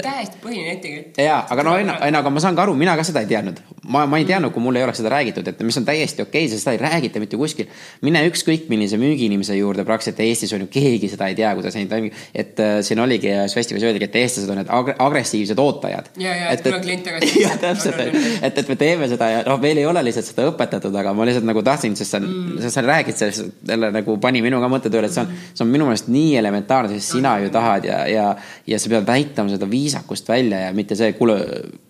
[0.04, 1.22] täiesti põhiline etikett.
[1.22, 3.62] ja, aga no ei, ei, aga ma saan ka aru, mina ka seda ei teadnud.
[3.88, 6.46] ma, ma ei teadnud, kui mulle ei oleks seda räägitud, et mis on täiesti okei
[6.46, 7.70] okay,, seda ei räägita mitte kuskil.
[8.06, 11.90] mine ükskõik millise müügiinimese juurde, praktiliselt Eestis on ju keegi seda ei tea, kuidas neid
[11.90, 12.22] toimib.
[12.36, 16.14] et äh, siin oligi ühes festivalis öeldigi, et eestlased on need ag agressiivsed ootajad.
[16.22, 17.34] ja, ja, et kuna klient tagasi.
[17.46, 18.02] jah, täpselt,
[18.42, 21.14] et, et me teeme seda ja noh, meil ei ole lihtsalt seda õpet õpetatud, aga
[21.16, 24.60] ma lihtsalt nagu tahtsin, sest sa mm., sest sa räägid sellest jälle nagu pani minu
[24.62, 27.52] ka mõtte tööle, et see on, see on minu meelest nii elementaarne, sest sina ju
[27.54, 28.26] tahad ja, ja,
[28.68, 31.40] ja sa pead näitama seda viisakust välja ja mitte see, kuule,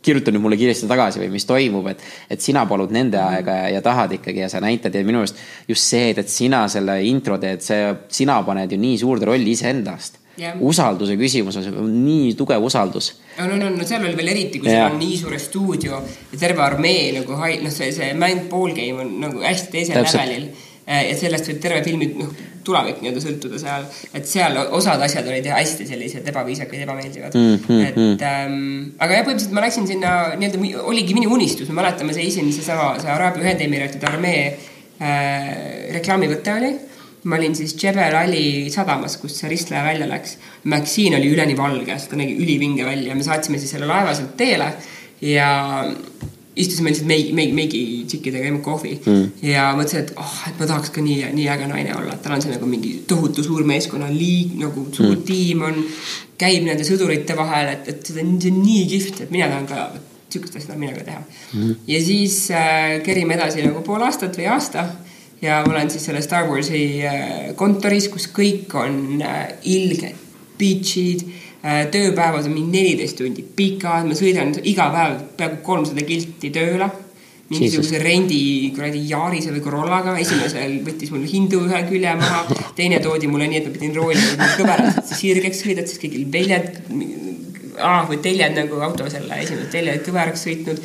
[0.05, 2.05] kirjuta nüüd mulle kiiresti tagasi või mis toimub, et,
[2.38, 3.39] et sina palud nende mm.
[3.39, 6.32] aega ja, ja tahad ikkagi ja sa näitad ja minu meelest just see, et, et
[6.32, 10.60] sina selle intro teed, see, sina paned ju nii suurde rolli iseendast Yeah.
[10.62, 13.08] usalduse küsimus on see nii tugev usaldus.
[13.40, 14.84] no, no, no, no seal oli veel eriti, kui yeah.
[14.86, 19.02] seal on nii suur stuudio ja terve armee nagu, noh, see, see mäng Ball Game
[19.02, 20.52] on nagu hästi teisel levelil.
[20.88, 22.30] Äh, ja sellest võib terve filmi, noh,
[22.68, 27.58] tulevik nii-öelda sõltuda seal, et seal osad asjad olid hästi sellised ebaviisakad, ebameeldivad mm.
[27.64, 27.82] -hmm.
[27.88, 28.14] et mm.
[28.30, 32.54] ähm, aga jah, põhimõtteliselt ma läksin sinna nii-öelda, oligi minu unistus, ma mäletan, ma seisin
[32.56, 35.50] seesama, see Araabia Ühendemiraatide armee äh,
[35.98, 36.72] reklaamivõte oli
[37.28, 40.38] ma olin siis Jebel Ali sadamas, kust see ristleja välja läks.
[40.71, 44.38] Maxine oli üleni valge, sest ta nägi ülivinge välja, me saatsime siis selle laeva sealt
[44.39, 44.71] teele
[45.25, 45.49] ja
[46.57, 49.25] istusime lihtsalt meigi, meigi, meigi tšikkidega, jõime kohvi mm.
[49.45, 52.34] ja mõtlesin, et oh, et ma tahaks ka nii, nii äge naine olla, et tal
[52.34, 55.25] on see nagu mingi tohutu suur meeskonna liig, nagu suur mm.
[55.28, 55.78] tiim on,
[56.41, 59.69] käib nende sõdurite vahel, et, et see on, see on nii kihvt, et mina tahan
[59.69, 59.86] ka
[60.28, 61.21] sihukest asja tahan mina ka teha
[61.53, 61.75] mm..
[61.88, 64.84] ja siis äh, kerime edasi nagu pool aastat või aasta
[65.42, 70.24] ja ma olen siis selle Star Warsi äh, kontoris, kus kõik on äh, ilged,
[70.58, 71.26] beach'id,
[71.62, 76.90] äh, tööpäevad on mingi neliteist tundi pikad, ma sõidan iga päev peaaegu kolmsada kilti tööle.
[77.48, 78.38] Mingisuguse rendi
[78.76, 82.42] kuradi Yarise või Corollaga, esimesel võttis mul hindu ühe külje maha,
[82.76, 86.68] teine toodi mulle nii, et ma pidin roolima kõverad sirgeks sõidad, siis kõigil väljad
[87.80, 90.84] ah,, või teljed nagu auto selle esimesed teljed kõveraks sõitnud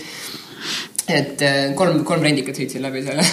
[1.12, 3.26] et äh, kolm, kolm rendikat sõitsin läbi selle.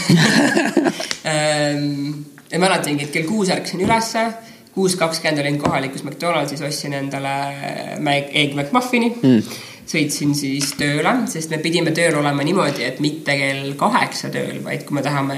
[1.29, 4.21] Ähm, ja mäletangi, et kell kuus ärkasin ülesse,
[4.73, 7.33] kuus kakskümmend olin kohalikus McDonaldsis, ostsin endale
[7.99, 9.11] Egg McMuffini.
[9.19, 9.59] Mm..
[9.89, 14.87] sõitsin siis tööle, sest me pidime tööl olema niimoodi, et mitte kell kaheksa tööl, vaid
[14.87, 15.37] kui me tahame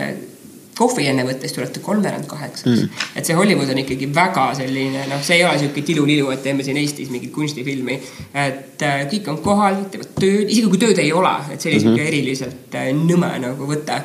[0.81, 3.05] kohvi enne võtta, siis tulete kolmveerand kaheksaks mm..
[3.19, 6.65] et see Hollywood on ikkagi väga selline, noh, see ei ole sihuke tilulilu, et teeme
[6.67, 7.99] siin Eestis mingit kunstifilmi.
[8.47, 11.79] et äh, kõik on kohal, teevad tööd, isegi kui tööd ei ole, et see oli
[11.83, 12.11] mm -hmm.
[12.11, 14.01] eriliselt äh, nõme nagu võte.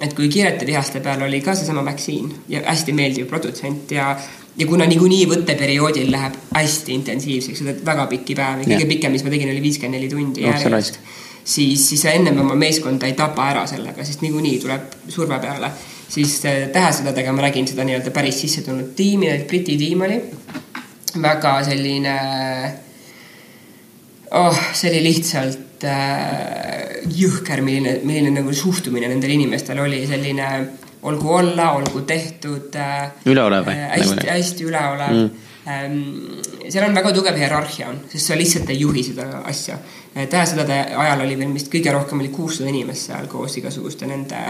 [0.00, 4.16] et kui Kiirete lihaste peal oli ka seesama Maxine ja hästi meeldiv produtsent ja
[4.58, 9.24] ja kuna niikuinii võtteperioodil läheb hästi intensiivseks, sa teed väga pikki päevi, kõige pikem, mis
[9.24, 10.98] ma tegin, oli viiskümmend neli tundi no, järjest.
[11.44, 15.70] siis, siis sa ennem oma meeskonda ei tapa ära sellega, sest niikuinii tuleb surve peale
[16.10, 20.20] siis äh, tähesõdadega ma nägin seda nii-öelda päris sisse tulnud tiimi, Briti tiim oli.
[21.20, 22.16] väga selline,
[24.38, 30.50] oh, see oli lihtsalt äh, jõhker, milline, milline nagu suhtumine nendel inimestel oli, selline
[31.02, 33.10] olgu olla, olgu tehtud äh,.
[33.26, 33.78] üleolev või?
[33.78, 35.46] Äh, hästi, hästi üleolev mm
[36.68, 39.78] seal on väga tugev hierarhia on, sest sa lihtsalt ei juhi seda asja.
[40.14, 44.42] tähesõdade ajal oli veel vist kõige rohkem oli kuussada inimest seal koos igasuguste nende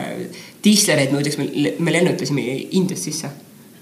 [0.64, 2.46] diislereid, muideks me, me lennutasime
[2.80, 3.30] Indiast sisse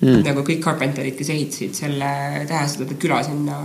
[0.01, 0.23] mm..
[0.27, 2.11] nagu kõik Carpenterid, kes ehitasid selle
[2.49, 3.59] tähesõdade küla sinna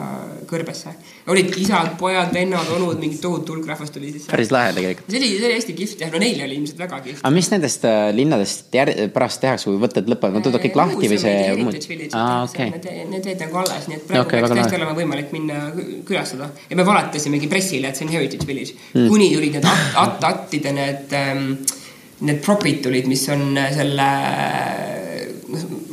[0.50, 0.94] kõrbesse.
[1.32, 4.28] olid isad, pojad, vennad, onud, mingi tohutu hulk rahvast oli siis.
[4.32, 5.10] päris lahe tegelikult.
[5.12, 7.22] see oli, see oli hästi kihvt jah, no neil oli ilmselt väga kihvt.
[7.24, 11.12] aga mis nendest äh, linnadest jär, pärast tehakse, kui võtted lõpevad, nad tulevad kõik lahti
[11.14, 12.10] või see?
[12.18, 12.72] aa, okei.
[13.14, 15.62] Need jäid nagu alles, nii et praegu okay, peaks tõesti olema võimalik minna
[16.08, 16.50] külastada.
[16.70, 19.70] ja me valetasimegi pressile, et see on Heritage Village mm., kuni tulid need
[20.04, 21.48] att-attide need ähm,
[22.24, 24.93] need propid tulid, mis on selle noh,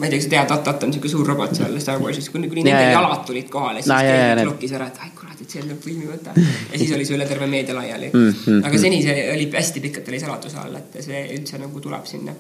[0.01, 2.49] ma ei tea, kas sa tead, At-At on niisugune suur robot seal Star Warsis, kuni,
[2.49, 5.63] kuni nende jalad tulid kohale, siis no, keegi klokkis ära, et ai kurat, et see
[5.65, 6.33] on filmi võta.
[6.37, 8.29] ja siis oli see üle terve meedia laiali mm.
[8.33, 8.63] -hmm.
[8.69, 12.33] aga seni see oli hästi pikalt oli saladuse all, et see üldse nagu tuleb sinna.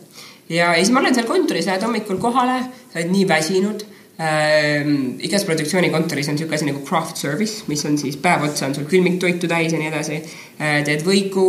[0.48, 2.62] ja, ja siis ma olen seal kontoris, lähed hommikul kohale,
[2.92, 3.84] sa oled nii väsinud
[4.20, 5.20] ähm,.
[5.28, 8.88] igas produktsioonikontoris on niisugune asi nagu craft service, mis on siis päev otsa on sul
[8.88, 10.80] külmiktoitu täis ja nii edasi äh,.
[10.88, 11.46] teed võiku,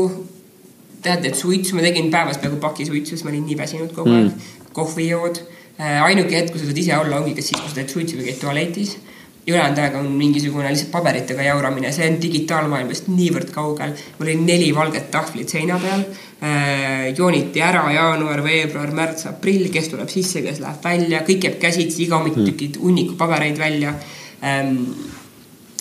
[1.02, 4.12] tead, et suitsu, ma tegin päevas peaaegu paki suitsu, sest ma olin nii väsinud kogu
[4.12, 4.54] aeg mm..
[4.76, 7.80] kohvi jood Äh, ainuke hetk, kui sa saad ise olla, ongi kas siis, kui sa
[7.80, 8.98] teed suitsu või käid tualetis.
[9.48, 13.96] ülejäänud aeg on mingisugune lihtsalt paberitega jauramine, see on digitaalmaailmast niivõrd kaugel.
[14.20, 16.04] mul oli neli valget tahvlit seina peal.
[16.42, 21.58] Äh, jooniti ära jaanuar, veebruar, märts, aprill, kes tuleb sisse, kes läheb välja, kõik jääb
[21.62, 22.46] käsitsi, iga hommik hmm.
[22.46, 23.94] tükid hunniku pabereid välja.
[24.44, 24.78] Ähm,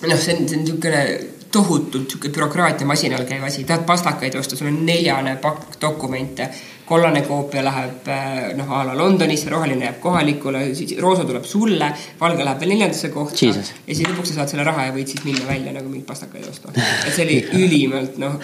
[0.07, 1.05] noh, see on, see on niisugune
[1.53, 6.49] tohutult sihuke bürokraatiamasinal käiv asi, tahad pastakaid osta, sul on neljane pakk dokumente
[6.91, 11.91] kollane koopia läheb äh, noh, a la Londonisse, roheline jääb kohalikule, siis roosa tuleb sulle,
[12.21, 13.47] valge läheb veel neljandasse kohta.
[13.47, 16.49] ja siis lõpuks sa saad selle raha ja võid siis minna välja nagu mingeid pastakaid
[16.51, 16.75] ostma.
[17.07, 18.39] et see oli ülimalt noh,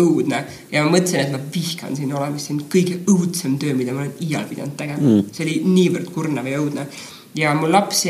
[0.00, 0.44] õudne.
[0.72, 4.06] Ja ma mõtlesin, et ma vihkan siin olemist, see on kõige õudsem töö, mida ma
[4.06, 5.02] olen iial pidanud tegema.
[5.02, 5.28] Mm..
[5.36, 6.88] see oli niivõrd kurnav ja õudne.
[7.36, 8.02] Ja mul laps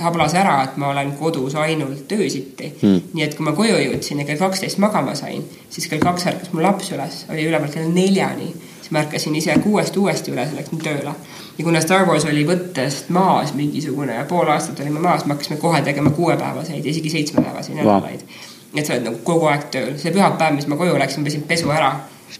[0.00, 3.10] hablas ära, et ma olen kodus ainult öösiti mm..
[3.16, 6.52] nii et kui ma koju jõudsin ja kell kaksteist magama sain, siis kell kaks ärkas
[6.52, 8.52] mu laps üles, oli üleval kella neljani
[8.86, 11.12] siis ma ärkasin ise kuuest uuesti üles läksin tööle.
[11.58, 15.56] ja kuna Star Wars oli võttest maas mingisugune ja pool aastat olime maas, me hakkasime
[15.58, 18.20] kohe tegema kuuepäevaseid ja isegi seitsmepäevaseid nädalaid.
[18.22, 18.78] Wow..
[18.78, 21.72] et sa oled nagu kogu aeg tööl, see pühapäev, mis ma koju läksin, pesin pesu
[21.74, 21.88] ära,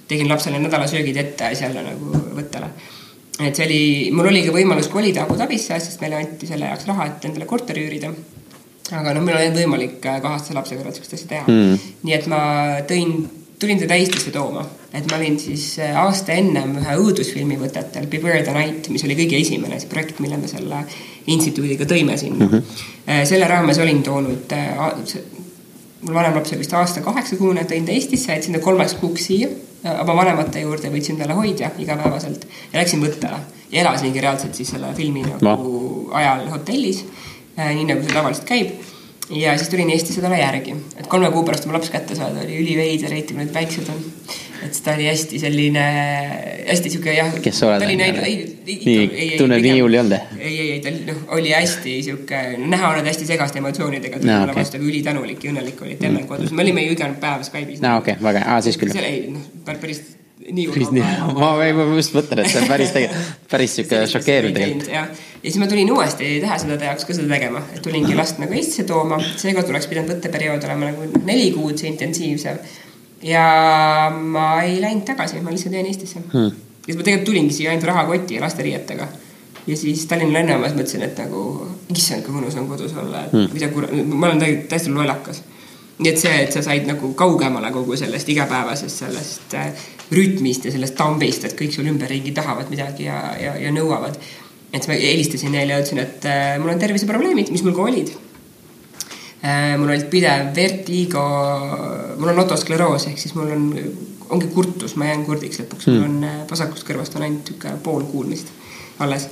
[0.08, 2.68] tegin lapsele nädalasöögid ette jälle nagu võttele.
[3.40, 3.80] Et see oli,
[4.14, 7.48] mul oli ka võimalus kolida Abu Dhabisse, sest meile anti selle jaoks raha, et endale
[7.50, 8.12] korteri üürida.
[8.92, 11.50] aga noh, meil ei olnud võimalik kaheaastase lapse kõrvalt sihukest asja teha.
[11.50, 11.90] Mm..
[12.06, 12.40] nii et ma
[12.86, 13.18] tõin
[13.58, 18.42] tulin teda Eestisse tooma, et ma olin siis äh, aasta ennem ühe õudusfilmi võtetel, Beware
[18.44, 20.82] the Night, mis oli kõige esimene see projekt, mille me selle
[21.32, 22.52] instituudiga tõime sinna mm.
[22.52, 23.24] -hmm.
[23.28, 25.14] selle raames olin toonud, äh,
[26.02, 29.48] mul vanem laps oli vist aasta kaheksakuune, tõin ta Eestisse, jätsin ta kolmeks kuuks siia
[29.86, 33.38] oma vanemate juurde, võtsin talle hoidja igapäevaselt ja läksin võttele
[33.70, 37.04] ja elasingi reaalselt siis selle filmi nagu ajal hotellis,
[37.56, 38.95] nii nagu see tavaliselt käib
[39.30, 42.58] ja siis tulin Eestisse talle järgi, et kolme kuu pärast oma laps kätte saada oli
[42.62, 44.02] üliveider, eriti kui need väiksed on.
[44.66, 45.84] et ta oli hästi selline,
[46.68, 47.32] hästi sihuke jah.
[47.42, 47.82] kes sa oled?
[47.82, 48.36] ta oli näinud, ei.
[48.66, 50.18] nii, tunned nii hull ei olnud?
[50.38, 54.52] ei, ei, ei ta noh, oli hästi sihuke, näha oled hästi segaste emotsioonidega, tuli mulle
[54.52, 54.62] okay.
[54.62, 57.82] vastu, ülitänulik ja õnnelik oli, et emme kodus, me olime ju iga päev Skype'is.
[57.82, 58.94] aa, okei, väga hea, siis küll.
[59.02, 60.04] ei, noh, päris
[60.52, 61.00] nii hull.
[61.38, 61.52] ma,
[61.96, 62.92] just mõtlen, et see on päris
[63.50, 64.90] päris sihuke šokeeriv tegelikult.
[64.92, 65.06] ja,
[65.42, 68.86] ja siis ma tulin uuesti tähesõdade jaoks ka seda tegema, et tulingi last nagu Eestisse
[68.88, 72.58] tooma, seekord oleks pidanud võtteperiood olema nagu neli kuud, see intensiivsem.
[73.22, 73.46] ja
[74.16, 76.50] ma ei läinud tagasi, ma lihtsalt jäin Eestisse hmm..
[76.50, 79.08] ja siis ma tegelikult tulingi siia ainult rahakoti ja lasteriietega
[79.66, 81.42] ja siis Tallinna lennujaamas mõtlesin, et nagu
[81.94, 83.52] issand, kui mõnus on kodus olla, et hmm.
[83.54, 85.42] mida kurat, ma olen täiesti, täiesti lollakas
[85.96, 90.72] nii et see, et sa said nagu kaugemale kogu sellest igapäevasest sellest äh, rütmist ja
[90.74, 94.18] sellest tambist, et kõik sul ümberringi tahavad midagi ja, ja, ja nõuavad.
[94.76, 97.86] Et siis ma helistasin neile ja ütlesin, et äh, mul on terviseprobleemid, mis mul ka
[97.90, 98.14] olid.
[99.78, 101.22] mul oli pidev vertigo,
[102.18, 103.66] mul on otoskleroos ehk siis mul on,
[104.34, 108.08] ongi kurtus, ma jään kurdiks lõpuks mm., mul on vasakust kõrvast on ainult niisugune pool
[108.10, 108.48] kuulmist
[109.04, 109.28] alles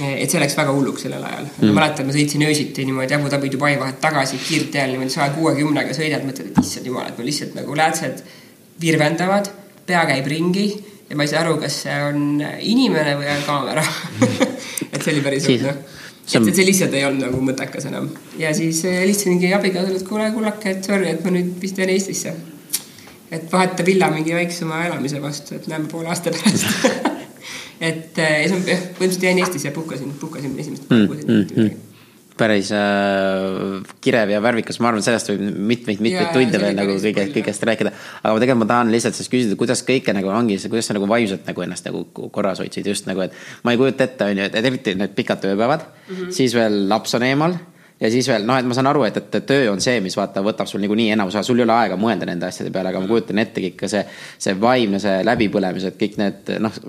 [0.00, 1.76] et see läks väga hulluks sellel ajal mm..
[1.76, 6.26] mäletan, ma sõitsin öösiti niimoodi Abu Dhabi, Dubai vahet tagasi kiirteel niimoodi saja kuuekümnega sõidad,
[6.26, 8.20] mõtled, et issand jumal, et mul lihtsalt nagu läätsed
[8.82, 9.48] virvendavad,
[9.88, 10.66] pea käib ringi
[11.10, 13.84] ja ma ei saa aru, kas see on inimene või on kaamera.
[14.92, 15.72] Et see oli päris õudne.
[15.72, 15.94] no..
[16.26, 18.08] et, et see lihtsalt ei olnud nagu mõttekas enam.
[18.38, 22.34] ja siis helistasingi abikaasale, et kuule, kullake, et sorry, et ma nüüd vist jään Eestisse.
[23.30, 27.12] et vaheta villa mingi väiksema elamise vastu, et näeme poole aasta pärast.
[27.86, 31.85] Et ja siis ma põhimõtteliselt jäin Eestisse ja puhkasin, puhkasin esimest mm, mm, mm
[32.38, 37.64] päris äh, kirev ja värvikas, ma arvan, sellest võib mitmeid-mitmeid tunde veel nagu kõige, kõigest
[37.68, 37.92] rääkida.
[38.22, 41.48] aga tegelikult ma tahan lihtsalt siis küsida, kuidas kõike nagu ongi, kuidas sa nagu vaimselt
[41.48, 42.86] nagu ennast nagu korras hoidsid?
[42.86, 43.34] Just nagu, et
[43.64, 45.88] ma ei kujuta ette, on ju, et eriti need pikad tööpäevad.
[45.88, 46.36] Mm, -hmm.
[46.38, 47.56] siis veel laps on eemal
[48.00, 50.44] ja siis veel noh, et ma saan aru, et, et töö on see, mis vaata,
[50.44, 53.08] võtab sul niikuinii enamus aega, sul ei ole aega mõelda nende asjade peale, aga ma
[53.08, 54.04] kujutan ettegi ikka see,
[54.38, 56.80] see vaimne, see läbipõlemised, kõik need noh,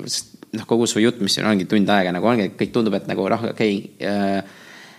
[0.52, 3.30] noh, kogu su jutt, mis siin ongi tund aega nagu ongi, kõik tundub, et nagu
[3.32, 4.44] noh, okei okay, Äh,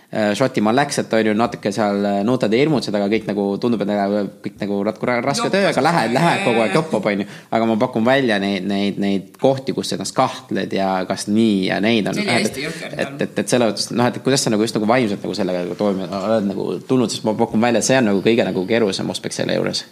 [0.09, 3.83] Šotimaal läks, et on ju natuke seal äh, nutad ja hirmutsed, aga kõik nagu tundub,
[3.85, 3.91] et
[4.41, 7.27] kõik nagu natuke raske töö, aga lähed, lähed kogu aeg joppab, on ju.
[7.53, 11.77] aga ma pakun välja neid, neid, neid kohti, kus ennast kahtled ja kas nii ja
[11.83, 12.17] neid on.
[12.25, 15.37] et, et, et, et selles mõttes noh, et kuidas sa nagu just nagu vaimselt nagu
[15.37, 19.13] sellega toime oled nagu tulnud, sest ma pakun välja, see on nagu kõige nagu keerulisem
[19.13, 19.85] aspekt selle juures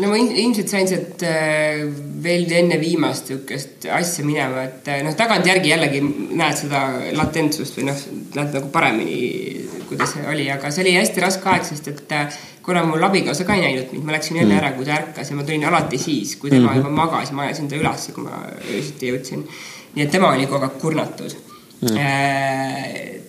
[0.00, 1.84] no ma ilmselt sain sealt äh,
[2.24, 6.00] veel enne viimast niisugust asja minema, et äh, noh, tagantjärgi jällegi
[6.34, 6.82] näed seda
[7.14, 8.00] latentsust või noh,
[8.34, 9.20] näed nagu paremini,
[9.88, 13.46] kuidas see oli, aga see oli hästi raske aeg, sest et äh, kuna mul abikaasa
[13.46, 14.58] ka ei näinud mind, ma läksin enne mm.
[14.62, 16.82] ära, kui ta ärkas ja ma tulin alati siis, kui tema mm -hmm.
[16.82, 19.46] juba magas ma ajasin ta üles, kui ma öösiti jõudsin.
[19.94, 21.36] nii et tema oli kogu aeg kurnatud
[21.80, 21.98] mm..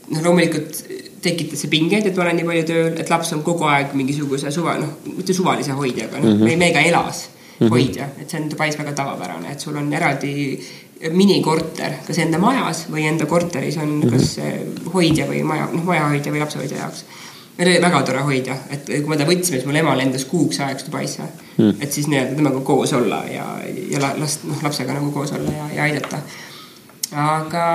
[0.09, 0.81] noh, loomulikult
[1.25, 4.51] tekitas see pingeid, et ma olen nii palju tööl, et laps on kogu aeg mingisuguse
[4.53, 7.69] suva, noh, mitte suvalise hoidjaga, noh mm -hmm., meiega elas mm -hmm.
[7.75, 10.33] hoidja, et see on Dubais väga tavapärane, et sul on eraldi
[11.11, 14.11] minikorter, kas enda majas või enda korteris on mm -hmm.
[14.11, 17.05] kas hoidja või maja, noh, majahoidja või lapsehoidja jaoks.
[17.57, 20.59] meil oli väga tore hoidja, et kui me ta võtsime, siis mul ema lendas kuuks
[20.59, 21.23] ajaks Dubaisse
[21.57, 21.75] mm.
[21.81, 23.45] et siis nii-öelda temaga koos olla ja,
[23.89, 26.19] ja last, noh, lapsega nagu koos olla ja, ja aidata
[27.15, 27.65] aga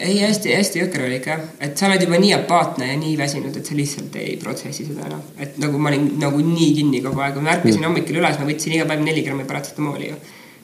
[0.00, 3.56] ei hästi,, hästi-hästi jõhker oli ikka, et sa oled juba nii apaatne ja nii väsinud,
[3.56, 5.20] et sa lihtsalt ei protsessi seda enam.
[5.38, 7.88] et nagu ma olin nagu nii kinni kogu aeg, ma ärkasin mm.
[7.90, 10.20] hommikul üles, ma võtsin iga päev neli grammi paratsetamooli ju.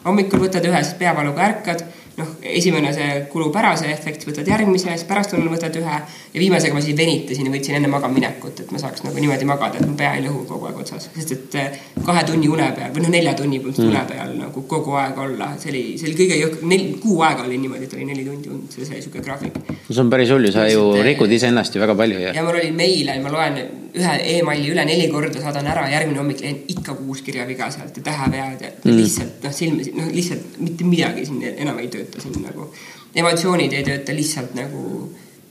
[0.07, 1.85] hommikul võtad ühe, siis peavaluga ärkad
[2.21, 5.99] noh, esimene see kulub ära, see efekt, võtad järgmise, siis pärastlõunal võtad ühe
[6.35, 9.81] ja viimasega ma siis venitasin ja võtsin enne magamaminekut, et ma saaks nagu niimoodi magada,
[9.81, 12.95] et mu pea ei lõhu kogu aeg otsas, sest et eh, kahe tunni une peal
[12.95, 13.83] või noh, nelja tunni mm.
[13.89, 17.47] une peal nagu kogu aeg olla, see oli, see oli kõige jõhk-, nel-, kuu aega
[17.49, 19.59] oli niimoodi, et oli neli tundi und, see oli sihuke graafik.
[19.89, 22.35] see on päris hull ju, sa ju rikud iseennast ju väga palju ju.
[22.37, 23.61] ja mul oli meile, ma loen
[23.97, 28.05] ühe emaili üle neli korda, saadan ära, järgmine hommik leian ikka kuus kirjaviga sealt ja
[28.07, 28.97] tähevead ja mm.
[28.97, 32.69] lihtsalt noh, silmi, noh lihtsalt mitte midagi siin enam ei tööta siin nagu.
[33.15, 34.83] emotsioonid ei tööta lihtsalt nagu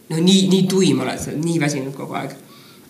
[0.09, 2.35] noh, nii, nii tuim oled sa, nii väsinud kogu aeg.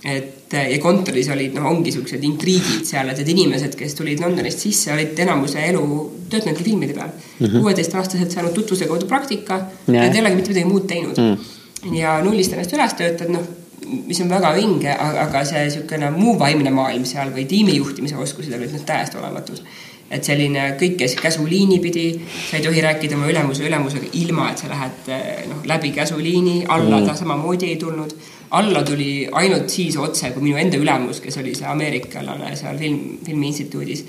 [0.06, 4.64] et ja kontoris olid, noh, ongi siuksed intriigid seal, et need inimesed, kes tulid Londonist
[4.64, 5.86] sisse, olid enamuse elu
[6.32, 7.60] töötanudki filmide peal mm -hmm..
[7.60, 9.60] kuueteistaastaselt saanud tutvuse kaudu praktika
[9.90, 11.96] yeah., nad ei olegi mitte midagi muud teinud mm.
[11.98, 13.50] ja nullist ennast üles töötad, noh
[13.90, 14.96] mis on väga vinge,
[15.26, 19.62] aga see niisugune muu vaimne maailm seal või tiimijuhtimise oskused olid noh, täiesti olematud.
[20.10, 22.04] et selline kõik käis käsuliini pidi,
[22.50, 25.12] sa ei tohi rääkida oma ülemuse ülemusega ilma, et sa lähed
[25.52, 27.06] noh, läbi käsuliini, alla mm.
[27.06, 28.16] ta samamoodi ei tulnud.
[28.52, 33.20] alla tuli ainult siis otse, kui minu enda ülemus, kes oli see ameeriklane seal film,
[33.26, 34.06] filmiinstituudis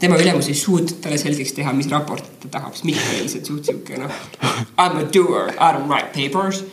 [0.00, 3.50] tema ülemus ei suutnud talle selgeks teha, mis raportit ta tahab, siis Mikk oli lihtsalt
[3.52, 4.16] suht sihuke noh,
[4.80, 6.64] I m a doer, I don't write papers.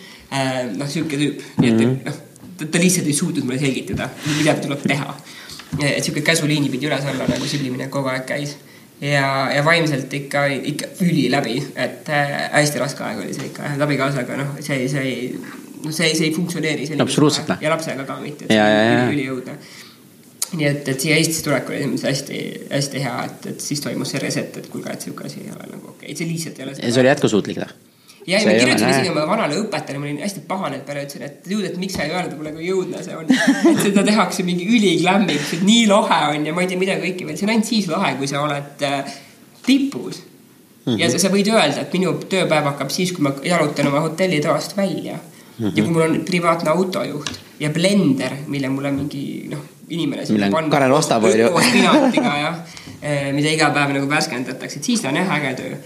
[0.78, 2.02] noh, sihuke tüüp, nii et mhm.
[2.08, 2.26] noh
[2.60, 5.16] ta, lihtsalt ei suutnud mulle selgitada, mida tuleb teha.
[5.80, 8.56] et sihuke käsuliini pidi üles olla nagu siblimine kogu aeg käis.
[9.02, 13.76] ja, ja vaimselt ikka, ikka üli läbi, et äh, hästi raske aeg oli see ikka,
[13.86, 15.28] abikaasaga noh, see, see ei,
[15.84, 16.90] noh, see, see ei funktsioneeri.
[17.00, 17.54] absoluutselt.
[17.62, 19.60] ja lapsega ka mitte, et see on üliõudne
[20.50, 22.40] nii et, et siia Eestisse tulek oli selles mõttes hästi,
[22.72, 25.68] hästi hea, et, et siis toimus see reset, et kuulge, et sihuke asi ei ole
[25.70, 26.74] nagu okei okay., see lihtsalt ei ole.
[26.80, 27.76] ja see oli jätkusuutlik või?
[28.30, 31.50] Ja, ja ma kirjutasin isegi oma vanale õpetajale, ma olin hästi pahane peale, ütlesin, et
[31.50, 33.32] dude, et miks sa ei öelnud mulle, kui jõudne see on.
[33.74, 37.28] et seda tehakse mingi üliklämmiks, et nii lahe on ja ma ei tea, mida kõike
[37.28, 39.18] veel, see on ainult siis lahe, kui sa oled äh,
[39.66, 40.94] tipus mm.
[40.94, 41.02] -hmm.
[41.02, 44.78] ja sa, sa võid öelda, et minu tööpäev hakkab siis, kui ma jalutan oma hotellitoast
[44.78, 45.66] välja mm.
[45.66, 45.76] -hmm.
[45.76, 50.26] ja kui mul on privaatne autojuht ja blender, mille mulle mingi noh, inimene.
[50.30, 51.50] mille Karel ostab, on ju.
[51.52, 52.60] koos pinatiga jah,
[53.04, 55.78] äh, mida iga päev nagu värskendatakse, et siis on jah äge töö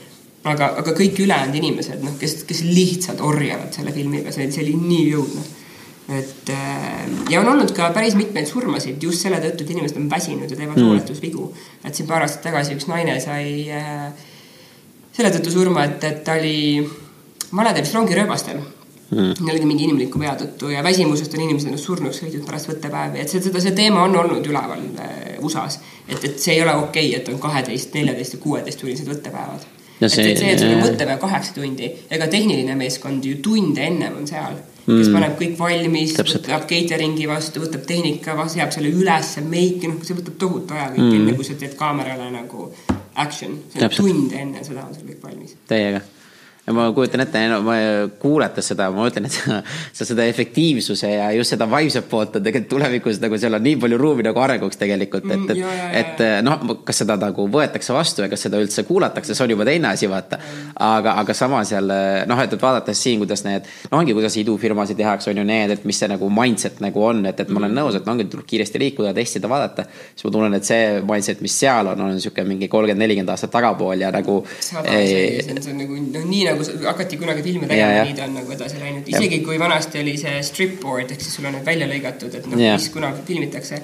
[0.49, 4.75] aga, aga kõik ülejäänud inimesed, noh, kes, kes lihtsalt orjavad selle filmiga, see, see oli
[4.79, 5.45] nii õudne.
[6.13, 10.09] et äh, ja on olnud ka päris mitmeid surmasid just selle tõttu, et inimesed on
[10.11, 10.89] väsinud ja teevad mm.
[10.89, 11.47] hooletusvigu.
[11.85, 14.09] et siin paar aastat tagasi üks naine sai äh,
[15.15, 16.83] selle tõttu surma, et, et ta oli
[17.53, 19.45] valedel vist rongirööbastel mm..
[19.47, 23.31] jällegi mingi inimliku vea tõttu ja väsimusest on inimesed ennast surnuks sõitnud pärast võttepäevi, et
[23.31, 25.79] seda, see teema on olnud üleval äh, USA-s.
[26.09, 29.71] et, et see ei ole okei okay,, et on kaheteist, neljateist ja kuueteisttunnised võttepäevad
[30.03, 30.11] no.
[30.11, 34.21] See, et, see, et sul on võttepäev kaheksa tundi, ega tehniline meeskond ju tunde ennem
[34.21, 35.13] on seal kes mm.
[35.15, 40.35] paneb kõik valmis, võtab catering'i vastu, võtab tehnika seab selle ülesse, meiki, noh, see võtab
[40.41, 41.21] tohutu aja kõik mm.
[41.21, 42.67] enne, kui sa teed kaamerale nagu
[43.23, 43.55] action.
[43.95, 45.55] tund enne seda on sul kõik valmis.
[45.71, 46.03] täiega
[46.67, 47.59] ja ma kujutan ette, no
[48.21, 49.35] kuulates seda, ma mõtlen, et
[49.97, 53.75] sa seda efektiivsuse ja just seda vaimset poolt on tegelikult tulevikus nagu seal on nii
[53.81, 58.23] palju ruumi nagu arenguks tegelikult, et, et, mm, et noh, kas seda nagu võetakse vastu
[58.23, 60.39] ja kas seda üldse kuulatakse, see on juba teine asi, vaata.
[60.79, 61.99] aga, aga samas jälle
[62.29, 65.75] noh, et, et vaadates siin, kuidas need, no ongi, kuidas idufirmasid tehakse, on ju need,
[65.75, 67.81] et mis see nagu mindset nagu on, et, et ma olen mm.
[67.81, 69.85] nõus, et no ongi, tuleb kiiresti liikuda, testida, vaadata.
[70.15, 73.51] siis ma tunnen, et see mindset, mis seal on, on niisugune mingi kolmkümmend, nelikümmend aastat
[73.51, 74.39] tagapool ja nagu.
[74.63, 76.52] see on nagu noh, nii nagu
[76.85, 79.09] hakati kunagi filme tegema, nii ta on nagu edasi läinud.
[79.09, 82.63] isegi kui vanasti oli see stripboard ehk siis sul on need välja lõigatud, et noh,
[82.63, 83.81] mis kunagi filmitakse.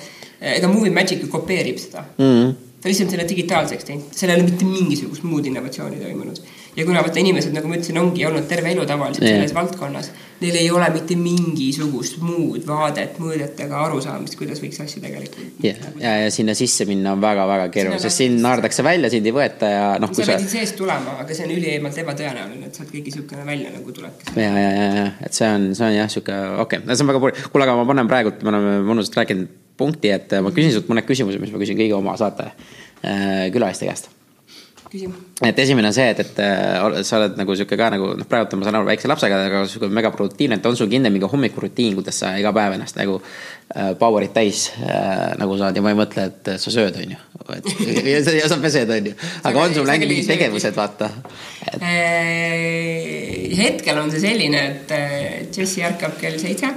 [0.55, 2.25] ega Movie Magic ju kopeerib seda mm.
[2.25, 2.55] -hmm.
[2.81, 6.41] ta lihtsalt selle digitaalseks teinud, seal ei ole mitte mingisugust muud innovatsiooni toimunud
[6.79, 9.37] ja kuna vaata inimesed, nagu ma ütlesin, ongi olnud terve elu tavaliselt yeah.
[9.37, 15.03] selles valdkonnas, neil ei ole mitte mingisugust muud vaadet, mõõdet ega arusaamist, kuidas võiks asju
[15.03, 15.89] tegelikult yeah..
[15.99, 19.71] ja, ja sinna sisse minna on väga-väga keeruline, sest sind naerdakse välja, sind ei võeta
[19.73, 20.13] ja noh.
[20.15, 23.95] sa pead seest tulema, aga see on ülieemalt ebatõenäoline, et sealt keegi niisugune välja nagu
[23.95, 24.27] tuleb.
[24.35, 27.11] ja, ja, ja, ja, et see on, see on jah, sihuke okei okay., see on
[27.11, 30.91] väga, kuule, aga ma panen praegult, me oleme mõnusalt rääkinud punkti, et ma küsin sult
[30.91, 34.11] mõned küsimused, mis ma küsin kõigi oma saate äh, külaliste käest
[34.89, 38.57] et esimene on see, et, et äh, sa oled nagu sihuke ka nagu noh, praegu
[38.57, 42.21] ma saan aru väikse lapsega, aga sihuke megaproduktiivne, et on sul kindel mingi hommikurutiin, kuidas
[42.23, 46.25] sa iga päev ennast nagu äh, power'it täis äh, nagu saad ja ma ei mõtle,
[46.31, 47.21] et sa sööd, on ju.
[48.09, 49.15] ja sa, ja sa pesed, on ju.
[49.51, 51.11] aga on sul äkki mingid tegevused, vaata
[51.69, 51.81] et...?
[53.59, 56.73] hetkel on see selline, et Jessie ärkab kell seitse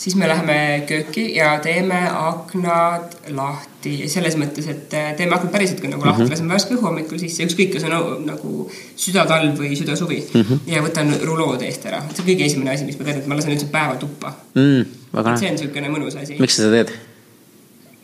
[0.00, 0.56] siis me läheme
[0.88, 6.22] kööki ja teeme aknad lahti selles mõttes, et äh, teeme aknad päriselt ka nagu lahti
[6.22, 6.36] mm, -hmm.
[6.36, 8.64] laseme värske õhu hommikul sisse, ükskõik, kas on nagu
[8.96, 10.40] südatalv või südasuvi mm.
[10.40, 10.62] -hmm.
[10.72, 13.36] ja võtan rulood eest ära, see on kõige esimene asi, mis ma teen, et ma
[13.36, 14.86] lasen üldse päeva tuppa mm,.
[15.12, 16.40] see on niisugune mõnus asi.
[16.40, 16.96] miks sa seda teed?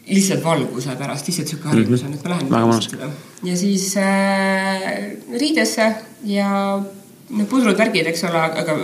[0.07, 3.09] lihtsalt valguse pärast, lihtsalt sihuke harjumus on, et ma lähen seda.
[3.45, 5.89] ja siis äh, riidesse
[6.29, 8.79] ja noh, pudrud, värgid, eks ole, aga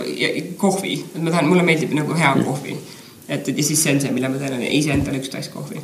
[0.57, 2.75] kohvi, et ma tahan, mulle meeldib nagu hea kohvi
[3.27, 5.81] et, et ja siis see on see, mille ma teen, on iseendale üks tass kohvi.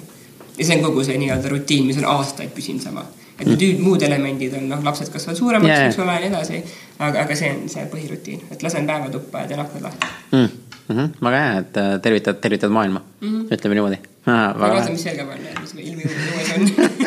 [0.57, 3.05] ja see on kogu see nii-öelda rutiin, mis on aastaid püsinud sama.
[3.39, 3.83] et mm.
[3.83, 6.63] muud elemendid on, noh, lapsed kasvavad suuremaks yeah., eks ole, ja nii edasi.
[6.99, 10.49] aga, aga see on see põhirutiin, et lasen päeva tuppa ja teen aknad lahti mm.
[10.89, 11.09] Mm -hmm.
[11.21, 13.53] väga hea, et äh, tervitad, tervitad maailma mm, -hmm.
[13.53, 13.99] ütleme niimoodi.
[14.59, 16.61] vaata, mis selga panna, mis ilmi juures on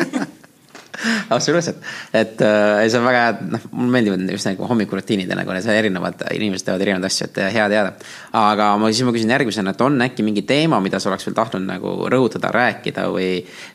[1.29, 1.81] absoluutselt,
[2.13, 5.75] et äh, see on väga hea, noh, mulle meeldivad just nagu hommikurutiinid ja nagu see
[5.79, 7.93] erinevad, inimesed teevad erinevaid asju, et hea teada.
[8.39, 11.37] aga ma, siis ma küsin järgmisena, et on äkki mingi teema, mida sa oleks veel
[11.37, 13.29] tahtnud nagu rõhutada, rääkida või,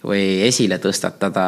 [0.05, 1.47] või esile tõstatada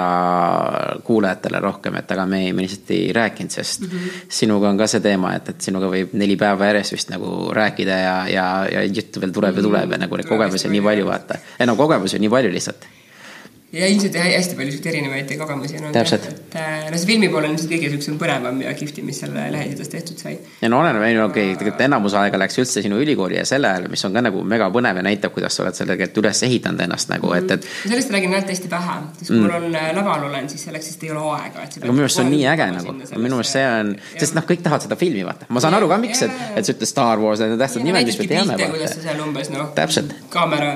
[1.07, 4.23] kuulajatele rohkem, et aga me ei, me lihtsalt ei rääkinud, sest mm -hmm.
[4.41, 7.99] sinuga on ka see teema, et, et sinuga võib neli päeva järjest vist nagu rääkida
[8.05, 11.07] ja, ja, ja juttu veel tuleb ja tuleb ja nagu neid kogemusi on nii palju,
[11.07, 11.39] vaata.
[11.59, 12.89] ei no kogemusi on nii palju lihtsalt
[13.73, 16.13] ja ilmselt hästi palju siukseid erinevaid kogemusi on olnud.
[16.13, 19.45] et äh, no see filmi pool on ilmselt kõige siuksem põnevam ja kihvtim, mis selle
[19.55, 20.33] lehesidest tehtud sai.
[20.61, 23.87] ja no oleneb, okei okay,, tegelikult enamus aega läks üldse sinu ülikooli ja selle ajal,
[23.93, 26.83] mis on ka nagu mega põnev ja näitab, kuidas sa oled selle tegelikult üles ehitanud
[26.87, 27.69] ennast nagu, et, et.
[27.69, 27.93] Mhm.
[27.93, 29.45] sellest räägin ainult hästi vähe, sest kui mm.
[29.47, 32.27] mul on äh, laval olen, siis selleks vist ei ole aega, aga minu meelest see
[32.27, 35.47] on nii äge nagu, minu meelest see on, sest noh, kõik tahavad seda filmi vaata,
[35.55, 38.19] ma saan aru ka, miks, et, et sa ütled Star Wars, need tähtsad nimed, mis
[38.19, 38.59] me teame.
[38.99, 39.23] seal
[39.55, 40.75] noh, kaamera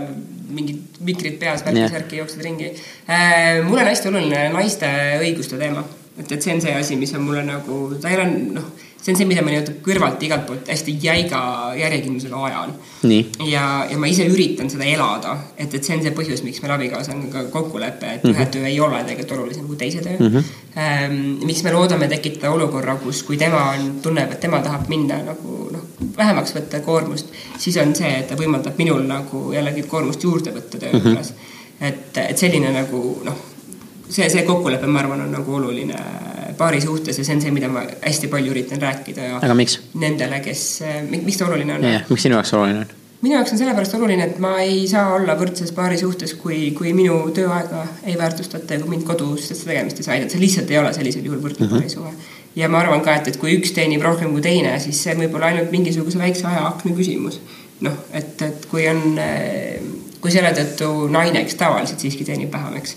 [0.54, 2.72] mingid mikrid peas, värki-särki jooksid ringi.
[3.08, 4.90] Äh, mulle on hästi oluline naiste
[5.20, 5.84] õiguste teema,
[6.18, 8.72] et, et see on see asi, mis on mulle nagu, ta ei ole noh
[9.04, 11.38] see on see, mida ma nii-öelda kõrvalt igalt poolt hästi jäiga
[11.76, 12.72] järjekindlusega ajan.
[13.50, 16.72] ja, ja ma ise üritan seda elada, et, et see on see põhjus, miks meil
[16.78, 18.38] abikaasaga ka kokkulepe, et mm -hmm.
[18.38, 20.26] ühe töö ei ole tegelikult olulisem kui teise töö mm.
[20.26, 20.52] -hmm.
[20.78, 25.20] Ähm, miks me loodame tekitada olukorra, kus, kui tema on, tunneb, et tema tahab minna
[25.22, 25.84] nagu noh,
[26.16, 27.26] vähemaks võtta koormust,
[27.58, 31.08] siis on see, et ta võimaldab minul nagu jällegi koormust juurde võtta töö mhm.
[31.08, 31.36] juures mm.
[31.36, 31.88] -hmm.
[31.88, 33.53] et, et selline nagu noh,
[34.08, 36.00] see, see kokkulepe, ma arvan, on nagu oluline
[36.58, 39.38] paari suhtes ja see on see, mida ma hästi palju üritan rääkida ja.
[39.42, 39.80] aga miks?
[39.98, 40.66] Nendele, kes,
[41.10, 41.88] miks ta oluline on?
[42.10, 42.92] miks sinu jaoks oluline on?
[43.24, 46.92] minu jaoks on sellepärast oluline, et ma ei saa olla võrdses paari suhtes, kui, kui
[46.96, 51.24] minu tööaega ei väärtustata ja kui mind kodustesse tegemistesse aidata, see lihtsalt ei ole sellisel
[51.24, 51.80] juhul võrdne mm -hmm.
[51.80, 52.12] paarisuhe.
[52.56, 55.34] ja ma arvan ka, et, et kui üks teenib rohkem kui teine, siis see võib
[55.34, 57.40] olla ainult mingisuguse väikse ajaakna küsimus
[57.80, 59.18] noh, et, et kui on,
[60.22, 62.96] kui selle tõttu naine, kes tavaliselt siiski teenib vähem, eks.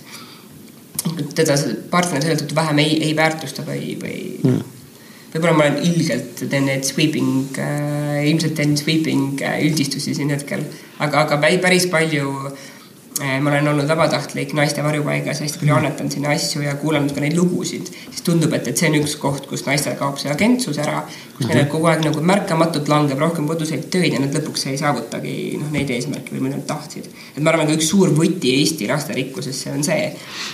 [1.38, 1.58] Teda
[1.92, 4.64] partner selle tõttu vähem ei, ei väärtusta või, või mm.
[5.34, 10.66] võib-olla ma olen ilgelt teen neid sweeping äh,, ilmselt teen sweeping äh, üldistusi siin hetkel,
[11.00, 12.66] aga, aga päris palju äh,
[13.20, 17.34] ma olen olnud vabatahtlik naiste varjupaigas, hästi palju annetanud sinna asju ja kuulanud ka neid
[17.38, 21.02] lugusid, siis tundub, et, et see on üks koht, kus naistel kaob see agentsus ära,
[21.38, 25.38] kus neil kogu aeg nagu märkamatult langeb rohkem koduseid töid ja nad lõpuks ei saavutagi
[25.62, 27.10] noh, neid eesmärke või mida nad tahtsid.
[27.34, 30.12] et ma arvan, ka üks suur võti Eesti lasterikkusesse on see,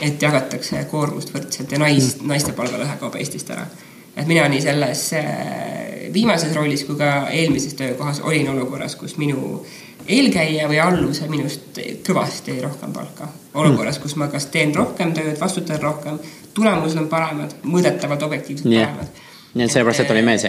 [0.08, 3.68] et jagatakse koormust võrdselt ja nais, naiste palgalõhe kaob Eestist ära.
[4.16, 9.66] et mina nii selles eh, viimases rollis kui ka eelmises töökohas olin olukorras, kus minu
[10.08, 13.28] eelkäija või alluse minust kõvasti rohkem palka.
[13.54, 16.20] olukorras, kus ma kas teen rohkem tööd, vastutan rohkem,
[16.54, 18.90] tulemused on paremad, mõõdetavad, objektiivselt yeah.
[18.90, 19.26] paremad.
[19.54, 20.48] nii et sellepärast, et oli mees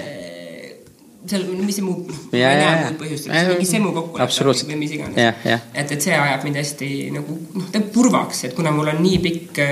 [1.24, 2.02] seal, mis see muu,
[2.32, 5.44] ma ei näe muud põhjust, mingi semu kokkulepe või mis iganes.
[5.44, 9.20] et, et see ajab mind hästi nagu noh, teeb purvaks, et kuna mul on nii
[9.24, 9.62] pikk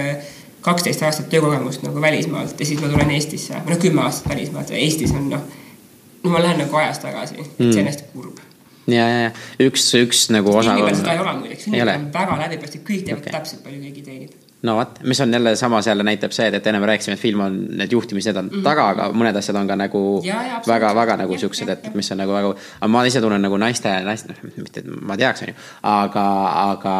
[0.63, 4.73] kaksteist aastat töökogemust nagu välismaalt ja siis ma tulen Eestisse, või noh, kümme aastat välismaalt
[4.73, 5.45] ja Eestis on noh,
[6.23, 8.41] no ma lähen nagu ajas tagasi, et see on hästi kurb
[8.87, 10.73] ja, ja, ja üks, üks nagu osa.
[10.73, 13.35] sünnipäeval seda ei ole muideks, sünnipäev on väga läbipaistev, kõik teavad okay.
[13.37, 14.33] täpselt, palju keegi teenib.
[14.67, 17.45] no vot, mis on jälle samas jälle näitab see, et, et ennem rääkisime, et film
[17.47, 18.65] on, need juhtimised on mm -hmm.
[18.67, 20.03] taga, aga mõned asjad on ka nagu
[20.67, 24.33] väga-väga nagu siuksed, et mis on nagu väga, aga ma ise tunnen nagu naiste, naiste,
[24.33, 26.27] noh, mitte et ma teaks, onju, aga,
[26.73, 26.97] aga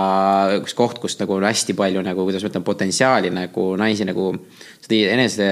[0.61, 4.33] üks koht, kus nagu on hästi palju nagu, kuidas ma ütlen, potentsiaali nagu naisi nagu
[4.81, 5.51] seda enese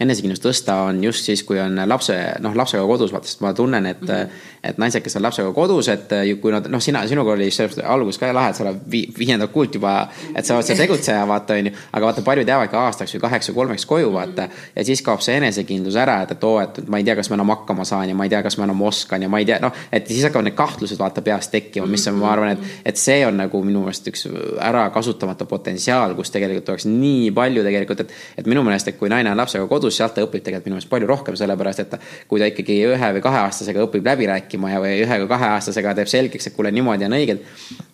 [0.00, 2.14] enesekindlust tõsta on just siis, kui on lapse,
[2.44, 4.44] noh, lapsega kodus, vaata, sest ma tunnen, et mm, -hmm.
[4.62, 6.10] et naised, kes on lapsega kodus, et
[6.40, 7.48] kui nad, noh, sina, sinuga oli
[7.84, 11.26] alguses ka lahe, et sa oled vi, viiendat kuult juba, et sa oled seal tegutseja,
[11.28, 11.72] vaata, onju.
[11.92, 14.48] aga vaata, paljud jäävadki aastaks või kaheks või kolmeks koju, vaata.
[14.76, 17.40] ja siis kaob see enesekindlus ära, et, et oo, et ma ei tea, kas ma
[17.40, 19.58] enam hakkama saan ja ma ei tea, kas ma enam oskan ja ma ei tea,
[19.62, 22.96] noh, et siis hakkavad need kahtlused, vaata, peas tekkima, mis on, ma arvan, et, et
[22.96, 24.28] see on nagu minu meelest üks
[24.60, 29.30] ärakasutamata potentsiaal, kus tegelikult oleks nii palju tegelikult, et, et minu meelest, et kui naine
[29.30, 31.94] on lapsega kodus, kodus, sealt ta õpib tegelikult minu meelest palju rohkem, sellepärast et
[32.28, 36.10] kui ta ikkagi ühe või kaheaastasega õpib läbi rääkima ja, või ühe või kaheaastasega teeb
[36.10, 37.42] selgeks, et kuule, niimoodi on õiged,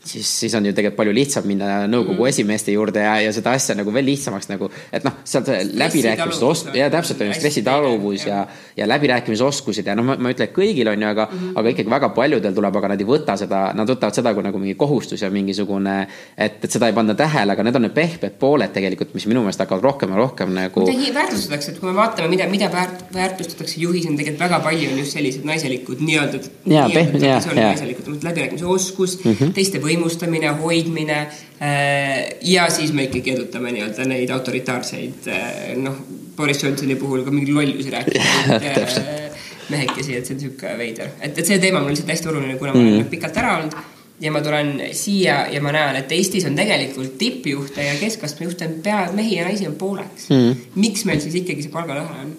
[0.05, 2.33] siis, siis on ju tegelikult palju lihtsam minna nõukogu mm.
[2.33, 6.65] esimeeste juurde ja, ja seda asja nagu veel lihtsamaks nagu, et noh, sealt läbirääkimised os-,
[6.77, 8.43] ja täpselt on ju stressitaluvus ja,
[8.77, 11.61] ja läbirääkimisoskused ja noh, ma, ma ei ütle, et kõigil on ju, aga mm, -hmm.
[11.61, 14.63] aga ikkagi väga paljudel tuleb, aga nad ei võta seda, nad võtavad seda kui nagu
[14.63, 15.97] mingi kohustus ja mingisugune,
[16.37, 19.45] et, et seda ei panda tähele, aga need on need pehmed pooled tegelikult, mis minu
[19.45, 20.87] meelest hakkavad rohkem ja rohkem nagu.
[21.15, 25.01] väärtustatakse, et kui me vaatame, mida, mida väärt, väärtustatakse juhis, on tegelikult väga palju on
[25.01, 26.39] just sellised naiselikud nii-öelda
[26.71, 29.55] nii naiselikud, läbirääkimise oskus mm, -hmm.
[29.57, 31.17] teiste võimustamine, hoidmine.
[31.63, 35.99] Äh, ja siis me ikkagi edutame nii-öelda neid autoritaarseid, äh, noh,
[36.37, 38.69] Boris Johnsoni puhul ka mingeid lollusi rääkinud
[39.03, 42.59] äh, mehekesi, et see on sihuke veider, et, et see teema on lihtsalt hästi oluline,
[42.63, 43.11] kuna ma olen mm -hmm.
[43.11, 43.75] pikalt ära olnud
[44.23, 48.69] ja ma tulen siia ja ma näen, et Eestis on tegelikult tippjuhte ja keskastme juhte
[48.69, 50.67] on pea mehi ja naisi on pooleks mm..
[50.75, 52.35] miks meil siis ikkagi see palgalõhe on?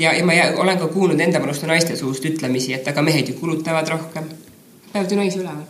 [0.00, 3.38] ja, ja ma olen ka kuulnud enda panuste naiste suust ütlemisi, et aga mehed ju
[3.38, 4.26] kulutavad rohkem.
[4.92, 5.68] peavad ju naisi üleval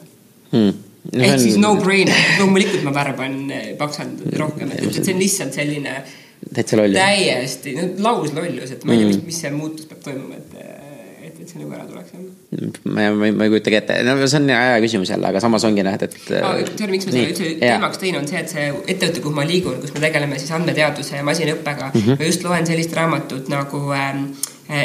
[0.52, 0.86] mm..
[1.00, 1.40] No, ehk on...
[1.40, 5.94] siis no-brainer, loomulikult ma värban eh, paksalt rohkem, et, et see on lihtsalt selline
[6.54, 6.96] täitsa loll.
[6.96, 10.79] täiesti, no lauslollus, et ma ei tea, mis, mis see muutus peab toimuma, et
[11.50, 12.78] et see nagu ära tuleks, jah.
[12.84, 15.84] ma, ma, ma ei kujutagi ette, no see on aja küsimus jälle, aga samas ongi
[15.86, 16.52] noh, et, et no,.
[16.68, 19.78] tead, miks ma selle üldse teemaks tõin, on see, et see ettevõte, kuhu ma liigun,
[19.82, 22.20] kus me tegeleme siis andmeteaduse ja masinõppega mm, -hmm.
[22.20, 24.26] ma just loen sellist raamatut nagu um,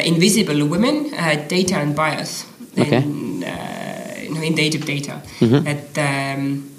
[0.04, 2.38] Invisible Women uh,, Data and Bias
[2.76, 3.02] okay..
[3.02, 5.68] Uh, noh, in the age of data mm, -hmm.
[5.68, 6.75] et um,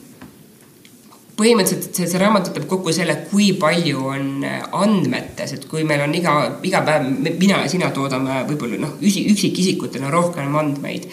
[1.38, 6.02] põhimõtteliselt see, see raamat võtab kokku selle, kui palju on äh, andmetes, et kui meil
[6.08, 6.34] on iga,
[6.66, 11.06] iga päev, mina ja sina toodame võib-olla noh, üksikisikutena rohkem andmeid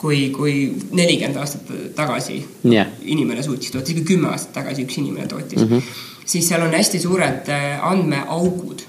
[0.00, 0.54] kui, kui
[0.96, 2.92] nelikümmend aastat tagasi yeah.
[3.08, 6.04] inimene suutis toota, isegi kümme aastat tagasi üks inimene tootis mm, -hmm.
[6.24, 8.84] siis seal on hästi suured äh, andmeaugud.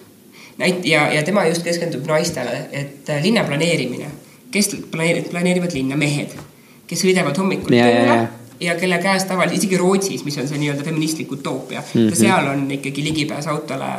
[0.60, 4.12] näit- ja, ja tema just keskendub naistele, et äh, linna planeerimine,
[4.52, 6.36] kes planeerivad, planeerivad linna, mehed,
[6.88, 10.48] kes sõidavad hommikul yeah, tööle yeah, yeah ja kelle käes tavaliselt, isegi Rootsis, mis on
[10.50, 12.16] see nii-öelda feministlik utoopia mm, -hmm.
[12.16, 13.92] seal on ikkagi ligipääs autole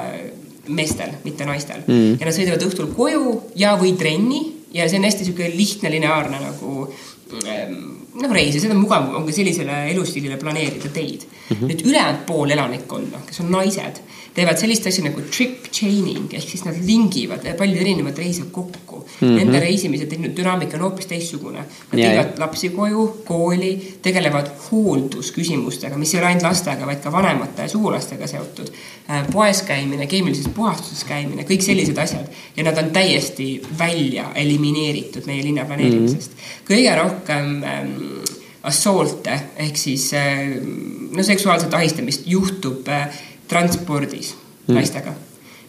[0.68, 1.94] meestel, mitte naistel mm.
[1.94, 2.20] -hmm.
[2.20, 4.43] ja nad sõidavad õhtul koju ja, või trenni
[4.74, 6.86] ja see on hästi sihuke lihtne lineaarne nagu
[7.44, 7.74] ähm,
[8.22, 11.56] noh, reis ja seda on mugav on ka sellisele elustiilile planeerida teid mm.
[11.56, 11.68] -hmm.
[11.68, 14.02] nüüd ülejäänud pool elanikkonda, kes on naised,
[14.34, 19.28] teevad sellist asja nagu trip chaining ehk siis nad lingivad palju erinevaid reise kokku mm.
[19.28, 19.38] -hmm.
[19.38, 20.06] Nende reisimise
[20.36, 21.64] dünaamika on hoopis teistsugune.
[21.92, 23.72] Nad viivad lapsi koju, kooli,
[24.02, 28.72] tegelevad hooldusküsimustega, mis ei ole ainult lastega, vaid ka vanemate ja sugulastega seotud.
[29.10, 32.26] Äh, poes käimine, keemilises puhastuses käimine, kõik sellised asjad
[32.56, 36.38] ja nad on täiesti välja elimineeritud meie linna planeerimisest mm.
[36.38, 36.70] -hmm.
[36.70, 37.90] kõige rohkem ähm,
[38.62, 40.38] assault'e ehk siis äh,
[41.16, 43.08] no seksuaalset ahistamist juhtub äh,
[43.48, 44.34] transpordis
[44.66, 44.74] mm.
[44.74, 45.14] naistega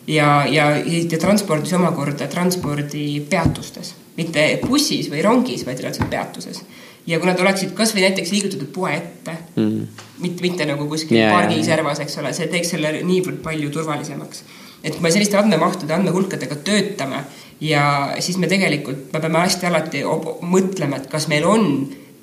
[0.07, 6.63] ja, ja, ja transpordis omakorda transpordipeatustes, mitte bussis või rongis, vaid reaalselt peatuses.
[7.07, 11.33] ja kui nad oleksid kasvõi näiteks liigutatud poe ette mm., mitte, mitte nagu kuskil yeah,
[11.35, 14.43] pargi servas, eks ole, see teeks selle niivõrd palju turvalisemaks.
[14.83, 17.23] et kui me selliste andmemahtude, andmehulkadega töötame
[17.61, 20.03] ja siis me tegelikult, me peame hästi alati
[20.41, 21.67] mõtlema, et kas meil on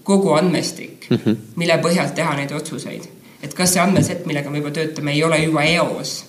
[0.05, 1.37] kogu andmestik mm, -hmm.
[1.57, 3.09] mille põhjal teha neid otsuseid.
[3.43, 6.25] et kas see andmesett, millega me juba töötame, ei ole juba eos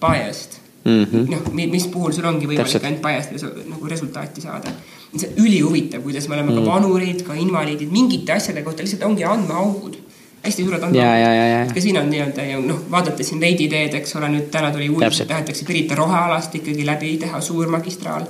[0.00, 1.30] biased mm -hmm.
[1.30, 4.70] noh, mis puhul sul ongi võimalik ainult biased nagu resultaati saada.
[5.16, 6.64] see on ülihuvitav, kuidas me oleme mm -hmm.
[6.64, 9.96] ka vanurid, ka invaliidid, mingite asjade kohta lihtsalt ongi andmeaugud
[10.42, 11.74] hästi suured andmed.
[11.74, 14.88] ka siin on nii-öelda ju noh, vaadata siin veidi teed, eks ole, nüüd täna tuli
[14.88, 18.26] uudis, et tahetakse Pirita rohealast ikkagi läbi teha suur magistraal.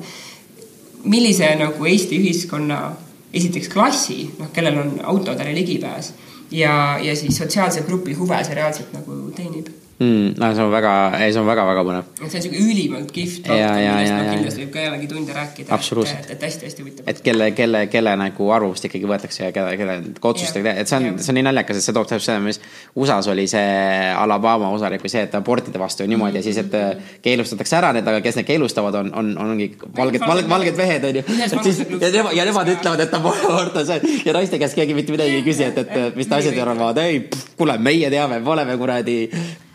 [1.05, 2.93] millise nagu Eesti ühiskonna
[3.35, 6.13] esiteks klassi, noh, kellel on autodele ligipääs
[6.51, 9.69] ja, ja siis sotsiaalse grupi huve see reaalselt nagu teenib
[10.03, 10.35] mm,.
[10.41, 12.11] no see on väga, ei, see on väga-väga põnev.
[12.23, 15.69] see on siuke ülimalt kihvt valdkond, millest ma kindlasti võib ka jällegi tunde rääkida.
[15.77, 16.27] absoluutselt.
[16.27, 17.11] et, et hästi-hästi huvitav.
[17.13, 19.99] et kelle, kelle, kelle nagu arvamust ikkagi võetakse ja kelle, kelle
[20.33, 22.61] otsustega, et see on, see on nii naljakas, et see toob täpselt seda, mis
[22.99, 26.77] USA-s oli see Alabama osariik või see, et abortide vastu ja niimoodi ja siis, et
[26.79, 30.79] äh, keelustatakse ära need, aga kes need keelustavad, on, on, on ongi valged, valged, valged
[30.79, 35.15] mehed et siis ja nemad, ütlevad, et abort on see ja naiste käest keegi mitte
[35.15, 37.27] midagi ei küsi, et, et mis naised arvavad, ei,
[37.59, 39.19] kuule, meie teame, me oleme kuradi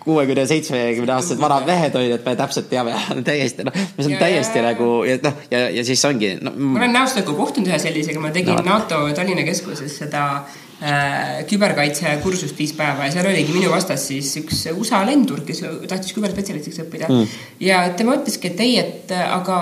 [0.08, 2.94] kuuekümne, seitsmekümne aastased vanad mehed olid, et me täpselt teame,
[3.28, 6.54] täiesti noh, on ja, täiesti nagu ja noh, ja, ja siis ongi no,.
[6.56, 8.64] ma olen näost nagu kohtunud ühe sellisega, ma tegin no.
[8.68, 14.64] NATO Tallinna keskuses seda äh, küberkaitsekursust viis päeva ja seal oligi minu vastas siis üks
[14.76, 17.12] USA lendur, kes tahtis küberspetsialistiks õppida.
[17.12, 17.44] Mm..
[17.68, 19.60] ja tema ütleski, et ei, et aga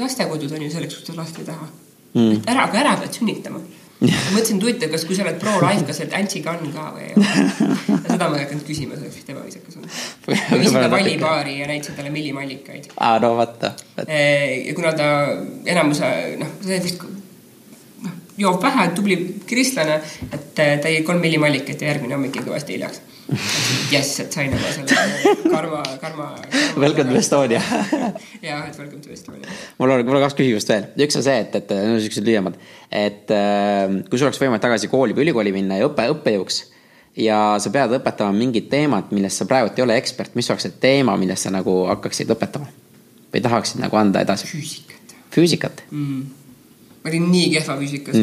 [0.00, 1.70] lastekodud on ju selleks, kus te last ei taha.
[2.12, 2.42] Mm..
[2.48, 3.62] ära, aga ära pead sünnitama
[4.34, 7.14] mõtlesin, et huvitav, kas, kui sa oled pro-life, kas sa oled anti-gun ka või ei
[7.14, 7.76] ole.
[8.08, 9.96] seda ma ei hakanud küsima, see oleks vist ebaviisakas olnud.
[10.62, 12.90] viisin ta pallipaari ja näitasin talle millimallikaid.
[12.96, 13.74] aa, no vaata.
[14.08, 15.08] ja kuna ta
[15.74, 16.02] enamus,
[16.42, 17.06] noh, see vist
[18.02, 20.00] noh, joob vähe, tubli kristlane,
[20.30, 23.02] et ta jäi kolm millimallikat ja järgmine hommik jäi kõvasti hiljaks
[23.92, 26.28] jess, et sai nagu selle karma, karma, karma.
[26.76, 29.48] Welcome to Estonia jah, et welcome to Estonia.
[29.78, 32.58] mul on, mul on kaks küsimust veel, üks on see, et, et no siuksed lühemad,
[32.90, 36.60] et äh, kui sul oleks võimalik tagasi kooli või ülikooli minna ja õppe, õppejõuks
[37.22, 40.78] ja sa pead õpetama mingit teemat, milles sa praegu ei ole ekspert, mis oleks see
[40.82, 42.70] teema, millest sa nagu hakkaksid õpetama
[43.32, 44.48] või tahaksid nagu anda edasi?
[44.52, 45.18] füüsikat.
[45.32, 46.41] füüsikat mm.?
[47.02, 48.18] Ma olin nii kehva füüsikas.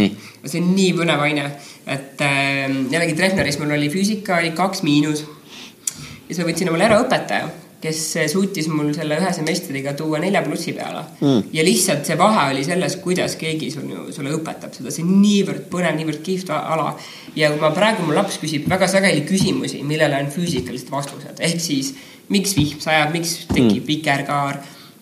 [0.45, 1.47] see on nii põnev aine,
[1.87, 5.25] et äh, jällegi Treffneris mul oli füüsika oli kaks miinus.
[5.25, 7.49] ja siis ma võtsin omale ära õpetaja,
[7.83, 7.99] kes
[8.31, 11.51] suutis mul selle ühe semestriga tuua nelja plussi peale mm..
[11.55, 15.67] ja lihtsalt see vahe oli selles, kuidas keegi sul, sulle õpetab seda, see on niivõrd
[15.71, 16.93] põnev, niivõrd kihvt ala.
[17.35, 21.63] ja kui ma praegu, mu laps küsib väga sageli küsimusi, millele on füüsikalised vastused, ehk
[21.63, 21.95] siis
[22.31, 23.87] miks vihm sajab, miks tekib mm.
[23.89, 24.61] vikerkaar,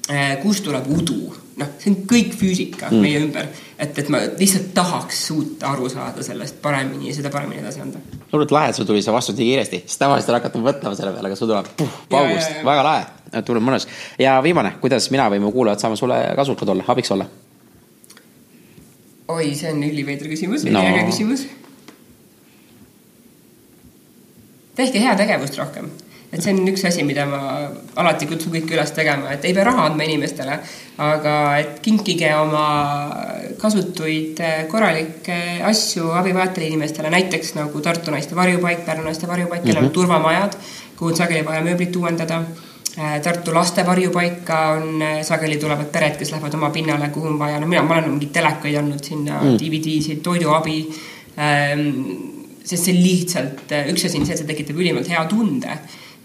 [0.09, 3.01] äh, kust tuleb udu noh, see on kõik füüsika mm.
[3.03, 3.49] meie ümber.
[3.77, 8.01] et, et ma lihtsalt tahaks suuta aru saada sellest paremini ja seda paremini edasi anda.
[8.31, 11.31] hullult lahe, sul tuli see vastus nii kiiresti, sest tavaliselt ei hakata mõtlema selle peale,
[11.31, 13.87] aga sul tuleb puh, paugust, väga lahe, tuleb mõnus.
[14.21, 17.29] ja viimane, kuidas mina või mu kuulajad saame sulle kasulikud olla, abiks olla?
[19.27, 21.07] oi, see on üliveider küsimus, üliäge no.
[21.11, 21.47] küsimus.
[24.77, 25.89] tehke heategevust rohkem
[26.31, 27.39] et see on üks asi, mida ma
[28.01, 30.57] alati kutsun kõiki üles tegema, et ei pea raha andma inimestele,
[31.03, 32.65] aga et kinkige oma
[33.61, 34.41] kasutuid
[34.71, 35.37] korralikke
[35.69, 39.99] asju abivajajatele inimestele, näiteks nagu Tartu naiste varjupaik, Pärnu naiste varjupaik, kellel on mm -hmm.
[39.99, 40.57] turvamajad,
[40.97, 42.43] kuhu on sageli vaja mööblit uuendada.
[42.97, 47.39] Äh, Tartu laste varjupaika on, äh, sageli tulevad pered, kes lähevad oma pinnale, kuhu on
[47.39, 50.89] vaja, no mina, ma olen mingeid telekaid andnud sinna mm., DVD-sid, toiduabi
[51.37, 51.93] ähm,
[52.63, 55.77] sest see lihtsalt, üks asi on see, et see tekitab ülimalt hea tunde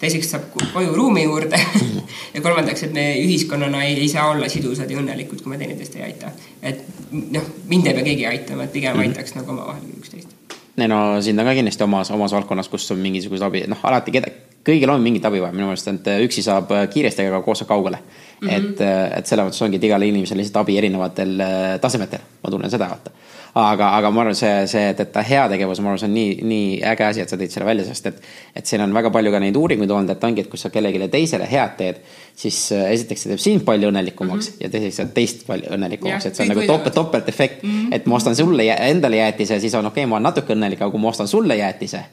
[0.02, 1.58] teiseks saab koju ruumi juurde
[2.34, 5.98] ja kolmandaks, et me ühiskonnana ei, ei saa olla sidusad ja õnnelikud, kui me teineteist
[5.98, 6.32] ei aita.
[6.62, 9.18] et noh, mind ei pea keegi aitama, et pigem mm -hmm.
[9.18, 10.34] aitaks nagu omavahel üksteist.
[10.78, 14.10] ei no sind on ka kindlasti omas, omas valdkonnas, kus on mingisugused abi, noh alati
[14.10, 14.32] keda,
[14.66, 17.98] kõigil on mingit abi vaja, minu meelest, et üksi saab kiiresti, aga koos saab kaugele
[17.98, 18.48] mm.
[18.48, 18.56] -hmm.
[18.56, 18.80] et,
[19.18, 22.88] et selles mõttes ongi, et igale inimesele lihtsalt abi erinevatel äh, tasemetel, ma tunnen seda,
[22.88, 23.10] vaata
[23.54, 26.68] aga, aga ma arvan, see, see, et, et heategevus, ma arvan, see on nii, nii
[26.92, 28.22] äge asi, et sa tõid selle välja, sest et,
[28.56, 31.10] et siin on väga palju ka neid uuringuid olnud, et ongi, et kui sa kellelegi
[31.12, 32.00] teisele head teed,
[32.38, 34.64] siis äh, esiteks see teeb sind palju õnnelikumaks mm -hmm.
[34.64, 37.94] ja teiseks saab teist palju õnnelikumaks, et see on nagu topelt, topeltefekt mm, -hmm.
[37.94, 40.90] et ma ostan sulle endale jäätise, siis on okei okay,, ma olen natuke õnnelik, aga
[40.90, 42.04] kui ma ostan sulle jäätise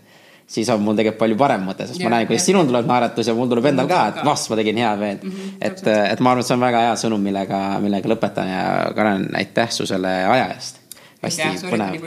[0.49, 3.27] siis on mul tegelikult palju parem mõte, sest ja, ma näen, kuidas sinul tuleb naeratus
[3.27, 5.31] ja mul tuleb endal ka, et vast ma tegin hea meelt mm.
[5.31, 8.91] -hmm, et, et ma arvan, et see on väga hea sõnum, millega, millega lõpetan ja
[8.95, 10.78] Karen, aitäh su selle aja eest
[11.23, 12.05] hästi et põnev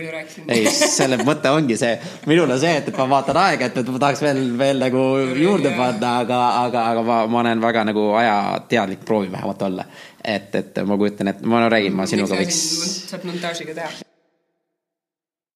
[0.52, 1.96] ei, selle mõte ongi see,
[2.30, 5.02] minul on see, et, et ma vaatan aega, et, et ma tahaks veel, veel nagu
[5.40, 9.88] juurde panna, aga, aga, aga ma, ma olen väga nagu ajateadlik, proovin vähemalt olla.
[10.22, 12.64] et, et ma kujutan ette, ma no räägin, ma sinuga võiks
[13.10, 14.11] saab montaažiga teha